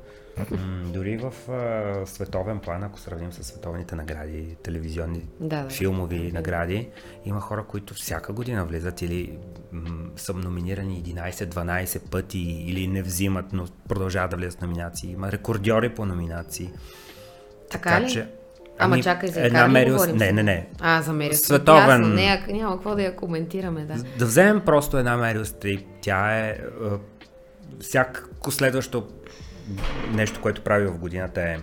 м- 0.51 0.57
дори 0.93 1.17
в 1.17 1.51
а, 1.51 2.05
световен 2.05 2.59
план, 2.59 2.83
ако 2.83 2.99
сравним 2.99 3.33
с 3.33 3.43
световните 3.43 3.95
награди, 3.95 4.55
телевизионни, 4.63 5.25
да, 5.39 5.63
да, 5.63 5.69
филмови 5.69 6.27
да. 6.27 6.33
награди, 6.33 6.89
има 7.25 7.39
хора, 7.39 7.65
които 7.67 7.93
всяка 7.93 8.33
година 8.33 8.65
влизат 8.65 9.01
или 9.01 9.37
м- 9.71 10.09
са 10.15 10.33
номинирани 10.33 11.03
11-12 11.03 12.09
пъти 12.09 12.39
или 12.39 12.87
не 12.87 13.01
взимат, 13.01 13.45
но 13.53 13.67
продължават 13.87 14.31
да 14.31 14.37
влизат 14.37 14.61
номинации. 14.61 15.11
Има 15.11 15.31
рекордьори 15.31 15.95
по 15.95 16.05
номинации. 16.05 16.69
Така, 17.69 17.89
така 17.89 18.01
ли? 18.01 18.11
че 18.11 18.38
Ама 18.79 18.95
ами, 18.95 19.03
чакай, 19.03 19.29
за 19.29 19.41
една 19.41 19.67
Мериус... 19.67 20.07
Не, 20.07 20.31
не, 20.31 20.43
не. 20.43 20.67
А, 20.79 21.01
за 21.01 21.13
Мериус 21.13 21.39
Световен... 21.39 22.01
Ясно, 22.01 22.07
не, 22.07 22.45
няма 22.47 22.75
какво 22.75 22.95
да 22.95 23.01
я 23.01 23.15
коментираме, 23.15 23.81
да. 23.81 24.03
Да 24.19 24.25
вземем 24.25 24.61
просто 24.61 24.97
една 24.97 25.17
Мериус 25.17 25.47
Стрип. 25.47 25.87
Тя 26.01 26.37
е... 26.37 26.57
всяко 27.81 28.51
следващо 28.51 29.07
нещо, 30.13 30.41
което 30.41 30.61
прави 30.61 30.87
в 30.87 30.97
годината 30.97 31.41
е 31.41 31.57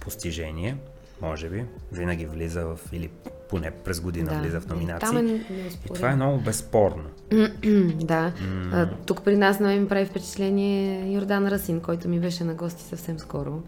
постижение, 0.00 0.76
може 1.20 1.48
би. 1.48 1.64
Винаги 1.92 2.26
влиза 2.26 2.64
в... 2.64 2.78
или 2.92 3.10
поне 3.48 3.70
през 3.70 4.00
година 4.00 4.30
да, 4.30 4.40
влиза 4.40 4.60
в 4.60 4.66
номинации. 4.66 5.08
Там 5.08 5.16
е 5.16 5.30
и 5.30 5.94
това 5.94 6.10
е 6.10 6.16
много 6.16 6.38
безспорно. 6.38 7.04
да. 7.30 8.32
Mm. 8.32 8.72
А, 8.72 8.90
тук 9.06 9.24
при 9.24 9.36
нас 9.36 9.60
на 9.60 9.76
ми 9.76 9.88
прави 9.88 10.06
впечатление 10.06 11.12
Йордан 11.12 11.48
Расин, 11.48 11.80
който 11.80 12.08
ми 12.08 12.20
беше 12.20 12.44
на 12.44 12.54
гости 12.54 12.82
съвсем 12.82 13.18
скоро. 13.18 13.62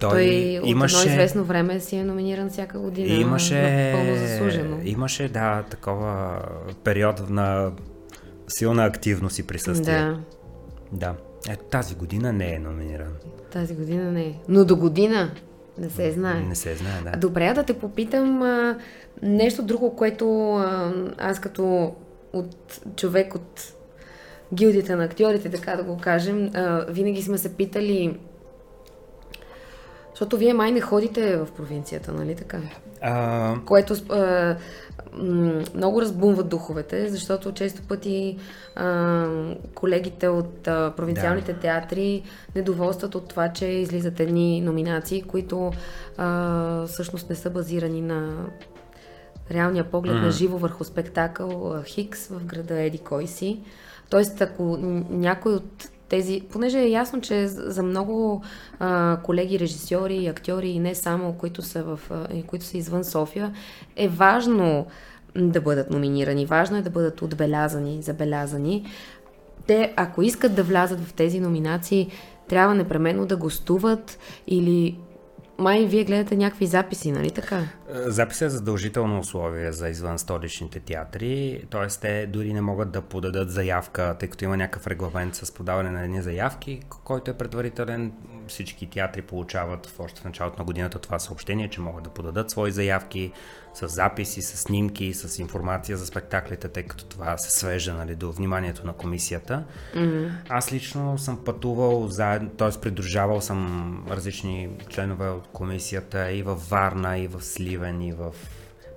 Той, 0.00 0.10
Той 0.10 0.60
от 0.62 0.68
имаше... 0.68 0.96
едно 0.96 1.10
известно 1.10 1.44
време 1.44 1.80
си 1.80 1.96
е 1.96 2.04
номиниран 2.04 2.50
всяка 2.50 2.78
година. 2.78 3.14
Имаше, 3.14 3.90
пълно 3.94 4.16
заслужено. 4.16 4.76
Имаше, 4.84 5.28
да, 5.28 5.64
такова 5.70 6.42
период 6.84 7.30
на 7.30 7.72
силна 8.48 8.84
активност 8.84 9.38
и 9.38 9.42
присъствие. 9.42 9.98
Да. 9.98 10.18
Да. 10.92 11.14
Ето 11.50 11.64
тази 11.64 11.94
година 11.94 12.32
не 12.32 12.54
е 12.54 12.58
номиниран. 12.58 13.12
Тази 13.52 13.74
година 13.74 14.12
не 14.12 14.22
е. 14.22 14.34
Но 14.48 14.64
до 14.64 14.76
година 14.76 15.30
не 15.78 15.90
се 15.90 16.12
знае. 16.12 16.40
Не 16.40 16.54
се 16.54 16.74
знае, 16.74 17.00
да. 17.04 17.18
Добре, 17.18 17.52
да 17.54 17.62
те 17.62 17.72
попитам 17.78 18.42
а, 18.42 18.78
нещо 19.22 19.62
друго, 19.62 19.96
което 19.96 20.54
а, 20.54 20.92
аз 21.18 21.40
като 21.40 21.94
от 22.32 22.80
човек 22.96 23.34
от 23.34 23.74
гилдите 24.54 24.96
на 24.96 25.04
актьорите, 25.04 25.50
така 25.50 25.76
да 25.76 25.82
го 25.82 25.96
кажем, 25.96 26.50
а, 26.54 26.84
винаги 26.88 27.22
сме 27.22 27.38
се 27.38 27.54
питали 27.54 28.18
защото 30.14 30.36
вие 30.36 30.54
май 30.54 30.72
не 30.72 30.80
ходите 30.80 31.36
в 31.36 31.48
провинцията, 31.56 32.12
нали 32.12 32.34
така? 32.34 32.60
А... 33.02 33.54
Което 33.66 33.94
а, 34.12 34.56
много 35.74 36.00
разбумва 36.00 36.42
духовете, 36.42 37.08
защото 37.08 37.52
често 37.52 37.82
пъти 37.82 38.38
а, 38.76 39.26
колегите 39.74 40.28
от 40.28 40.68
а, 40.68 40.92
провинциалните 40.96 41.52
да. 41.52 41.58
театри 41.58 42.22
недоволстват 42.54 43.14
от 43.14 43.28
това, 43.28 43.52
че 43.52 43.66
излизат 43.66 44.20
едни 44.20 44.60
номинации, 44.60 45.22
които 45.22 45.72
а, 46.16 46.86
всъщност 46.86 47.30
не 47.30 47.36
са 47.36 47.50
базирани 47.50 48.00
на 48.00 48.46
реалния 49.50 49.84
поглед 49.84 50.14
mm. 50.14 50.22
на 50.22 50.30
живо 50.30 50.58
върху 50.58 50.84
спектакъл 50.84 51.82
Хикс 51.84 52.28
в 52.28 52.44
града 52.44 52.80
Еди 52.80 52.98
Койси. 52.98 53.60
Тоест, 54.10 54.40
ако 54.40 54.76
някой 55.10 55.52
от 55.52 55.88
тези, 56.14 56.42
понеже 56.50 56.78
е 56.78 56.90
ясно, 56.90 57.20
че 57.20 57.48
за 57.48 57.82
много 57.82 58.42
а, 58.78 59.18
колеги, 59.22 59.58
режисьори 59.58 60.26
актьори, 60.26 60.68
и 60.68 60.78
не 60.78 60.94
само, 60.94 61.32
които 61.32 61.62
са, 61.62 61.82
в, 61.82 62.00
а, 62.10 62.42
които 62.42 62.64
са 62.64 62.78
извън 62.78 63.04
София, 63.04 63.52
е 63.96 64.08
важно 64.08 64.86
да 65.36 65.60
бъдат 65.60 65.90
номинирани, 65.90 66.46
важно 66.46 66.76
е 66.76 66.82
да 66.82 66.90
бъдат 66.90 67.22
отбелязани, 67.22 68.02
забелязани. 68.02 68.86
Те, 69.66 69.92
ако 69.96 70.22
искат 70.22 70.54
да 70.54 70.62
влязат 70.62 71.00
в 71.00 71.12
тези 71.12 71.40
номинации, 71.40 72.08
трябва 72.48 72.74
непременно 72.74 73.26
да 73.26 73.36
гостуват 73.36 74.18
или 74.46 74.98
май 75.58 75.86
вие 75.86 76.04
гледате 76.04 76.36
някакви 76.36 76.66
записи, 76.66 77.12
нали 77.12 77.30
така? 77.30 77.56
Е, 77.58 77.64
записи 78.10 78.44
е 78.44 78.48
задължително 78.48 79.18
условие 79.18 79.72
за 79.72 79.88
извън 79.88 80.18
столичните 80.18 80.80
театри, 80.80 81.64
т.е. 81.70 81.86
те 82.00 82.26
дори 82.26 82.52
не 82.52 82.60
могат 82.60 82.90
да 82.90 83.00
подадат 83.00 83.50
заявка, 83.50 84.16
тъй 84.20 84.28
като 84.28 84.44
има 84.44 84.56
някакъв 84.56 84.86
регламент 84.86 85.34
с 85.34 85.52
подаване 85.52 85.90
на 85.90 86.04
едни 86.04 86.22
заявки, 86.22 86.80
който 87.04 87.30
е 87.30 87.34
предварителен. 87.34 88.12
Всички 88.48 88.86
театри 88.86 89.22
получават 89.22 89.86
в 89.86 90.00
още 90.00 90.20
в 90.20 90.24
началото 90.24 90.58
на 90.58 90.64
годината 90.64 90.98
това 90.98 91.18
съобщение, 91.18 91.70
че 91.70 91.80
могат 91.80 92.04
да 92.04 92.10
подадат 92.10 92.50
свои 92.50 92.70
заявки 92.70 93.32
с 93.74 93.88
записи, 93.88 94.42
с 94.42 94.56
снимки, 94.56 95.14
с 95.14 95.38
информация 95.38 95.96
за 95.96 96.06
спектаклите, 96.06 96.68
тъй 96.68 96.82
като 96.82 97.04
това 97.04 97.38
се 97.38 97.50
свежда 97.50 97.94
нали, 97.94 98.14
до 98.14 98.32
вниманието 98.32 98.86
на 98.86 98.92
комисията. 98.92 99.64
Mm-hmm. 99.94 100.30
Аз 100.48 100.72
лично 100.72 101.18
съм 101.18 101.44
пътувал 101.44 102.08
заедно, 102.08 102.50
т.е. 102.50 102.80
придружавал 102.80 103.40
съм 103.40 104.04
различни 104.10 104.70
членове 104.88 105.28
от 105.28 105.48
комисията 105.52 106.32
и 106.32 106.42
в 106.42 106.54
Варна, 106.54 107.18
и 107.18 107.26
в 107.26 107.42
Сливен, 107.42 108.02
и 108.02 108.12
в 108.12 108.34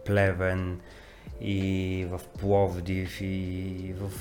Плевен, 0.06 0.80
и 1.42 2.06
в 2.10 2.22
Пловдив, 2.40 3.22
и 3.22 3.94
в 4.00 4.12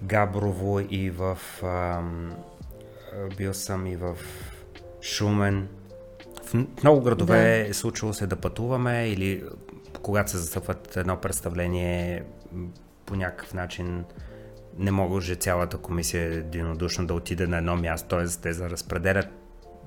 Габрово, 0.00 0.80
и 0.80 1.10
в... 1.10 1.38
Ам, 1.62 2.34
бил 3.36 3.54
съм 3.54 3.86
и 3.86 3.96
в 3.96 4.16
Шумен. 5.02 5.68
В 6.44 6.54
много 6.82 7.00
градове 7.00 7.36
да. 7.36 7.68
е 7.68 7.72
случило 7.72 8.12
се 8.12 8.26
да 8.26 8.36
пътуваме 8.36 9.08
или 9.08 9.44
когато 10.02 10.30
се 10.30 10.38
застъпват 10.38 10.96
едно 10.96 11.16
представление, 11.16 12.24
по 13.06 13.16
някакъв 13.16 13.54
начин 13.54 14.04
не 14.78 14.90
може 14.90 15.34
цялата 15.34 15.78
комисия 15.78 16.22
единодушно 16.22 17.06
да 17.06 17.14
отиде 17.14 17.46
на 17.46 17.58
едно 17.58 17.76
място, 17.76 18.08
т.е. 18.08 18.26
те 18.42 18.52
за 18.52 18.70
разпределят 18.70 19.26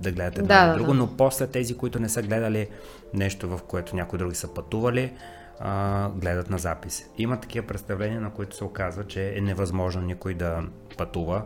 да 0.01 0.11
гледат 0.11 0.37
едно 0.37 0.47
Да, 0.47 0.67
да, 0.67 0.73
друго, 0.73 0.91
да. 0.91 0.97
но 0.97 1.17
после 1.17 1.47
тези, 1.47 1.77
които 1.77 1.99
не 1.99 2.09
са 2.09 2.21
гледали 2.21 2.67
нещо, 3.13 3.49
в 3.49 3.59
което 3.67 3.95
някои 3.95 4.19
други 4.19 4.35
са 4.35 4.53
пътували, 4.53 5.13
а, 5.59 6.09
гледат 6.09 6.49
на 6.49 6.57
запис. 6.57 7.09
Има 7.17 7.39
такива 7.39 7.67
представления, 7.67 8.21
на 8.21 8.33
които 8.33 8.55
се 8.55 8.63
оказва, 8.63 9.03
че 9.07 9.33
е 9.37 9.41
невъзможно 9.41 10.01
никой 10.01 10.33
да 10.33 10.63
пътува 10.97 11.45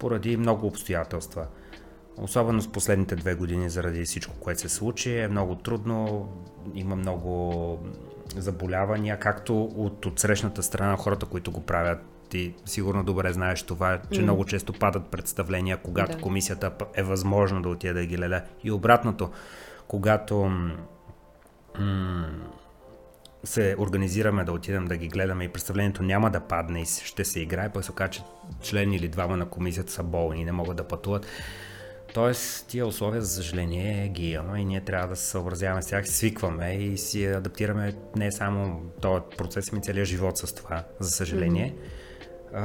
поради 0.00 0.36
много 0.36 0.66
обстоятелства. 0.66 1.46
Особено 2.16 2.62
с 2.62 2.72
последните 2.72 3.16
две 3.16 3.34
години, 3.34 3.70
заради 3.70 4.04
всичко, 4.04 4.34
което 4.40 4.60
се 4.60 4.68
случи, 4.68 5.18
е 5.18 5.28
много 5.28 5.54
трудно, 5.54 6.28
има 6.74 6.96
много 6.96 7.78
заболявания, 8.36 9.18
както 9.18 9.64
от, 9.64 10.06
от 10.06 10.18
срещната 10.20 10.62
страна 10.62 10.96
хората, 10.96 11.26
които 11.26 11.50
го 11.50 11.60
правят. 11.60 11.98
Ти 12.28 12.54
сигурно 12.64 13.04
добре 13.04 13.32
знаеш 13.32 13.62
това, 13.62 14.00
че 14.12 14.20
М. 14.20 14.24
много 14.24 14.44
често 14.44 14.72
падат 14.72 15.06
представления, 15.06 15.76
когато 15.76 16.16
Да. 16.16 16.22
комисията 16.22 16.72
е 16.94 17.02
възможно 17.02 17.62
да 17.62 17.68
отиде 17.68 17.92
да 17.92 18.06
ги 18.06 18.16
гледа. 18.16 18.42
И 18.64 18.70
обратното, 18.70 19.30
когато 19.88 20.36
м, 21.78 22.26
се 23.44 23.76
организираме 23.78 24.44
да 24.44 24.52
отидем 24.52 24.84
да 24.84 24.96
ги 24.96 25.08
гледаме 25.08 25.44
и 25.44 25.48
представлението 25.48 26.02
няма 26.02 26.30
да 26.30 26.40
падне 26.40 26.82
и 26.82 26.86
ще 26.86 27.24
се 27.24 27.40
играе, 27.40 27.68
пък 27.68 27.84
се 27.84 27.90
окаже, 27.90 28.10
че 28.10 28.22
член 28.62 28.92
или 28.92 29.08
двама 29.08 29.36
на 29.36 29.48
комисията 29.48 29.92
са 29.92 30.02
болни 30.02 30.40
и 30.40 30.44
не 30.44 30.52
могат 30.52 30.76
да 30.76 30.88
пътуват. 30.88 31.26
Тоест, 32.14 32.68
тия 32.68 32.86
условия, 32.86 33.22
за 33.22 33.28
съжаление, 33.28 34.08
ги 34.08 34.30
имаме 34.30 34.60
и 34.60 34.64
ние 34.64 34.80
трябва 34.80 35.08
да 35.08 35.16
се 35.16 35.26
съобразяваме 35.26 35.82
с 35.82 35.86
тях, 35.86 36.08
свикваме 36.08 36.72
и 36.72 36.98
си 36.98 37.26
адаптираме 37.26 37.94
не 38.16 38.32
само 38.32 38.82
този 39.00 39.22
процес, 39.38 39.72
ми 39.72 39.82
целият 39.82 40.08
живот 40.08 40.38
с 40.38 40.54
това, 40.54 40.84
за 40.98 41.10
съжаление. 41.10 41.74
А, 42.54 42.62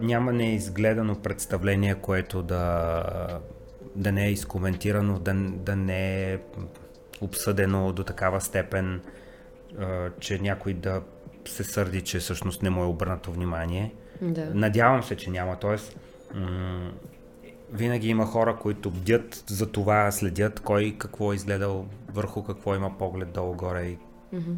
няма 0.00 0.32
неизгледано 0.32 1.22
представление, 1.22 1.94
което 1.94 2.42
да, 2.42 3.40
да 3.96 4.12
не 4.12 4.26
е 4.26 4.30
изкоментирано, 4.30 5.18
да, 5.18 5.34
да 5.34 5.76
не 5.76 6.32
е 6.32 6.38
обсъдено 7.20 7.92
до 7.92 8.04
такава 8.04 8.40
степен, 8.40 9.00
че 10.20 10.38
някой 10.38 10.74
да 10.74 11.02
се 11.48 11.64
сърди, 11.64 12.00
че 12.00 12.18
всъщност 12.18 12.62
не 12.62 12.70
му 12.70 12.82
е 12.82 12.86
обърнато 12.86 13.32
внимание. 13.32 13.94
Да. 14.20 14.54
Надявам 14.54 15.02
се, 15.02 15.16
че 15.16 15.30
няма. 15.30 15.56
Тоест, 15.56 15.98
м- 16.34 16.92
винаги 17.72 18.08
има 18.08 18.26
хора, 18.26 18.56
които 18.56 18.90
бдят 18.90 19.44
за 19.46 19.72
това, 19.72 20.10
следят 20.10 20.60
кой 20.60 20.96
какво 20.98 21.32
е 21.32 21.36
изгледал, 21.36 21.86
върху 22.12 22.44
какво 22.44 22.74
има 22.74 22.98
поглед 22.98 23.32
долу-горе. 23.32 23.82
И... 23.82 23.98
Мгм. 24.32 24.52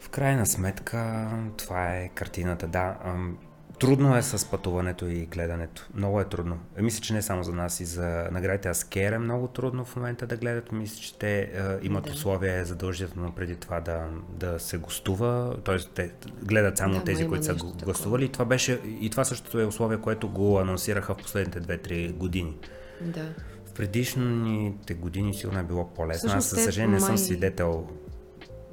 В 0.00 0.08
крайна 0.08 0.46
сметка, 0.46 1.28
това 1.56 1.96
е 1.96 2.08
картината. 2.08 2.66
Да, 2.66 2.96
ам, 3.04 3.38
трудно 3.82 4.16
е 4.16 4.22
с 4.22 4.46
пътуването 4.46 5.06
и 5.06 5.26
гледането. 5.26 5.88
Много 5.94 6.20
е 6.20 6.24
трудно. 6.24 6.58
Е, 6.76 6.82
Мисля, 6.82 7.00
че 7.00 7.12
не 7.12 7.22
само 7.22 7.42
за 7.42 7.52
нас 7.52 7.80
и 7.80 7.84
за 7.84 8.28
наградите 8.32 8.68
Аскер 8.68 9.12
е 9.12 9.18
много 9.18 9.48
трудно 9.48 9.84
в 9.84 9.96
момента 9.96 10.26
да 10.26 10.36
гледат. 10.36 10.72
Мисля, 10.72 10.96
че 10.96 11.14
те 11.14 11.40
е, 11.40 11.48
имат 11.82 12.04
Да. 12.04 12.10
условия 12.10 12.64
задължително 12.64 13.32
преди 13.32 13.56
това 13.56 13.80
да, 13.80 14.06
да 14.30 14.58
се 14.58 14.78
гостува. 14.78 15.56
Тоест, 15.64 15.90
те 15.90 16.10
гледат 16.42 16.76
само 16.76 16.94
Да, 16.94 17.04
тези, 17.04 17.28
които 17.28 17.44
са 17.44 17.54
го- 17.54 17.72
гостували. 17.84 18.24
И 18.24 18.28
това, 18.28 18.44
беше, 18.44 18.72
и 19.00 19.10
това 19.10 19.24
същото 19.24 19.60
е 19.60 19.66
условие, 19.66 19.98
което 19.98 20.28
го 20.28 20.58
анонсираха 20.58 21.14
в 21.14 21.18
последните 21.18 21.60
2-3 21.60 22.12
години. 22.12 22.56
Да. 23.00 23.24
В 23.66 23.72
предишните 23.72 24.94
години 24.94 25.34
сигурно 25.34 25.58
е 25.58 25.64
било 25.64 25.86
по-лесно. 25.86 26.32
Аз, 26.32 26.50
те 26.50 26.56
съжаление, 26.56 26.94
не 26.94 27.00
съм 27.00 27.18
свидетел 27.18 27.86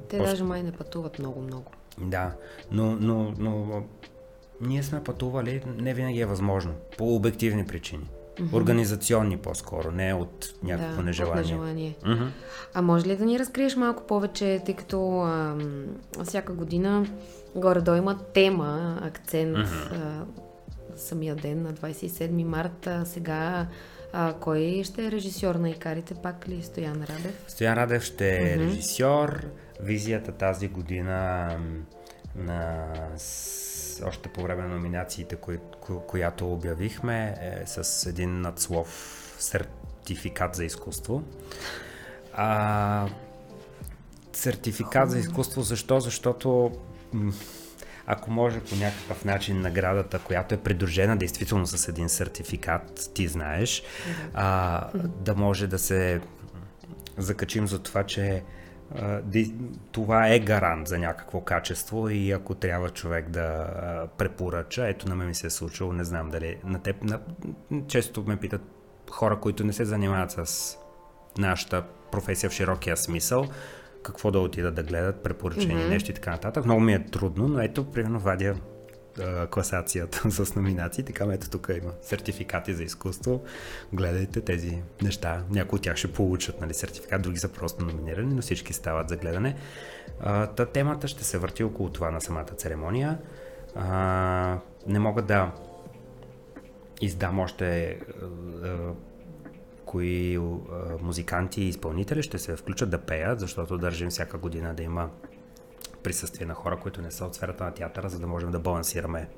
Те 0.08 0.16
Просто- 0.16 0.30
даже 0.30 0.44
май 0.44 0.62
не 0.62 0.72
пътуват 0.72 1.18
много-много. 1.18 1.70
Да, 1.98 2.32
но, 2.70 2.92
но, 2.92 3.34
но 3.38 3.82
ние 4.60 4.82
сме 4.82 5.04
пътували, 5.04 5.62
не 5.78 5.94
винаги 5.94 6.20
е 6.20 6.26
възможно, 6.26 6.72
по 6.98 7.14
обективни 7.14 7.66
причини. 7.66 8.10
Организационни 8.52 9.36
по-скоро, 9.36 9.90
не 9.90 10.14
от 10.14 10.46
някакво 10.62 10.96
да, 10.96 11.02
нежелание. 11.02 11.40
От 11.40 11.46
нежелание. 11.46 11.96
Мгм. 12.06 12.24
А 12.74 12.82
може 12.82 13.06
ли 13.06 13.16
да 13.16 13.24
ни 13.24 13.38
разкриеш 13.38 13.76
малко 13.76 14.02
повече, 14.06 14.62
тъй 14.66 14.74
като 14.76 15.20
ам, 15.20 15.86
всяка 16.24 16.52
година 16.52 17.06
горе-долу 17.54 17.96
има 17.96 18.18
тема, 18.34 19.00
акцент 19.02 19.56
а, 19.56 20.24
самия 20.96 21.36
ден 21.36 21.62
на 21.62 21.72
27 21.72 22.44
марта. 22.44 23.02
Сега 23.06 23.66
а, 24.12 24.34
кой 24.40 24.82
ще 24.84 25.06
е 25.06 25.10
режисьор 25.10 25.54
на 25.54 25.70
Икарите? 25.70 26.14
Пак 26.14 26.48
ли 26.48 26.62
Стоян 26.62 27.02
Радев? 27.02 27.44
Стоян 27.48 27.74
Радев 27.74 28.02
ще 28.02 28.36
е 28.36 28.56
Мгм. 28.56 28.64
режисьор. 28.64 29.44
Визията 29.80 30.32
тази 30.32 30.68
година 30.68 31.48
на 32.36 32.86
още 34.04 34.28
по 34.28 34.42
време 34.42 34.62
на 34.62 34.68
номинациите, 34.68 35.36
кои, 35.36 35.58
ко, 35.80 36.00
която 36.00 36.52
обявихме, 36.52 37.36
е 37.40 37.66
с 37.66 38.06
един 38.06 38.40
надслов 38.40 38.88
сертификат 39.38 40.54
за 40.54 40.64
изкуство. 40.64 41.22
А, 42.32 43.08
сертификат 44.32 45.10
за 45.10 45.18
изкуство, 45.18 45.62
защо? 45.62 46.00
Защото 46.00 46.72
ако 48.06 48.30
може 48.30 48.60
по 48.60 48.76
някакъв 48.76 49.24
начин 49.24 49.60
наградата, 49.60 50.18
която 50.18 50.54
е 50.54 50.58
придружена 50.58 51.16
действително 51.16 51.66
с 51.66 51.88
един 51.88 52.08
сертификат, 52.08 53.10
ти 53.14 53.28
знаеш, 53.28 53.82
а, 54.34 54.88
да 54.94 55.34
може 55.34 55.66
да 55.66 55.78
се 55.78 56.20
закачим 57.18 57.66
за 57.66 57.78
това, 57.78 58.04
че 58.04 58.42
това 59.92 60.28
е 60.28 60.38
гарант 60.38 60.88
за 60.88 60.98
някакво 60.98 61.40
качество 61.40 62.08
и 62.08 62.30
ако 62.30 62.54
трябва 62.54 62.90
човек 62.90 63.28
да 63.28 63.66
препоръча, 64.18 64.88
ето 64.88 65.08
на 65.08 65.14
мен 65.14 65.28
ми 65.28 65.34
се 65.34 65.46
е 65.46 65.50
случило, 65.50 65.92
не 65.92 66.04
знам 66.04 66.30
дали 66.30 66.56
на 66.64 66.82
теб, 66.82 67.04
на, 67.04 67.20
често 67.88 68.24
ме 68.26 68.36
питат 68.36 68.62
хора, 69.10 69.40
които 69.40 69.64
не 69.64 69.72
се 69.72 69.84
занимават 69.84 70.30
с 70.30 70.76
нашата 71.38 71.82
професия 72.12 72.50
в 72.50 72.52
широкия 72.52 72.96
смисъл, 72.96 73.46
какво 74.02 74.30
да 74.30 74.38
отидат 74.38 74.74
да 74.74 74.82
гледат, 74.82 75.22
препоръчени 75.22 75.74
Мгм. 75.74 75.88
нещо 75.88 76.10
и 76.10 76.14
така 76.14 76.30
нататък. 76.30 76.64
Много 76.64 76.80
ми 76.80 76.94
е 76.94 77.04
трудно, 77.04 77.48
но 77.48 77.60
ето, 77.60 77.90
примерно, 77.90 78.18
вадя 78.18 78.54
класацията 79.50 80.30
с 80.30 80.54
номинации, 80.54 81.04
така 81.04 81.24
ето 81.32 81.50
тук 81.50 81.70
има 81.82 81.92
сертификати 82.02 82.74
за 82.74 82.82
изкуство. 82.82 83.42
Гледайте 83.92 84.40
тези 84.40 84.82
неща. 85.02 85.44
Някои 85.50 85.76
от 85.76 85.82
тях 85.82 85.96
ще 85.96 86.12
получат 86.12 86.60
нали, 86.60 86.74
сертификат, 86.74 87.22
други 87.22 87.38
са 87.38 87.48
просто 87.48 87.84
номинирани, 87.84 88.34
но 88.34 88.42
всички 88.42 88.72
стават 88.72 89.08
за 89.08 89.16
гледане. 89.16 89.56
А, 90.20 90.46
та 90.46 90.66
темата 90.66 91.08
ще 91.08 91.24
се 91.24 91.38
върти 91.38 91.64
около 91.64 91.90
това 91.90 92.10
на 92.10 92.20
самата 92.20 92.44
церемония. 92.44 93.18
А, 93.74 94.58
не 94.86 94.98
мога 94.98 95.22
да 95.22 95.52
издам 97.00 97.38
още 97.38 97.98
кои 99.84 100.38
музиканти 101.00 101.62
и 101.62 101.68
изпълнители 101.68 102.22
ще 102.22 102.38
се 102.38 102.56
включат 102.56 102.90
да 102.90 102.98
пеят, 102.98 103.40
защото 103.40 103.78
държим 103.78 104.10
всяка 104.10 104.38
година 104.38 104.74
да 104.74 104.82
има 104.82 105.10
присъствие 106.02 106.46
на 106.46 106.54
хора, 106.54 106.76
които 106.76 107.02
не 107.02 107.10
са 107.10 107.24
от 107.24 107.34
сферата 107.34 107.64
на 107.64 107.74
театъра, 107.74 108.08
за 108.08 108.18
да 108.18 108.26
можем 108.26 108.50
да 108.50 108.58
балансираме 108.58 109.28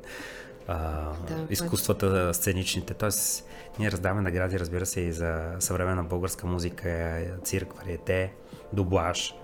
а, 0.68 1.10
Да, 1.28 1.46
изкуствата, 1.50 2.34
сценичните. 2.34 2.94
Тоест, 2.94 3.48
ние 3.78 3.90
раздаваме 3.90 4.22
награди, 4.22 4.60
разбира 4.60 4.86
се, 4.86 5.00
и 5.00 5.12
за 5.12 5.56
съвременна 5.58 6.04
българска 6.04 6.46
музика, 6.46 7.20
цирк, 7.44 7.72
вариете, 7.72 8.32
дублаж. 8.72 9.34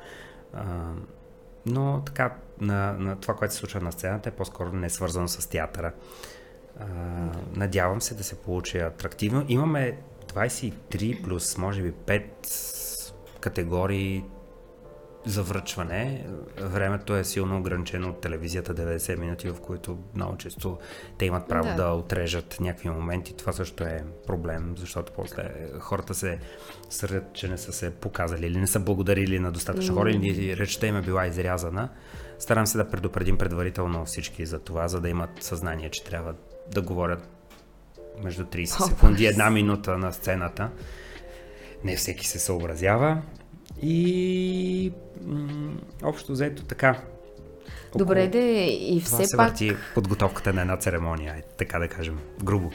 А, 0.52 0.64
но 1.66 2.02
така, 2.07 2.37
на, 2.61 2.92
на 2.92 3.16
това, 3.16 3.35
което 3.35 3.54
се 3.54 3.61
случва 3.61 3.81
на 3.81 3.92
сцената 3.92 4.28
е 4.28 4.33
по-скоро 4.33 4.72
не 4.72 4.90
свързано 4.90 5.28
с 5.28 5.46
театъра. 5.46 5.92
А, 6.81 6.85
надявам 7.57 8.00
се 8.00 8.14
да 8.14 8.24
се 8.24 8.35
получи 8.35 8.78
атрактивно. 8.78 9.44
Имаме 9.48 9.98
23 10.26 11.24
плюс, 11.24 11.59
може 11.59 11.83
би 11.83 11.92
5 11.92 13.12
категории 13.40 14.24
за 15.29 15.43
връчване. 15.43 16.27
Времето 16.61 17.17
е 17.17 17.25
силно 17.25 17.59
ограничено 17.59 18.09
от 18.09 18.21
телевизията 18.21 18.75
90 18.75 19.17
минути, 19.17 19.51
в 19.51 19.61
които 19.61 19.99
много 20.14 20.37
често 20.37 20.79
те 21.19 21.27
имат 21.27 21.49
право 21.49 21.69
да, 21.69 21.75
Да. 21.77 21.88
отрежат 21.88 22.57
някакви 22.61 22.88
моменти. 22.88 23.37
Това 23.37 23.53
също 23.53 23.85
е 23.85 24.05
проблем, 24.27 24.75
защото 24.77 25.12
после 25.12 25.51
хората 25.81 26.14
се 26.14 26.38
сърдят, 26.91 27.33
че 27.33 27.49
не 27.49 27.59
са 27.59 27.73
се 27.73 27.91
показали 27.91 28.47
или 28.47 28.59
не 28.59 28.67
са 28.67 28.81
благодарили 28.81 29.38
на 29.38 29.53
достатъчно 29.53 29.95
хора 29.95 30.11
или 30.11 30.57
речта 30.57 30.87
им 30.87 30.97
е 30.97 31.03
била 31.03 31.27
изрязана. 31.27 31.88
Старам 32.38 32.67
се 32.67 32.79
да 32.79 32.91
предупредим 32.91 33.38
предварително 33.38 34.05
всички 34.05 34.47
за 34.47 34.59
това, 34.59 34.88
за 34.88 35.01
да 35.01 35.09
имат 35.09 35.31
съзнание, 35.41 35.91
че 35.91 36.05
трябва 36.05 36.35
да 36.73 36.83
говорят 36.83 37.29
между 38.23 38.45
30 38.45 38.81
О, 38.81 38.88
секунди 38.88 39.23
и 39.25 39.27
една 39.27 39.51
минута 39.51 39.99
на 39.99 40.12
сцената. 40.12 40.71
Не 41.85 41.97
всеки 41.97 42.27
се 42.27 42.38
съобразява. 42.38 43.23
И 43.83 44.93
м- 45.27 45.73
общо 46.03 46.33
взето 46.33 46.62
така. 46.64 47.01
Добре, 47.97 48.19
Около 48.19 48.31
де, 48.33 48.64
и 48.67 49.03
Това 49.05 49.19
все 49.19 49.27
се 49.27 49.37
пак, 49.37 49.49
върти 49.49 49.73
подготовката 49.95 50.53
на 50.53 50.61
една 50.61 50.77
церемония, 50.77 51.35
е, 51.35 51.43
така 51.59 51.79
да 51.79 51.88
кажем, 51.88 52.19
грубо. 52.45 52.71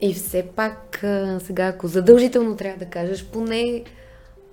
и 0.00 0.14
все 0.14 0.46
пак, 0.56 0.98
сега, 1.38 1.66
ако 1.66 1.88
задължително 1.88 2.56
трябва 2.56 2.78
да 2.78 2.86
кажеш, 2.86 3.24
поне, 3.24 3.84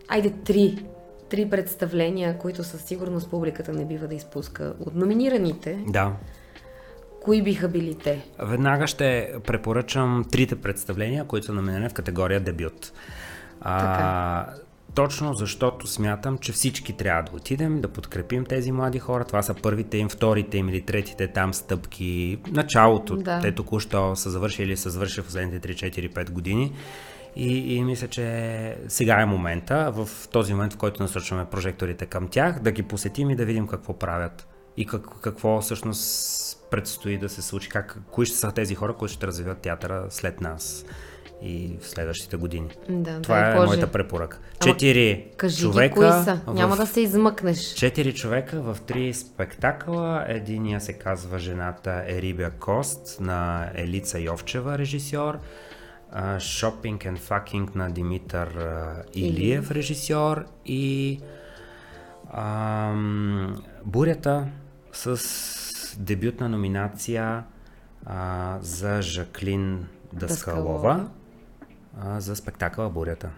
айде 0.08 0.30
три 0.30 0.86
три 1.30 1.50
представления, 1.50 2.38
които 2.38 2.64
със 2.64 2.82
сигурност 2.82 3.30
публиката 3.30 3.74
не 3.74 3.86
бива 3.86 4.08
да 4.08 4.16
изпуска. 4.16 4.74
От 4.80 4.96
номинираните, 4.96 5.80
Да. 5.88 6.14
кои 7.22 7.42
биха 7.42 7.68
били 7.68 7.96
те? 7.96 8.26
Веднага 8.40 8.88
ще 8.88 9.34
препоръчам 9.48 10.26
трите 10.32 10.56
представления, 10.56 11.26
които 11.26 11.46
са 11.46 11.54
номинирани 11.54 11.90
в 11.90 11.94
категория 11.94 12.40
дебют. 12.40 12.94
А, 13.62 14.46
точно 14.96 15.34
защото 15.34 15.88
смятам, 15.88 16.38
че 16.38 16.52
всички 16.52 16.94
трябва 16.94 17.24
да 17.24 17.36
отидем, 17.36 17.82
да 17.82 17.88
подкрепим 17.88 18.46
тези 18.46 18.72
млади 18.72 19.00
хора. 19.00 19.26
Това 19.26 19.42
са 19.42 19.54
първите 19.54 19.98
им, 19.98 20.10
вторите 20.10 20.58
им 20.58 20.70
или 20.70 20.82
третите 20.82 21.28
там 21.28 21.54
стъпки. 21.54 22.40
Началото. 22.52 23.16
Да. 23.16 23.40
Те 23.42 23.52
току-що 23.52 24.16
са 24.16 24.30
завършили 24.30 24.68
или 24.68 24.78
са 24.78 24.90
завършили 24.90 25.24
в 25.24 25.26
последните 25.26 25.74
3-4-5 25.74 26.32
години. 26.32 26.74
И, 27.36 27.76
и 27.76 27.84
мисля, 27.84 28.08
че 28.08 28.78
сега 28.88 29.22
е 29.22 29.26
момента, 29.26 29.92
в 29.96 30.10
този 30.32 30.54
момент, 30.54 30.74
в 30.74 30.78
който 30.78 31.04
насочваме 31.04 31.46
прожекторите 31.46 32.06
към 32.06 32.28
тях, 32.28 32.60
да 32.60 32.72
ги 32.72 32.84
посетим 32.84 33.30
и 33.30 33.36
да 33.36 33.46
видим 33.46 33.68
какво 33.68 34.00
правят. 34.00 34.48
И 34.78 34.86
как, 34.86 35.22
какво 35.22 35.62
всъщност 35.62 36.70
предстои 36.72 37.18
да 37.18 37.30
се 37.30 37.42
случи. 37.42 37.70
Как, 37.70 38.00
кои 38.12 38.26
ще 38.26 38.38
са 38.38 38.52
тези 38.52 38.76
хора, 38.76 38.94
които 38.94 39.14
ще 39.14 39.28
развиват 39.28 39.58
театъра 39.58 40.06
след 40.10 40.42
нас 40.42 40.86
и 41.42 41.78
в 41.82 41.88
следващите 41.88 42.38
години. 42.38 42.70
Да, 42.90 43.22
Това 43.22 43.40
е 43.42 43.54
Боже. 43.54 43.66
моята 43.66 43.88
препоръка. 43.88 44.38
Четири 44.62 45.26
Кажи 45.38 45.62
човека. 45.62 45.88
ги 45.90 46.02
кои 46.02 46.24
са, 46.24 46.42
в- 46.48 46.54
няма 46.54 46.76
да 46.76 46.88
се 46.88 47.02
измъкнеш. 47.02 47.60
Четири 47.60 48.14
човека 48.14 48.62
в 48.64 48.78
три 48.82 49.14
спектакъла. 49.14 50.26
Единия 50.28 50.82
се 50.82 50.94
казва 50.94 51.40
Жената 51.40 52.04
Ерибя 52.08 52.50
Кост 52.52 53.20
на 53.20 53.70
Елица 53.76 54.20
Йовчева, 54.20 54.78
режисьор. 54.78 55.40
а, 56.12 56.38
Shopping 56.38 56.98
and 57.00 57.20
Fucking 57.20 57.76
на 57.76 57.92
Димитър 57.92 58.48
Илиев, 59.14 59.72
режисьор. 59.72 60.46
И 60.66 61.20
ам, 62.32 63.56
Бурята 63.86 64.48
с 64.92 65.20
дебютна 65.98 66.50
номинация 66.50 67.44
а, 68.06 68.58
за 68.62 69.02
Жаклин 69.02 69.88
Даскалова, 70.14 70.68
Даскалова. 70.88 71.10
А, 71.98 72.20
за 72.20 72.36
спектакъла 72.36 72.90
Бурята. 72.90 73.30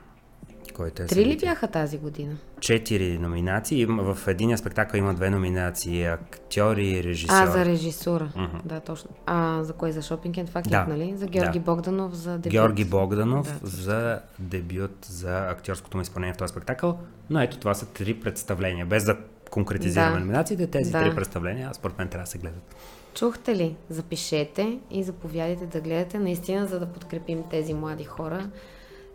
Който 0.73 1.03
е 1.03 1.05
Три 1.05 1.25
ли 1.25 1.37
бяха 1.37 1.67
тази 1.67 1.97
година? 1.97 2.35
четири 2.59 3.17
номинации. 3.19 3.85
В 3.85 4.17
единия 4.27 4.57
спектакъл 4.57 4.97
има 4.97 5.13
две 5.13 5.29
номинации 5.29 6.05
актьор 6.05 6.77
и 6.77 7.03
режисьор. 7.03 7.33
А, 7.33 7.47
за 7.47 7.65
режисура. 7.65 8.31
Мгм. 8.35 8.57
Да, 8.65 8.79
точно. 8.79 9.09
А, 9.25 9.63
за 9.63 9.73
кой? 9.73 9.91
За 9.91 10.01
Shopping 10.01 10.45
and 10.45 10.49
Fucking, 10.49 10.69
Да. 10.69 10.85
нали? 10.85 11.17
За 11.17 11.27
Георги 11.27 11.59
Да. 11.59 11.65
Богданов, 11.65 12.13
за 12.13 12.31
дебют. 12.31 12.51
Георги 12.51 12.85
Богданов 12.85 13.59
Да. 13.61 13.67
за 13.67 14.19
дебют 14.39 15.05
за 15.05 15.49
актьорското 15.49 15.97
му 15.97 16.01
изпълнение 16.01 16.33
в 16.33 16.37
този 16.37 16.51
спектакъл. 16.51 16.99
Но 17.29 17.41
ето 17.41 17.57
това 17.57 17.73
са 17.73 17.85
три 17.85 18.13
представления. 18.13 18.85
Без 18.85 19.03
да 19.03 19.17
конкретизираме 19.51 20.13
Да. 20.13 20.19
номинациите, 20.19 20.67
тези 20.67 20.91
Да. 20.91 20.99
три 21.03 21.15
представления, 21.15 21.69
според 21.73 21.97
мен 21.97 22.07
трябва 22.07 22.23
да 22.23 22.29
се 22.31 22.37
гледат. 22.37 22.75
Чухте 23.17 23.55
ли? 23.55 23.75
Запишете 23.89 24.79
и 24.91 25.03
заповядайте 25.03 25.65
да 25.65 25.81
гледате 25.81 26.19
наистина, 26.19 26.67
за 26.67 26.79
да 26.79 26.85
подкрепим 26.85 27.43
тези 27.51 27.73
млади 27.73 28.03
хора. 28.03 28.49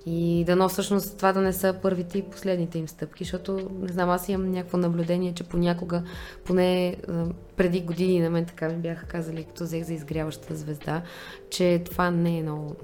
И 0.07 0.45
дано 0.47 0.69
всъщност 0.69 1.17
това 1.17 1.33
да 1.33 1.41
не 1.41 1.53
са 1.53 1.75
първите 1.83 2.19
и 2.19 2.23
последните 2.23 2.79
им 2.79 2.89
стъпки, 2.89 3.25
защото, 3.25 3.71
не 3.83 3.93
знам, 3.93 4.11
аз 4.11 4.29
имам 4.29 4.51
някакво 4.51 4.79
наблюдение, 4.79 5.35
че 5.35 5.45
понякога, 5.45 6.03
поне 6.45 6.97
преди 7.57 7.81
години 7.81 8.21
на 8.21 8.31
мен 8.31 8.45
така 8.45 8.69
ми 8.69 8.77
бяха 8.77 9.07
казали, 9.07 9.45
като 9.45 9.65
взех 9.65 9.85
за 9.85 9.95
изгряващата 9.95 10.55
звезда, 10.55 11.03
че 11.51 11.83
това 11.91 12.11
не 12.11 12.39
е 12.39 12.43
много... 12.43 12.77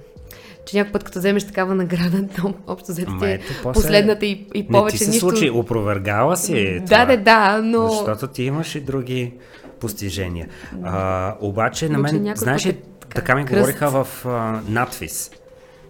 Че 0.66 0.76
някой 0.76 0.92
път, 0.92 1.04
като 1.04 1.18
вземеш 1.18 1.46
такава 1.46 1.74
награда, 1.74 2.28
то 2.36 2.54
общо 2.66 2.92
взето 2.92 3.24
е 3.24 3.40
последната 3.62 4.26
и, 4.26 4.46
и 4.54 4.62
Не 4.62 4.68
повече 4.68 4.96
ти 4.96 5.04
се 5.04 5.10
нищо... 5.10 5.28
случи, 5.28 5.50
опровергала 5.50 6.36
си 6.36 6.80
Да, 6.80 6.84
това. 6.84 7.04
да, 7.04 7.16
да, 7.16 7.60
но... 7.62 7.88
Защото 7.88 8.26
ти 8.26 8.42
имаш 8.42 8.74
и 8.74 8.80
други 8.80 9.34
постижения. 9.80 10.48
А, 10.82 11.36
обаче 11.40 11.88
на 11.88 11.98
мен, 11.98 12.32
знаеш 12.36 12.62
път 12.62 12.74
ли, 12.74 12.78
е 12.78 12.82
така, 13.14 13.34
ми 13.34 13.44
кръст. 13.44 13.58
говориха 13.58 14.04
в 14.04 14.26
а, 14.26 14.60
надвис, 14.68 15.30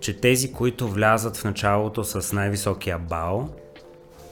че 0.00 0.20
тези, 0.20 0.52
които 0.52 0.88
влязат 0.88 1.36
в 1.36 1.44
началото 1.44 2.04
с 2.04 2.32
най-високия 2.32 2.98
бал 2.98 3.48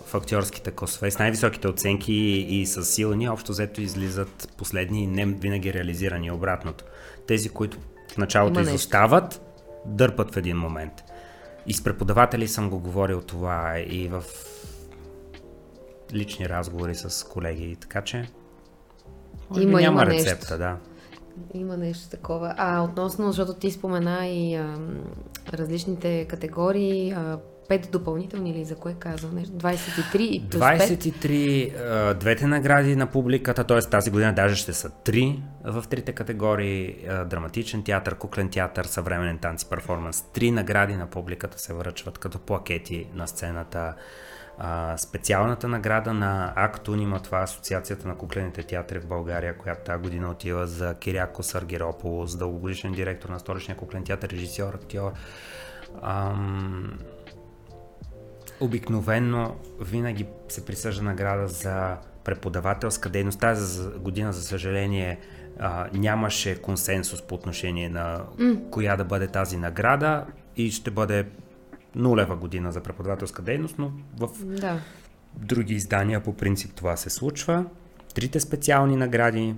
в 0.07 0.15
актьорските 0.15 0.71
косове, 0.71 1.11
с 1.11 1.19
най-високите 1.19 1.69
оценки 1.69 2.13
и, 2.49 2.67
с 2.67 2.85
силни, 2.85 3.29
общо 3.29 3.53
взето 3.53 3.81
излизат 3.81 4.53
последни 4.57 5.03
и 5.03 5.07
не 5.07 5.27
винаги 5.27 5.75
реализирани 5.75 6.31
обратното. 6.31 6.85
Тези, 7.27 7.49
които 7.49 7.79
в 8.13 8.17
началото 8.17 8.61
Има 8.61 8.69
изостават, 8.69 9.41
дърпат 9.87 10.35
в 10.35 10.37
един 10.37 10.57
момент. 10.57 10.93
И 11.67 11.75
с 11.75 11.85
преподаватели 11.85 12.49
съм 12.49 12.71
го 12.71 12.79
говорил 12.79 13.21
това 13.21 13.79
и 13.79 14.09
в 14.09 14.25
лични 16.13 16.49
разговори 16.49 16.95
с 16.95 17.29
колеги, 17.29 17.77
така 17.81 18.03
че 18.03 18.29
може 19.51 19.63
Има- 19.63 19.81
няма 19.81 20.03
има 20.03 20.07
рецепта, 20.07 20.55
нещо. 20.55 20.59
да. 20.59 20.77
Има 21.55 21.77
нещо 21.77 22.11
такова. 22.11 22.55
А 22.57 22.83
относно, 22.83 23.27
защото 23.27 23.55
ти 23.55 23.71
спомена 23.71 24.27
и 24.27 24.55
а, 24.55 24.79
различните 25.53 26.25
категории, 26.25 27.11
а, 27.13 27.39
пет 27.69 27.89
допълнителни 27.93 28.51
или 28.51 28.65
за 28.65 28.77
кое 28.77 28.95
нещо? 29.33 29.55
23 29.55 30.19
и 30.19 30.49
плюс 30.51 30.61
5. 30.63 30.79
23, 30.79 31.75
а, 31.81 32.15
двете 32.15 32.47
награди 32.47 32.97
на 32.97 33.07
публиката, 33.07 33.65
т.е. 33.65 33.79
тази 33.79 34.11
година 34.11 34.35
даже 34.35 34.57
ще 34.57 34.73
са 34.73 34.91
три 35.05 35.43
в 35.65 35.85
трите 35.91 36.13
категории. 36.13 36.97
Драматичен 37.27 37.83
театър, 37.83 38.15
куклен 38.15 38.49
театър, 38.51 38.85
съвременен 38.85 39.39
танц 39.39 39.63
и 39.63 39.69
перформанс. 39.69 40.23
Три 40.33 40.51
награди 40.51 40.97
на 40.97 41.07
публиката 41.07 41.59
се 41.59 41.75
връчват 41.75 42.19
като 42.19 42.39
плакети 42.39 43.07
на 43.15 43.29
сцената. 43.29 43.95
А, 44.59 44.97
специалната 44.97 45.69
награда 45.69 46.15
на 46.15 46.53
АКТУН 46.57 47.01
има 47.01 47.21
това 47.21 47.39
Асоциацията 47.43 48.09
на 48.09 48.17
куклените 48.17 48.63
театри 48.63 48.99
в 48.99 49.07
България, 49.07 49.59
която 49.59 49.85
тази 49.85 50.03
година 50.03 50.31
отива 50.31 50.67
за 50.67 50.95
Киряко 50.95 51.43
Саргерополос, 51.43 52.37
дългогодишен 52.37 52.93
директор 52.93 53.29
на 53.29 53.39
Столичния 53.39 53.77
куклен 53.77 54.05
театър, 54.05 54.31
режисьор, 54.31 54.75
актьор. 54.75 55.13
Ам, 56.03 56.99
Обикновенно 58.61 59.57
винаги 59.81 60.27
се 60.49 60.67
присъжда 60.67 61.03
награда 61.03 61.49
за 61.49 61.97
преподавателска 62.25 63.09
дейност. 63.09 63.41
Тази 63.41 63.65
за- 63.67 63.91
година, 63.91 64.33
за 64.33 64.43
съжаление, 64.43 65.19
а, 65.59 65.89
нямаше 65.93 66.63
консенсус 66.63 67.23
по 67.23 67.35
отношение 67.35 67.89
на 67.89 68.23
коя 68.71 68.97
да 68.97 69.05
бъде 69.05 69.27
тази 69.27 69.57
награда 69.57 70.27
и 70.57 70.71
ще 70.71 70.91
бъде 70.91 71.27
нулева 71.97 72.37
година 72.37 72.73
за 72.73 72.81
преподавателска 72.81 73.43
дейност, 73.43 73.79
но 73.79 73.91
в 74.19 74.29
Да. 74.45 74.81
други 75.37 75.75
издания 75.75 76.23
по 76.23 76.33
принцип 76.33 76.75
това 76.75 76.97
се 76.97 77.11
случва. 77.11 77.65
Трите 78.15 78.41
специални 78.41 78.97
награди, 78.97 79.55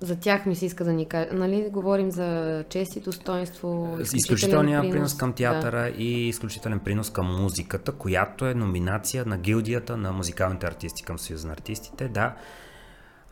За 0.00 0.16
тях 0.16 0.46
ми 0.46 0.56
се 0.56 0.66
иска 0.66 0.84
да 0.84 0.92
ни 0.92 1.06
кажа. 1.06 1.28
Нали, 1.32 1.68
говорим 1.70 2.10
за 2.10 2.64
чест 2.68 2.96
и 2.96 3.00
достоинство. 3.00 3.98
изключителния 4.14 4.90
принос 4.90 5.16
към 5.16 5.30
Да. 5.30 5.34
театъра 5.34 5.88
и 5.88 6.28
изключителен 6.28 6.78
принос 6.80 7.10
към 7.10 7.42
музиката, 7.42 7.92
която 7.92 8.46
е 8.46 8.54
номинация 8.54 9.24
на 9.26 9.38
гилдията 9.38 9.96
на 9.96 10.12
музикалните 10.12 10.66
артисти 10.66 11.02
към 11.02 11.18
Съюза 11.18 11.46
на 11.46 11.52
артистите. 11.52 12.08
Да, 12.08 12.34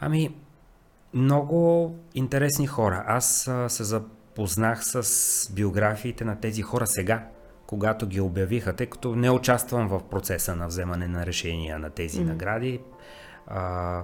ами 0.00 0.34
много 1.14 1.94
интересни 2.14 2.66
хора. 2.66 3.04
Аз 3.06 3.50
се 3.68 3.84
запознах 3.84 4.80
с 4.82 5.02
биографиите 5.52 6.24
на 6.24 6.40
тези 6.40 6.62
хора 6.62 6.86
сега, 6.86 7.26
когато 7.70 8.06
ги 8.06 8.20
обявиха, 8.20 8.72
тъй 8.72 8.86
като 8.86 9.16
не 9.16 9.30
участвам 9.30 9.88
в 9.88 10.00
процеса 10.10 10.56
на 10.56 10.66
вземане 10.66 11.08
на 11.08 11.26
решения 11.26 11.78
на 11.78 11.90
тези 11.90 12.24
награди. 12.24 12.80
А, 13.46 14.02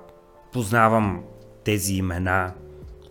познавам 0.53 1.25
тези 1.65 1.95
имена 1.95 2.53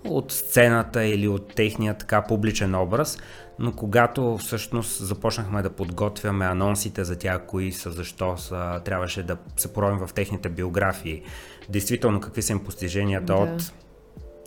от 0.05 0.31
сцената 0.31 1.03
или 1.03 1.27
от 1.27 1.55
техния 1.55 1.97
така 1.97 2.21
публичен 2.21 2.75
образ, 2.75 3.17
но 3.59 3.71
когато 3.71 4.37
всъщност 4.37 5.05
започнахме 5.05 5.61
да 5.61 5.69
подготвяме 5.69 6.45
анонсите 6.45 7.03
за 7.03 7.17
тях, 7.17 7.45
кои 7.47 7.71
са, 7.71 7.91
защо 7.91 8.37
са, 8.37 8.81
трябваше 8.85 9.23
да 9.23 9.37
се 9.57 9.73
поровим 9.73 10.07
в 10.07 10.13
техните 10.13 10.49
биографии, 10.49 11.21
действително 11.69 12.19
какви 12.19 12.41
са 12.41 12.51
им 12.51 12.63
постиженията 12.63 13.25
Да. 13.25 13.39
от 13.39 13.73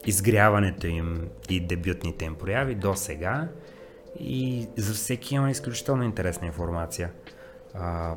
изгряването 0.07 0.87
им 0.87 1.29
и 1.51 1.61
дебютните 1.61 2.25
им 2.25 2.35
прояви 2.35 2.75
до 2.75 2.95
сега. 2.95 3.49
И 4.21 4.69
за 4.77 4.95
всеки 4.95 5.35
има 5.35 5.51
изключително 5.51 6.03
интересна 6.03 6.47
информация. 6.47 7.11
А, 7.75 8.15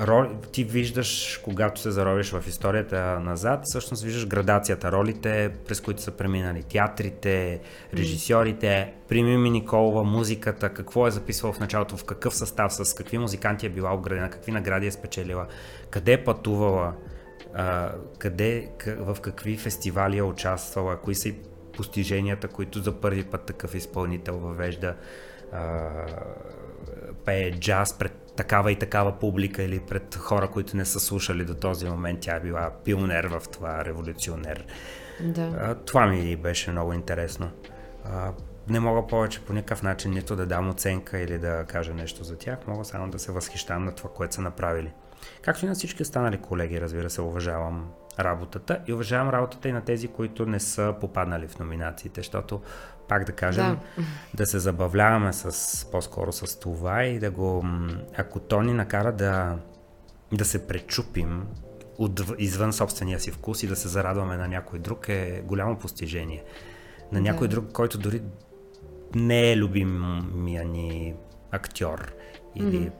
роли, 0.00 0.28
ти 0.52 0.64
виждаш, 0.64 1.40
когато 1.44 1.80
се 1.80 1.90
заровиш 1.90 2.30
в 2.32 2.44
историята 2.48 3.20
назад, 3.20 3.60
всъщност 3.64 4.02
виждаш 4.02 4.26
градацията, 4.26 4.92
ролите, 4.92 5.50
през 5.68 5.80
които 5.80 6.02
са 6.02 6.10
преминали 6.10 6.62
театрите, 6.62 7.60
режисьорите, 7.94 8.94
при 9.08 9.22
Мими 9.22 9.50
Николова, 9.50 10.04
музиката, 10.04 10.68
какво 10.74 11.06
е 11.06 11.10
записвал 11.10 11.52
в 11.52 11.60
началото, 11.60 11.96
в 11.96 12.04
какъв 12.04 12.34
състав, 12.36 12.74
с 12.74 12.94
какви 12.94 13.18
музиканти 13.18 13.66
е 13.66 13.70
била 13.70 13.94
обградена, 13.94 14.30
какви 14.30 14.52
награди 14.52 14.86
е 14.86 14.92
спечелила, 14.92 15.46
къде 15.90 16.12
е 16.12 16.24
пътувала, 16.24 16.94
а, 17.54 17.92
къде, 18.18 18.68
къ- 18.78 19.14
в 19.14 19.20
какви 19.20 19.56
фестивали 19.56 20.18
е 20.18 20.22
участвала, 20.22 20.96
кои 20.96 21.14
са 21.14 21.28
и 21.28 21.34
постиженията, 21.76 22.48
които 22.48 22.82
за 22.82 23.00
първи 23.00 23.24
път 23.24 23.44
такъв 23.44 23.74
изпълнител 23.74 24.38
въвежда 24.38 24.94
а, 25.52 25.90
пее 27.24 27.50
джаз 27.50 27.98
пред 27.98 28.12
такава 28.36 28.72
и 28.72 28.78
такава 28.78 29.18
публика 29.18 29.62
или 29.62 29.80
пред 29.80 30.14
хора, 30.14 30.48
които 30.48 30.76
не 30.76 30.84
са 30.84 31.00
слушали 31.00 31.44
до 31.44 31.54
този 31.54 31.88
момент. 31.88 32.20
Тя 32.20 32.36
е 32.36 32.40
била 32.40 32.70
пионер 32.84 33.24
в 33.24 33.42
това, 33.52 33.84
революционер. 33.84 34.66
Да. 35.20 35.52
А, 35.60 35.74
това 35.74 36.06
ми 36.06 36.36
беше 36.36 36.70
много 36.70 36.92
интересно. 36.92 37.50
А, 38.04 38.32
не 38.68 38.80
мога 38.80 39.06
повече 39.06 39.44
по 39.44 39.52
никакъв 39.52 39.82
начин 39.82 40.12
нито 40.12 40.36
да 40.36 40.46
дам 40.46 40.70
оценка 40.70 41.18
или 41.18 41.38
да 41.38 41.64
кажа 41.68 41.94
нещо 41.94 42.24
за 42.24 42.38
тях, 42.38 42.58
мога 42.66 42.84
само 42.84 43.10
да 43.10 43.18
се 43.18 43.32
възхищавам 43.32 43.84
на 43.84 43.94
това, 43.94 44.10
което 44.10 44.34
са 44.34 44.40
направили. 44.40 44.92
Както 45.42 45.64
и 45.64 45.68
на 45.68 45.74
всички 45.74 46.02
останали 46.02 46.38
колеги, 46.38 46.80
разбира 46.80 47.10
се, 47.10 47.20
уважавам 47.20 47.90
работата 48.20 48.80
и 48.86 48.92
уважавам 48.92 49.30
работата 49.30 49.68
и 49.68 49.72
на 49.72 49.80
тези, 49.80 50.08
които 50.08 50.46
не 50.46 50.60
са 50.60 50.94
попаднали 51.00 51.48
в 51.48 51.58
номинациите, 51.58 52.20
защото 52.20 52.60
пак 53.12 53.24
да 53.24 53.32
кажем, 53.32 53.64
да, 53.64 54.04
да 54.34 54.46
се 54.46 54.58
забавляваме 54.58 55.32
с, 55.32 55.90
по-скоро 55.90 56.32
с 56.32 56.60
това 56.60 57.04
и 57.04 57.18
да 57.18 57.30
го, 57.30 57.64
ако 58.16 58.40
то 58.40 58.62
ни 58.62 58.72
накара 58.72 59.12
да, 59.12 59.58
да 60.32 60.44
се 60.44 60.66
пречупим 60.66 61.46
от, 61.98 62.20
извън 62.38 62.72
собствения 62.72 63.20
си 63.20 63.30
вкус 63.30 63.62
и 63.62 63.66
да 63.66 63.76
се 63.76 63.88
зарадваме 63.88 64.36
на 64.36 64.48
някой 64.48 64.78
друг 64.78 65.08
е 65.08 65.42
голямо 65.46 65.78
постижение. 65.78 66.44
На 67.12 67.20
някой 67.20 67.48
да. 67.48 67.54
друг, 67.54 67.72
който 67.72 67.98
дори 67.98 68.22
не 69.14 69.52
е 69.52 69.56
любимия 69.56 70.64
ни 70.64 71.14
актьор 71.50 72.12
или 72.54 72.78
mm-hmm. 72.78 72.92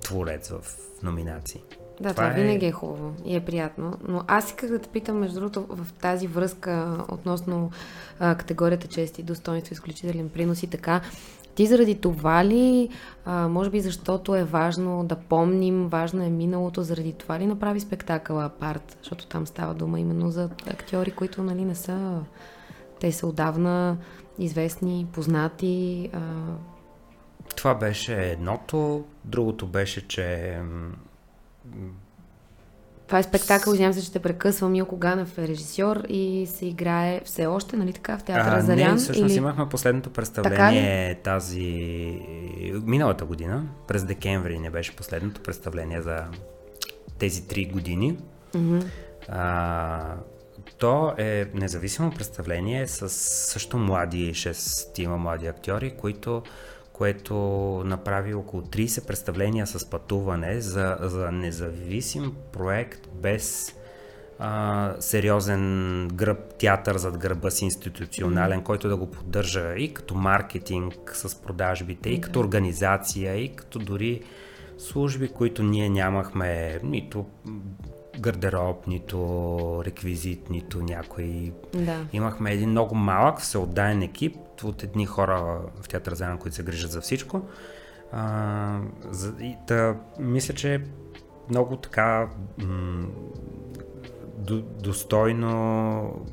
творец 0.00 0.48
в 0.48 0.62
номинации. 1.02 1.62
Да, 2.00 2.14
това, 2.14 2.14
това 2.14 2.26
е... 2.26 2.42
винаги 2.42 2.66
е 2.66 2.72
хубаво 2.72 3.12
и 3.24 3.36
е 3.36 3.40
приятно. 3.40 3.92
Но 4.08 4.24
аз 4.26 4.46
исках 4.46 4.70
да 4.70 4.78
те 4.78 4.88
питам, 4.88 5.18
между 5.18 5.40
другото, 5.40 5.66
в 5.68 5.92
тази 5.92 6.26
връзка 6.26 7.04
относно 7.08 7.70
а, 8.20 8.34
категорията 8.34 8.86
чести, 8.86 9.22
достоинство, 9.22 9.72
изключителен 9.72 10.28
принос 10.28 10.62
и 10.62 10.66
така. 10.66 11.00
Ти 11.54 11.66
заради 11.66 11.94
това 11.94 12.44
ли, 12.44 12.88
а, 13.24 13.48
може 13.48 13.70
би 13.70 13.80
защото 13.80 14.36
е 14.36 14.44
важно 14.44 15.04
да 15.04 15.16
помним, 15.16 15.88
важно 15.88 16.22
е 16.22 16.28
миналото, 16.28 16.82
заради 16.82 17.12
това 17.12 17.38
ли 17.38 17.46
направи 17.46 17.80
спектакъла 17.80 18.44
Апарт? 18.44 18.96
Защото 18.98 19.26
там 19.26 19.46
става 19.46 19.74
дума 19.74 20.00
именно 20.00 20.30
за 20.30 20.50
актьори, 20.70 21.10
които 21.10 21.42
нали, 21.42 21.64
не 21.64 21.74
са... 21.74 22.20
Те 23.00 23.12
са 23.12 23.26
отдавна 23.26 23.96
известни, 24.38 25.06
познати. 25.12 26.10
А... 26.12 26.20
Това 27.56 27.74
беше 27.74 28.30
едното. 28.30 29.04
Другото 29.24 29.66
беше, 29.66 30.08
че 30.08 30.58
това 33.06 33.18
е 33.18 33.22
спектакъл, 33.22 33.72
извинявам 33.72 33.94
се, 33.94 34.04
че 34.04 34.12
те 34.12 34.18
прекъсва. 34.18 34.68
Милко 34.68 34.96
Ганев 34.96 35.38
е 35.38 35.48
режисьор 35.48 36.04
и 36.08 36.46
се 36.46 36.66
играе 36.66 37.20
все 37.24 37.46
още, 37.46 37.76
нали 37.76 37.92
така, 37.92 38.18
в 38.18 38.22
театъра 38.22 38.62
Зарян? 38.62 38.94
Не, 38.94 38.96
всъщност 38.96 39.32
или... 39.32 39.38
имахме 39.38 39.68
последното 39.68 40.10
представление 40.10 41.14
тази... 41.14 42.20
Миналата 42.82 43.24
година, 43.24 43.66
през 43.88 44.04
декември 44.04 44.58
не 44.58 44.70
беше 44.70 44.96
последното 44.96 45.40
представление 45.40 46.02
за 46.02 46.24
тези 47.18 47.48
три 47.48 47.64
години. 47.64 48.18
Mm-hmm. 48.54 48.84
А, 49.28 50.14
то 50.78 51.14
е 51.18 51.46
независимо 51.54 52.10
представление 52.10 52.86
с 52.86 53.08
също 53.52 53.78
млади, 53.78 54.34
шестима 54.34 55.16
млади 55.16 55.46
актьори, 55.46 55.90
които 55.90 56.42
което 57.00 57.34
направи 57.86 58.34
около 58.34 58.62
30 58.62 59.06
представления 59.06 59.66
с 59.66 59.90
пътуване 59.90 60.60
за, 60.60 60.96
за 61.00 61.32
независим 61.32 62.32
проект 62.52 63.08
без 63.14 63.74
а, 64.38 64.94
сериозен 65.00 66.08
гръб, 66.14 66.54
театър 66.58 66.96
зад 66.96 67.18
гърба 67.18 67.50
си 67.50 67.64
институционален, 67.64 68.60
mm-hmm. 68.60 68.64
който 68.64 68.88
да 68.88 68.96
го 68.96 69.10
поддържа 69.10 69.74
и 69.74 69.94
като 69.94 70.14
маркетинг 70.14 70.94
с 71.14 71.42
продажбите, 71.42 72.08
mm-hmm. 72.08 72.18
и 72.18 72.20
като 72.20 72.40
организация, 72.40 73.36
и 73.36 73.56
като 73.56 73.78
дори 73.78 74.22
служби, 74.78 75.28
които 75.28 75.62
ние 75.62 75.88
нямахме 75.88 76.80
нито 76.82 77.26
гардероб, 78.18 78.86
нито 78.86 79.82
реквизит, 79.84 80.50
нито 80.50 80.82
някой. 80.82 81.52
Да. 81.74 82.06
Имахме 82.12 82.52
един 82.52 82.70
много 82.70 82.94
малък, 82.94 83.40
всеотдаен 83.40 84.02
екип 84.02 84.36
от 84.64 84.82
едни 84.82 85.06
хора 85.06 85.60
в 85.82 85.88
театър 85.88 86.14
Зайна, 86.14 86.38
които 86.38 86.56
се 86.56 86.62
грижат 86.62 86.90
за 86.90 87.00
всичко. 87.00 87.42
А, 88.12 88.80
за, 89.10 89.34
и, 89.40 89.56
да, 89.66 89.96
мисля, 90.18 90.54
че 90.54 90.82
много 91.48 91.76
така 91.76 92.28
м- 92.58 93.06
до, 94.38 94.62
достойно, 94.62 96.26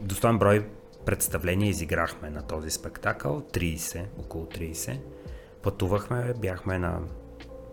достоен 0.00 0.38
брой 0.38 0.66
представления 1.06 1.68
изиграхме 1.68 2.30
на 2.30 2.42
този 2.42 2.70
спектакъл. 2.70 3.40
30, 3.40 4.04
около 4.18 4.44
30. 4.44 5.00
Пътувахме, 5.62 6.34
бяхме 6.40 6.78
на 6.78 7.00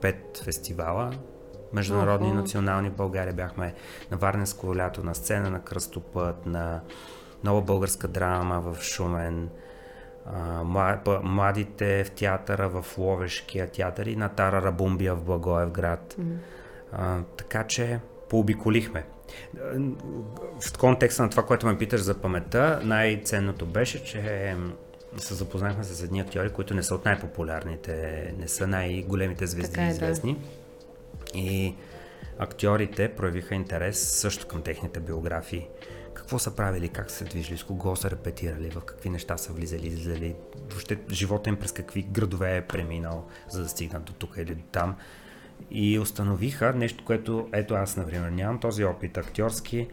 5 0.02 0.44
фестивала, 0.44 1.12
международни 1.74 2.30
и 2.30 2.34
национални 2.34 2.90
в 2.90 2.96
България. 2.96 3.34
Бяхме 3.34 3.74
на 4.12 4.18
Варненско 4.18 4.76
лято, 4.76 5.04
на 5.04 5.16
сцена 5.16 5.50
на 5.50 5.62
Кръстопът, 5.62 6.46
на 6.46 6.82
нова 7.44 7.62
българска 7.62 8.08
драма 8.08 8.62
в 8.62 8.82
Шумен, 8.82 9.50
младите 11.24 12.04
в 12.04 12.12
театъра 12.12 12.70
в 12.70 12.98
Ловешкия 12.98 13.68
театър 13.68 14.06
и 14.06 14.16
на 14.16 14.30
Тара 14.30 14.62
Рабумбия 14.62 15.16
в 15.16 15.24
Благоевград. 15.24 16.16
Mm-hmm. 16.20 16.36
А, 16.92 17.22
така 17.38 17.64
че 17.64 18.00
пообиколихме. 18.30 19.06
В 20.60 20.78
контекста 20.80 21.24
на 21.24 21.30
това, 21.30 21.46
което 21.46 21.68
ме 21.68 21.78
питаш 21.78 22.02
за 22.02 22.22
паметта, 22.22 22.82
най-ценното 22.84 23.66
беше, 23.66 24.04
че 24.04 24.56
се 25.18 25.34
запознахме 25.34 25.84
с 25.84 26.04
едни 26.04 26.20
актьори, 26.20 26.50
които 26.50 26.74
не 26.74 26.84
са 26.84 26.96
от 26.96 27.06
най-популярните, 27.06 28.34
не 28.40 28.48
са 28.48 28.68
най-големите 28.68 29.48
звезди 29.48 29.74
така 29.74 29.88
е, 29.88 29.90
известни. 29.90 30.34
Да. 30.34 31.40
И 31.40 31.76
актьорите 32.40 33.10
проявиха 33.10 33.56
интерес 33.56 34.00
също 34.00 34.48
към 34.48 34.62
техните 34.62 35.00
биографии. 35.00 35.68
Какво 36.32 36.40
са 36.40 36.56
правили, 36.56 36.90
как 36.90 37.12
са 37.12 37.26
движили, 37.26 37.58
с 37.58 37.64
кого 37.64 37.96
са 37.96 38.12
репетирали, 38.12 38.70
в 38.70 38.82
какви 38.82 39.10
неща 39.10 39.38
са 39.38 39.54
влизали, 39.54 39.88
излизали, 39.88 40.36
въобще 40.70 41.00
живота 41.10 41.50
им 41.50 41.56
през 41.56 41.72
какви 41.72 42.02
градове 42.02 42.58
е 42.58 42.62
преминал, 42.62 43.28
за 43.50 43.64
да 43.64 43.70
стигнат 43.70 44.04
до 44.04 44.14
тук 44.14 44.34
или 44.38 44.56
до 44.56 44.64
там. 44.72 44.96
И 45.72 46.00
установиха 46.00 46.74
нещо, 46.74 47.06
което, 47.06 47.50
ето 47.54 47.74
аз, 47.74 47.98
например, 47.98 48.30
нямам 48.30 48.60
този 48.60 48.84
опит 48.84 49.18
актьорски, 49.18 49.88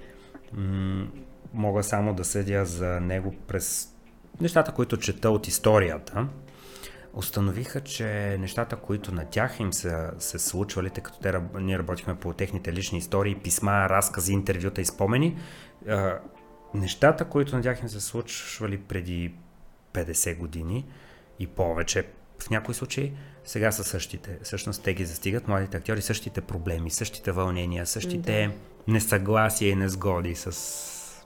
м- 0.52 1.08
мога 1.52 1.82
само 1.82 2.14
да 2.14 2.24
съдя 2.24 2.64
за 2.64 3.00
него 3.00 3.34
през 3.46 3.94
нещата, 4.40 4.72
които 4.72 4.96
чета 4.96 5.30
от 5.30 5.48
историята, 5.48 6.28
установиха, 7.12 7.80
че 7.80 8.36
нещата, 8.40 8.76
които 8.76 9.14
на 9.14 9.24
тях 9.24 9.60
им 9.60 9.72
са 9.72 10.12
се 10.18 10.38
случвали, 10.38 10.90
тъй 10.90 11.02
като 11.02 11.18
те, 11.18 11.40
ние 11.60 11.78
работихме 11.78 12.14
по 12.14 12.32
техните 12.32 12.72
лични 12.72 12.98
истории, 12.98 13.34
писма, 13.34 13.88
разкази, 13.88 14.32
интервюта 14.32 14.80
и 14.80 14.84
спомени, 14.84 15.38
нещата, 16.74 17.24
които 17.24 17.56
на 17.56 17.62
тях 17.62 17.82
им 17.82 17.88
се 17.88 18.00
случвали 18.00 18.78
преди 18.78 19.34
50 19.92 20.36
години 20.36 20.86
и 21.38 21.46
повече, 21.46 22.06
в 22.38 22.50
някои 22.50 22.74
случаи, 22.74 23.12
сега 23.44 23.72
са 23.72 23.84
същите. 23.84 24.38
Всъщност 24.42 24.82
те 24.82 24.94
ги 24.94 25.04
застигат, 25.04 25.48
младите 25.48 25.76
актьори, 25.76 26.02
същите 26.02 26.40
проблеми, 26.40 26.90
същите 26.90 27.32
вълнения, 27.32 27.86
същите 27.86 28.48
да. 28.48 28.92
несъгласия 28.92 29.70
и 29.70 29.76
незгоди 29.76 30.34
с 30.34 31.24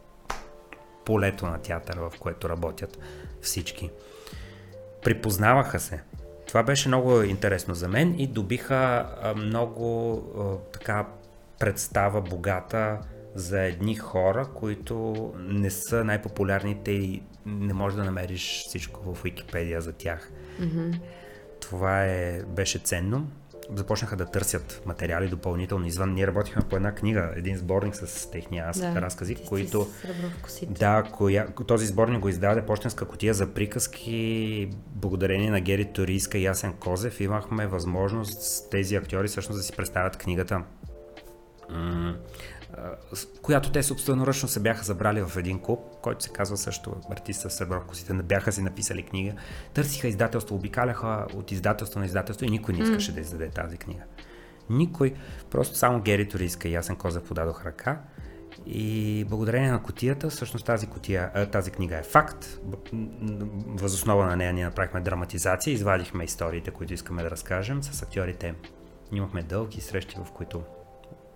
полето 1.05 1.47
на 1.47 1.59
театъра, 1.59 2.11
в 2.11 2.19
което 2.19 2.49
работят 2.49 2.99
всички 3.41 3.91
припознаваха 5.03 5.81
се. 5.81 6.03
Това 6.47 6.63
беше 6.63 6.89
много 6.89 7.23
интересно 7.23 7.75
за 7.75 7.89
мен 7.89 8.15
и 8.19 8.27
добиха 8.27 9.09
много 9.37 10.23
така 10.73 11.07
представа 11.59 12.21
богата 12.21 12.99
за 13.35 13.63
едни 13.63 13.95
хора, 13.95 14.49
които 14.55 15.15
не 15.39 15.71
са 15.71 16.05
най-популярните 16.05 16.91
и 16.91 17.23
не 17.47 17.73
можеш 17.73 17.97
да 17.97 18.05
намериш 18.05 18.65
всичко 18.67 19.15
в 19.15 19.23
Википедия 19.23 19.81
за 19.81 19.93
тях. 19.93 20.31
Mm-hmm. 20.61 21.01
Това 21.61 22.05
е, 22.05 22.43
беше 22.43 22.79
ценно 22.79 23.31
започнаха 23.75 24.17
да 24.17 24.27
търсят 24.27 24.83
материали 24.87 25.29
допълнително 25.29 25.87
извън. 25.87 26.15
Ние 26.15 26.27
работихме 26.27 26.63
по 26.71 26.77
една 26.77 26.95
книга, 26.95 27.33
един 27.37 27.57
сборник 27.57 27.97
с 27.97 28.31
техния 28.31 28.71
да, 28.77 29.03
разкази, 29.03 29.35
които... 29.35 29.89
Да, 30.69 31.03
коя, 31.13 31.47
този 31.67 31.87
сборник 31.87 32.21
го 32.21 32.29
издаде 32.29 32.67
почтенска 32.67 33.05
котия 33.05 33.35
за 33.35 33.47
приказки. 33.47 34.71
Благодарение 34.87 35.51
на 35.51 35.61
Гери 35.61 35.85
Торийска 35.85 36.39
и 36.39 36.45
Ясен 36.45 36.73
Козев 36.73 37.21
имахме 37.21 37.67
възможност 37.67 38.71
тези 38.71 38.97
актьори 38.97 39.29
всъщност 39.29 39.59
да 39.59 39.63
си 39.63 39.73
представят 39.77 40.17
книгата 40.17 40.63
която 43.43 43.73
те 43.73 43.83
собственоръчно 43.83 44.49
се 44.49 44.61
бяха 44.61 44.85
забрали 44.85 45.23
в 45.23 45.37
един 45.37 45.61
клуб, 45.61 45.81
който 46.03 46.25
се 46.25 46.31
казва 46.31 46.57
също 46.57 46.95
Артиста 47.11 47.49
в 47.49 47.53
Среброкосите, 47.53 48.15
бяха 48.15 48.53
си 48.53 48.63
написали 48.63 49.03
книга. 49.03 49.33
Търсиха 49.75 50.09
издателство, 50.09 50.57
обикаляха 50.57 51.27
от 51.35 51.53
издателство 51.53 52.01
на 52.01 52.07
издателство 52.07 52.47
и 52.47 52.51
никой 52.51 52.75
не 52.75 52.83
искаше 52.83 53.11
mm. 53.11 53.15
да 53.15 53.21
издаде 53.21 53.49
тази 53.49 53.77
книга. 53.77 54.03
Никой, 54.71 55.15
просто 55.51 55.77
само 55.77 56.01
Гери 56.01 56.29
Торийска 56.29 56.69
и 56.69 56.73
Ясен 56.73 56.97
Козев 56.97 57.23
подадох 57.23 57.65
ръка 57.65 58.01
И 58.67 59.25
благодарение 59.29 59.71
на 59.71 59.83
котията, 59.83 60.31
всъщност 60.31 60.67
тази, 60.67 60.87
котия, 60.87 61.51
тази 61.51 61.71
книга 61.71 61.97
е 61.97 62.03
факт. 62.03 62.59
Възоснова 63.67 64.27
на 64.27 64.37
нея 64.37 64.53
ние 64.53 64.65
направихме 64.65 65.01
драматизация, 65.01 65.73
извадихме 65.73 66.25
историите, 66.25 66.71
които 66.71 66.95
искаме 66.95 67.23
да 67.23 67.31
разкажем. 67.31 67.83
С 67.83 68.03
актьорите 68.03 68.55
имахме 69.13 69.43
дълги 69.43 69.81
срещи, 69.81 70.17
в 70.25 70.33
които 70.33 70.63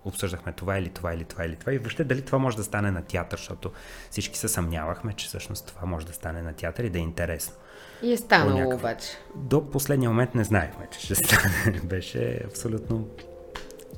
обсъждахме 0.07 0.53
това 0.53 0.79
или 0.79 0.89
това 0.89 1.15
или 1.15 1.25
това 1.25 1.45
или 1.45 1.57
това 1.57 1.73
и 1.73 1.79
въобще 1.79 2.05
дали 2.05 2.23
това 2.23 2.39
може 2.39 2.57
да 2.57 2.65
стане 2.65 2.91
на 2.91 3.03
театър, 3.03 3.39
защото 3.39 3.73
всички 4.11 4.39
се 4.39 4.49
съмнявахме, 4.49 5.13
че 5.13 5.27
всъщност 5.27 5.67
това 5.67 5.87
може 5.87 6.07
да 6.07 6.13
стане 6.13 6.43
на 6.43 6.53
театър 6.53 6.85
и 6.85 6.91
да 6.91 6.99
е 6.99 7.03
интересно. 7.03 7.55
И 8.03 8.13
е 8.13 8.17
станало 8.17 8.59
някакъв... 8.59 8.81
обаче. 8.81 9.09
До 9.35 9.71
последния 9.71 10.11
момент 10.11 10.35
не 10.35 10.45
знаехме, 10.45 10.89
че 10.91 11.01
ще 11.01 11.15
стане. 11.15 11.81
Беше 11.85 12.41
абсолютно, 12.45 13.09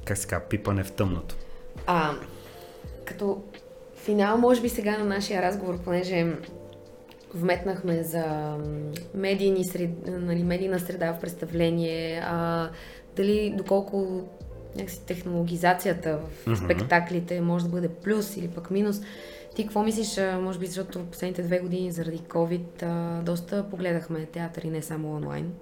как 0.04 0.18
се 0.18 0.28
казва, 0.28 0.48
пипане 0.48 0.84
в 0.84 0.92
тъмното. 0.92 1.36
А, 1.86 2.12
като 3.04 3.44
финал, 3.96 4.38
може 4.38 4.60
би 4.60 4.68
сега 4.68 4.98
на 4.98 5.04
нашия 5.04 5.42
разговор, 5.42 5.82
понеже 5.82 6.26
вметнахме 7.34 8.02
за 8.02 8.56
медийни 9.14 9.64
сред, 9.64 9.90
нали, 10.06 10.42
медийна 10.42 10.80
среда 10.80 11.12
в 11.12 11.20
представление, 11.20 12.22
а, 12.24 12.70
дали 13.16 13.54
доколко 13.56 14.28
някакси 14.76 15.06
технологизацията 15.06 16.18
в 16.18 16.46
mm-hmm. 16.46 16.64
спектаклите 16.64 17.40
може 17.40 17.64
да 17.64 17.70
бъде 17.70 17.88
плюс 17.88 18.36
или 18.36 18.48
пък 18.48 18.70
минус. 18.70 19.00
Ти 19.54 19.64
какво 19.64 19.82
мислиш, 19.82 20.20
може 20.40 20.58
би 20.58 20.66
защото 20.66 21.06
последните 21.06 21.42
две 21.42 21.58
години 21.58 21.92
заради 21.92 22.18
COVID 22.18 23.22
доста 23.22 23.70
погледахме 23.70 24.26
театъри, 24.26 24.70
не 24.70 24.82
само 24.82 25.14
онлайн. 25.14 25.52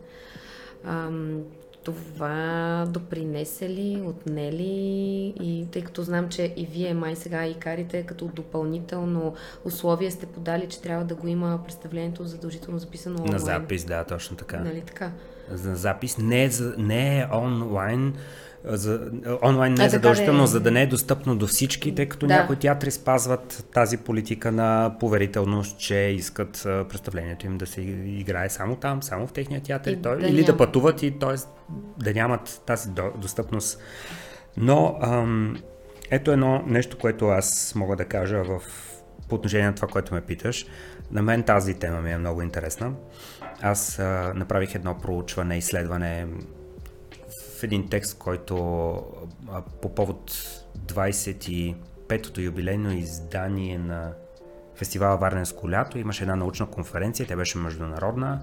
Това 1.85 2.85
допринесе 2.89 3.69
ли, 3.69 4.03
отне 4.07 4.53
ли 4.53 5.35
и 5.41 5.67
тъй 5.73 5.83
като 5.83 6.03
знам, 6.03 6.29
че 6.29 6.55
и 6.57 6.67
вие 6.67 6.95
май 6.95 7.17
сега 7.17 7.47
и 7.47 7.55
карите 7.55 8.03
като 8.03 8.27
допълнително 8.27 9.35
условие 9.65 10.11
сте 10.11 10.27
подали, 10.27 10.69
че 10.69 10.83
трябва 10.83 11.05
да 11.05 11.15
го 11.15 11.29
има 11.29 11.61
представлението 11.65 12.25
задължително 12.25 12.79
записано 12.79 13.17
онлайн. 13.17 13.33
На 13.33 13.39
запис, 13.39 13.85
да, 13.85 14.05
точно 14.05 14.37
така. 14.37 14.61
Нали 14.61 14.81
така? 14.81 15.11
За 15.51 15.75
запис 15.75 16.19
не 16.19 16.45
е, 16.45 16.51
не 16.79 17.19
е 17.19 17.27
онлайн, 17.33 18.15
за, 18.67 19.01
онлайн 19.43 19.75
не 19.75 19.85
е 19.85 19.89
задължително, 19.89 20.41
да, 20.41 20.47
за 20.47 20.61
да 20.61 20.71
не 20.71 20.83
е 20.83 20.87
достъпно 20.87 21.37
до 21.37 21.47
всички, 21.47 21.95
тъй 21.95 22.07
като 22.07 22.27
да. 22.27 22.35
някои 22.35 22.57
театри 22.57 22.91
спазват 22.91 23.67
тази 23.73 23.97
политика 23.97 24.53
на 24.53 24.97
поверителност, 25.01 25.79
че 25.79 25.97
искат 25.97 26.61
представлението 26.65 27.47
им 27.47 27.59
да 27.59 27.67
се 27.67 27.81
играе 27.81 28.51
само 28.51 28.77
там, 28.77 29.03
само 29.03 29.27
в 29.27 29.33
техния 29.33 29.61
театър, 29.61 29.93
и 29.93 30.03
той, 30.03 30.19
да 30.19 30.27
или 30.27 30.35
няма. 30.35 30.47
да 30.47 30.57
пътуват 30.57 31.03
и 31.03 31.11
т.е. 31.11 31.35
да 32.05 32.15
нямат 32.15 32.63
тази 32.67 32.91
до, 32.91 33.03
достъпност. 33.17 33.79
Но 34.57 34.99
ам, 35.03 35.57
ето 36.11 36.33
едно 36.33 36.63
нещо, 36.67 36.99
което 36.99 37.29
аз 37.29 37.75
мога 37.75 37.97
да 37.97 38.05
кажа 38.05 38.43
в, 38.45 38.63
по 39.29 39.35
отношение 39.35 39.67
на 39.67 39.75
това, 39.75 39.89
което 39.89 40.15
ме 40.15 40.21
питаш. 40.21 40.67
На 41.11 41.23
мен 41.23 41.43
тази 41.43 41.75
тема 41.75 42.01
ми 42.01 42.13
е 42.13 42.19
много 42.19 42.43
интересна. 42.43 42.93
Аз 43.63 43.99
а, 43.99 44.33
направих 44.37 44.75
едно 44.75 44.99
проучване, 44.99 45.59
изследване 45.59 46.27
в 47.59 47.63
един 47.63 47.89
текст, 47.89 48.19
който 48.19 48.55
по 49.83 49.95
повод 49.95 50.31
25-то 50.79 52.41
юбилейно 52.41 52.93
издание 52.93 53.79
на 53.79 54.13
фестивала 54.75 55.17
Варненско 55.17 55.71
лято 55.71 55.99
имаше 55.99 56.25
една 56.25 56.37
научна 56.37 56.67
конференция, 56.67 57.27
тя 57.27 57.37
беше 57.37 57.59
международна 57.59 58.43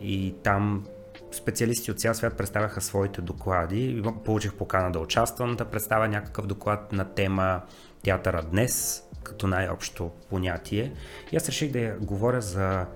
и 0.00 0.34
там 0.42 0.86
специалисти 1.32 1.90
от 1.90 2.00
цял 2.00 2.14
свят 2.14 2.36
представяха 2.36 2.80
своите 2.80 3.20
доклади. 3.20 4.02
Получих 4.24 4.54
покана 4.54 4.92
да 4.92 4.98
участвам, 4.98 5.56
да 5.56 5.64
представя 5.64 6.08
някакъв 6.08 6.46
доклад 6.46 6.92
на 6.92 7.04
тема 7.04 7.60
театъра 8.02 8.42
днес, 8.42 9.02
като 9.22 9.46
най-общо 9.46 10.10
понятие. 10.30 10.92
И 11.32 11.36
аз 11.36 11.48
реших 11.48 11.72
да 11.72 11.96
говоря 12.00 12.40
за 12.40 12.86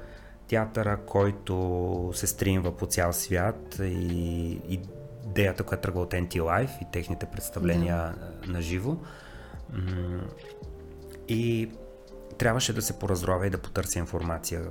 театъра, 0.48 0.96
който 1.06 2.10
се 2.14 2.26
стримва 2.26 2.76
по 2.76 2.86
цял 2.86 3.12
свят 3.12 3.76
и, 3.80 4.60
и 4.68 4.80
идеята, 5.26 5.64
която 5.64 5.82
тръгва 5.82 6.00
от 6.00 6.12
NT-Life 6.12 6.82
и 6.82 6.86
техните 6.92 7.26
представления 7.26 8.14
да. 8.46 8.52
на 8.52 8.62
живо. 8.62 8.96
И 11.28 11.70
трябваше 12.38 12.72
да 12.72 12.82
се 12.82 12.98
поразровя 12.98 13.46
и 13.46 13.50
да 13.50 13.58
потърся 13.58 13.98
информация 13.98 14.62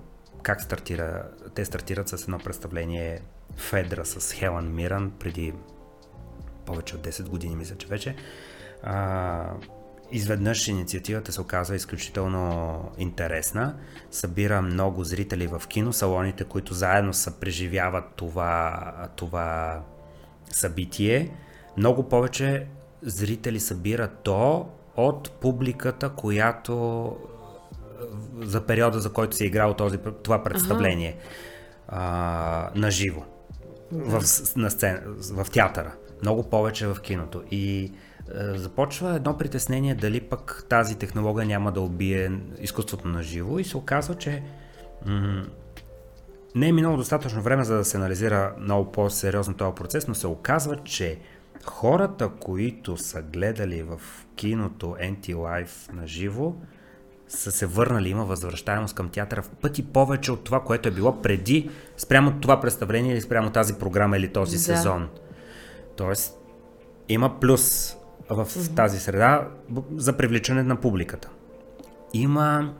как 0.43 0.61
стартира. 0.61 1.23
Те 1.55 1.65
стартират 1.65 2.09
с 2.09 2.23
едно 2.23 2.39
представление 2.39 3.21
Федра 3.57 4.05
с 4.05 4.33
Хелан 4.33 4.75
Миран 4.75 5.11
преди 5.19 5.53
повече 6.65 6.95
от 6.95 7.07
10 7.07 7.29
години, 7.29 7.55
мисля, 7.55 7.75
че 7.75 7.87
вече. 7.87 8.15
А, 8.83 9.53
изведнъж 10.11 10.67
инициативата 10.67 11.31
се 11.31 11.41
оказва 11.41 11.75
изключително 11.75 12.91
интересна. 12.97 13.75
Събира 14.11 14.61
много 14.61 15.03
зрители 15.03 15.47
в 15.47 15.61
киносалоните, 15.67 16.43
които 16.43 16.73
заедно 16.73 17.13
са 17.13 17.39
преживяват 17.39 18.05
това, 18.15 18.93
това 19.15 19.81
събитие, 20.51 21.31
много 21.77 22.09
повече 22.09 22.67
зрители 23.01 23.59
събира 23.59 24.07
то 24.23 24.69
от 24.95 25.31
публиката, 25.31 26.09
която 26.09 27.15
за 28.39 28.65
периода, 28.65 28.99
за 28.99 29.13
който 29.13 29.35
се 29.35 29.43
е 29.43 29.47
играл 29.47 29.73
този, 29.73 29.97
това 30.23 30.43
представление 30.43 31.17
ага. 31.87 32.01
а, 32.03 32.79
на 32.79 32.91
живо. 32.91 33.23
Да. 33.91 34.19
В, 34.19 34.23
на 34.55 34.71
сцена, 34.71 35.01
в 35.33 35.47
театъра. 35.51 35.93
Много 36.21 36.49
повече 36.49 36.87
в 36.87 36.97
киното. 37.01 37.43
И 37.51 37.93
а, 38.35 38.57
започва 38.57 39.15
едно 39.15 39.37
притеснение 39.37 39.95
дали 39.95 40.21
пък 40.21 40.65
тази 40.69 40.95
технология 40.97 41.45
няма 41.45 41.71
да 41.71 41.81
убие 41.81 42.31
изкуството 42.59 43.07
на 43.07 43.23
живо 43.23 43.59
и 43.59 43.63
се 43.63 43.77
оказва, 43.77 44.15
че 44.15 44.43
м- 45.05 45.45
не 46.55 46.67
е 46.67 46.71
минало 46.71 46.97
достатъчно 46.97 47.41
време, 47.41 47.63
за 47.63 47.77
да 47.77 47.85
се 47.85 47.97
анализира 47.97 48.55
много 48.59 48.91
по-сериозно 48.91 49.53
този 49.53 49.75
процес, 49.75 50.07
но 50.07 50.15
се 50.15 50.27
оказва, 50.27 50.77
че 50.83 51.19
хората, 51.65 52.29
които 52.39 52.97
са 52.97 53.21
гледали 53.21 53.83
в 53.83 54.01
киното 54.35 54.85
Anti-Life 54.85 55.93
на 55.93 56.07
живо, 56.07 56.53
са 57.27 57.51
се 57.51 57.65
върнали, 57.65 58.09
има 58.09 58.25
възвръщаемост 58.25 58.95
към 58.95 59.09
театъра 59.09 59.41
в 59.41 59.49
пъти 59.49 59.85
повече 59.85 60.31
от 60.31 60.43
това, 60.43 60.59
което 60.59 60.89
е 60.89 60.91
било 60.91 61.21
преди, 61.21 61.69
спрямо 61.97 62.31
това 62.41 62.59
представление 62.59 63.13
или 63.13 63.21
спрямо 63.21 63.49
тази 63.49 63.73
програма 63.73 64.17
или 64.17 64.33
този 64.33 64.57
да. 64.57 64.63
сезон. 64.63 65.09
Тоест, 65.95 66.37
има 67.09 67.39
плюс 67.39 67.95
в 68.29 68.45
mm-hmm. 68.45 68.75
тази 68.75 68.99
среда 68.99 69.47
за 69.95 70.17
привличане 70.17 70.63
на 70.63 70.75
публиката. 70.75 71.29
Има 72.13 72.73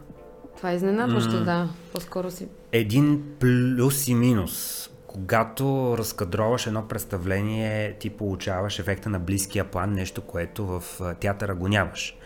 това 0.62 0.72
е 0.72 0.76
изненадващо, 0.76 1.34
м- 1.34 1.44
да. 1.44 1.70
По-скоро 1.94 2.32
си. 2.32 2.48
Един 2.72 3.24
плюс 3.40 4.08
и 4.08 4.16
минус. 4.16 4.88
Когато 5.08 5.96
разкадроваш 5.98 6.68
едно 6.68 6.88
представление, 6.88 7.94
ти 8.00 8.10
получаваш 8.10 8.80
ефекта 8.80 9.10
на 9.10 9.20
близкия 9.20 9.66
план, 9.66 9.94
нещо, 9.94 10.22
което 10.22 10.66
в 10.66 10.84
театъра 11.20 11.56
го 11.56 11.68
нямаш. 11.68 12.18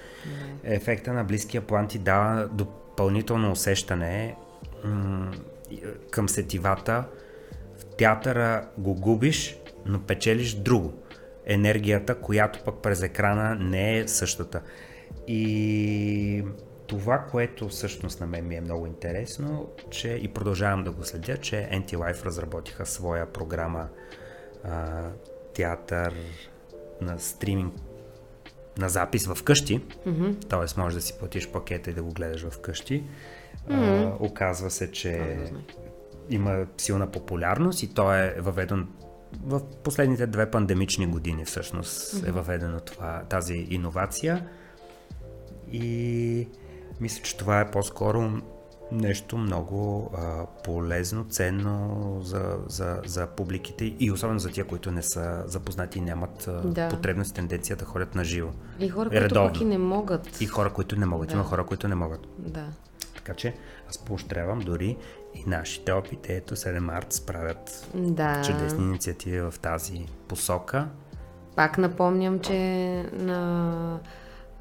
Не. 0.64 0.76
Ефекта 0.76 1.14
на 1.14 1.24
близкия 1.24 1.62
план 1.62 1.88
ти 1.88 2.00
дава 2.00 2.48
допълнително 2.48 3.52
усещане 3.52 4.36
м- 4.84 5.32
към 6.12 6.30
сетивата. 6.30 7.04
В 7.78 7.86
театъра 7.86 8.68
го 8.78 8.94
губиш, 8.94 9.58
но 9.86 10.00
печелиш 10.00 10.54
друго. 10.54 10.94
Енергията, 11.46 12.16
която 12.16 12.60
пък 12.66 12.76
през 12.76 13.02
екрана 13.02 13.56
не 13.56 13.98
е 13.98 14.08
същата. 14.08 14.62
И 15.28 16.44
това, 16.88 17.18
което 17.32 17.70
всъщност 17.70 18.20
на 18.20 18.28
мен 18.28 18.48
ми 18.48 18.56
е 18.56 18.62
много 18.62 18.86
интересно, 18.86 19.70
че 19.90 20.10
и 20.10 20.28
продължавам 20.28 20.84
да 20.84 20.92
го 20.92 21.04
следя, 21.04 21.38
че 21.38 21.70
Anti-Life 21.74 22.26
разработиха 22.26 22.86
своя 22.86 23.26
програма 23.26 23.88
а, 24.64 25.04
театър 25.54 26.16
на 27.02 27.20
стриминг 27.20 27.74
на 28.78 28.90
запис 28.90 29.28
в 29.28 29.44
къщи, 29.44 29.80
mm-hmm. 29.80 30.50
т.е. 30.50 30.80
може 30.82 30.96
да 30.96 31.02
си 31.02 31.18
платиш 31.20 31.50
пакета 31.50 31.90
и 31.90 31.94
да 31.94 32.04
го 32.04 32.12
гледаш 32.12 32.50
в 32.50 32.62
къщи. 32.62 33.04
Mm-hmm. 33.70 34.18
А, 34.22 34.24
оказва 34.24 34.72
се, 34.72 34.92
че 34.92 35.08
mm-hmm. 35.08 35.60
има 36.30 36.66
силна 36.78 37.12
популярност 37.12 37.84
и 37.84 37.94
то 37.94 38.14
е 38.14 38.36
въведен 38.40 38.88
в 39.44 39.62
последните 39.84 40.28
две 40.28 40.52
пандемични 40.52 41.08
години 41.08 41.46
всъщност 41.46 42.14
mm-hmm. 42.14 42.28
е 42.28 42.32
въведено 42.32 42.80
това, 42.80 43.24
тази 43.30 43.54
иновация. 43.70 44.50
И 45.72 46.48
мисля, 47.00 47.24
че 47.24 47.38
това 47.38 47.60
е 47.60 47.72
по-скоро 47.72 48.32
нещо 48.92 49.38
много 49.38 50.12
а, 50.18 50.46
полезно, 50.64 51.26
ценно 51.30 52.20
за, 52.24 52.58
за, 52.68 53.02
за 53.06 53.28
публиките 53.28 53.96
и 54.00 54.12
особено 54.12 54.40
за 54.40 54.50
тия, 54.50 54.66
които 54.66 54.92
не 54.92 55.02
са 55.02 55.44
запознати 55.46 55.98
и 56.00 56.02
нямат 56.02 56.50
да. 56.64 56.90
потребност 56.90 57.36
тенденция 57.36 57.76
да 57.76 57.86
ходят 57.86 58.16
на 58.16 58.24
живо. 58.24 58.50
И 58.80 58.90
хора, 58.90 59.10
които 59.10 59.36
пък 59.36 59.62
и 59.62 59.66
не 59.66 59.78
могат. 59.78 60.42
И 60.42 60.46
хора, 60.46 60.74
които 60.74 60.96
не 60.96 61.06
могат. 61.06 61.28
Да. 61.28 61.34
Има 61.34 61.44
хора, 61.44 61.66
които 61.66 61.88
не 61.88 61.96
могат. 61.96 62.28
Да. 62.38 62.66
Така 63.16 63.34
че 63.34 63.56
аз 63.90 63.98
поощрявам 63.98 64.60
дори 64.60 64.98
и 65.34 65.44
нашите 65.48 65.92
опити. 65.92 66.34
Ето 66.34 66.56
7 66.56 66.80
март 66.80 67.14
справят 67.14 67.88
да. 67.94 68.42
чудесни 68.42 68.84
инициативи 68.84 69.42
в 69.42 69.54
тази 69.62 70.06
посока. 70.28 70.88
Пак 71.56 71.78
напомням, 71.78 72.40
че 72.40 72.56
на 73.14 74.00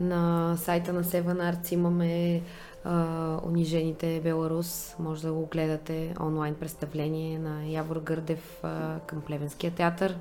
На 0.00 0.56
сайта 0.56 0.92
на 0.92 1.04
Seven 1.04 1.54
Arts 1.54 1.72
имаме 1.72 2.42
а, 2.84 3.38
Унижените 3.46 4.20
Беларус. 4.24 4.94
Може 4.98 5.22
да 5.22 5.32
го 5.32 5.46
гледате 5.46 6.14
онлайн 6.20 6.54
представление 6.54 7.38
на 7.38 7.66
Явор 7.66 7.96
Гърдев 7.96 8.58
а, 8.62 8.98
към 9.06 9.20
Плевенския 9.20 9.72
театър. 9.72 10.16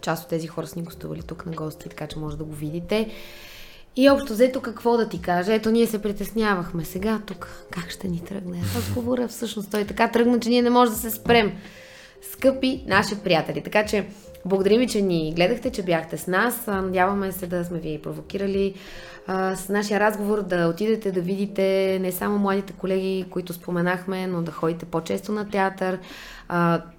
Част 0.00 0.22
от 0.22 0.28
тези 0.28 0.46
хора 0.46 0.66
са 0.66 0.78
ни 0.78 0.84
гостували 0.84 1.22
тук 1.22 1.46
на 1.46 1.52
гости, 1.52 1.88
така 1.88 2.06
че 2.06 2.18
може 2.18 2.38
да 2.38 2.44
го 2.44 2.52
видите. 2.52 3.10
И 3.96 4.10
общо 4.10 4.32
взето 4.32 4.60
какво 4.60 4.96
да 4.96 5.08
ти 5.08 5.20
кажа? 5.20 5.54
Ето 5.54 5.70
ние 5.70 5.86
се 5.86 6.02
притеснявахме 6.02 6.84
сега 6.84 7.20
тук. 7.26 7.66
Как 7.70 7.90
ще 7.90 8.08
ни 8.08 8.20
тръгне 8.20 8.62
разговора? 8.76 9.28
Всъщност 9.28 9.70
той 9.70 9.84
така 9.84 10.10
тръгна, 10.10 10.40
че 10.40 10.48
ние 10.48 10.62
не 10.62 10.70
можем 10.70 10.94
да 10.94 11.00
се 11.00 11.10
спрем. 11.10 11.52
Скъпи 12.32 12.84
наши 12.86 13.18
приятели. 13.18 13.62
Така 13.62 13.86
че 13.86 14.06
благодарим 14.44 14.80
ви, 14.80 14.88
че 14.88 15.02
ни 15.02 15.32
гледахте, 15.36 15.70
че 15.70 15.82
бяхте 15.82 16.16
с 16.16 16.26
нас. 16.26 16.66
Надяваме 16.66 17.32
се 17.32 17.46
да 17.46 17.64
сме 17.64 17.78
ви 17.78 18.00
провокирали 18.02 18.74
с 19.28 19.68
нашия 19.68 20.00
разговор 20.00 20.42
да 20.42 20.68
отидете 20.68 21.12
да 21.12 21.20
видите 21.20 21.98
не 22.00 22.12
само 22.12 22.38
младите 22.38 22.72
колеги, 22.72 23.26
които 23.30 23.52
споменахме, 23.52 24.26
но 24.26 24.42
да 24.42 24.52
ходите 24.52 24.84
по-често 24.84 25.32
на 25.32 25.50
театър. 25.50 25.98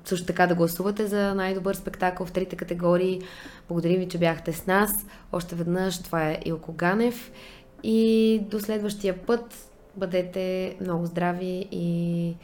Също 0.05 0.25
така 0.25 0.47
да 0.47 0.55
гласувате 0.55 1.07
за 1.07 1.35
най-добър 1.35 1.75
спектакъл 1.75 2.25
в 2.25 2.31
трите 2.31 2.55
категории. 2.55 3.21
Благодарим 3.67 3.99
ви, 3.99 4.07
че 4.07 4.17
бяхте 4.17 4.53
с 4.53 4.67
нас. 4.67 4.91
Още 5.31 5.55
веднъж 5.55 6.03
това 6.03 6.29
е 6.29 6.39
Илко 6.45 6.73
Ганев. 6.73 7.31
И 7.83 8.41
до 8.49 8.59
следващия 8.59 9.25
път 9.25 9.69
бъдете 9.95 10.75
много 10.81 11.05
здрави 11.05 11.67
и 11.71 12.35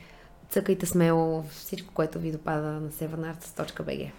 цъкайте 0.50 0.86
смело 0.86 1.44
всичко, 1.44 1.94
което 1.94 2.20
ви 2.20 2.32
допада 2.32 2.68
на 2.68 2.90
severnarts.bg. 2.90 4.12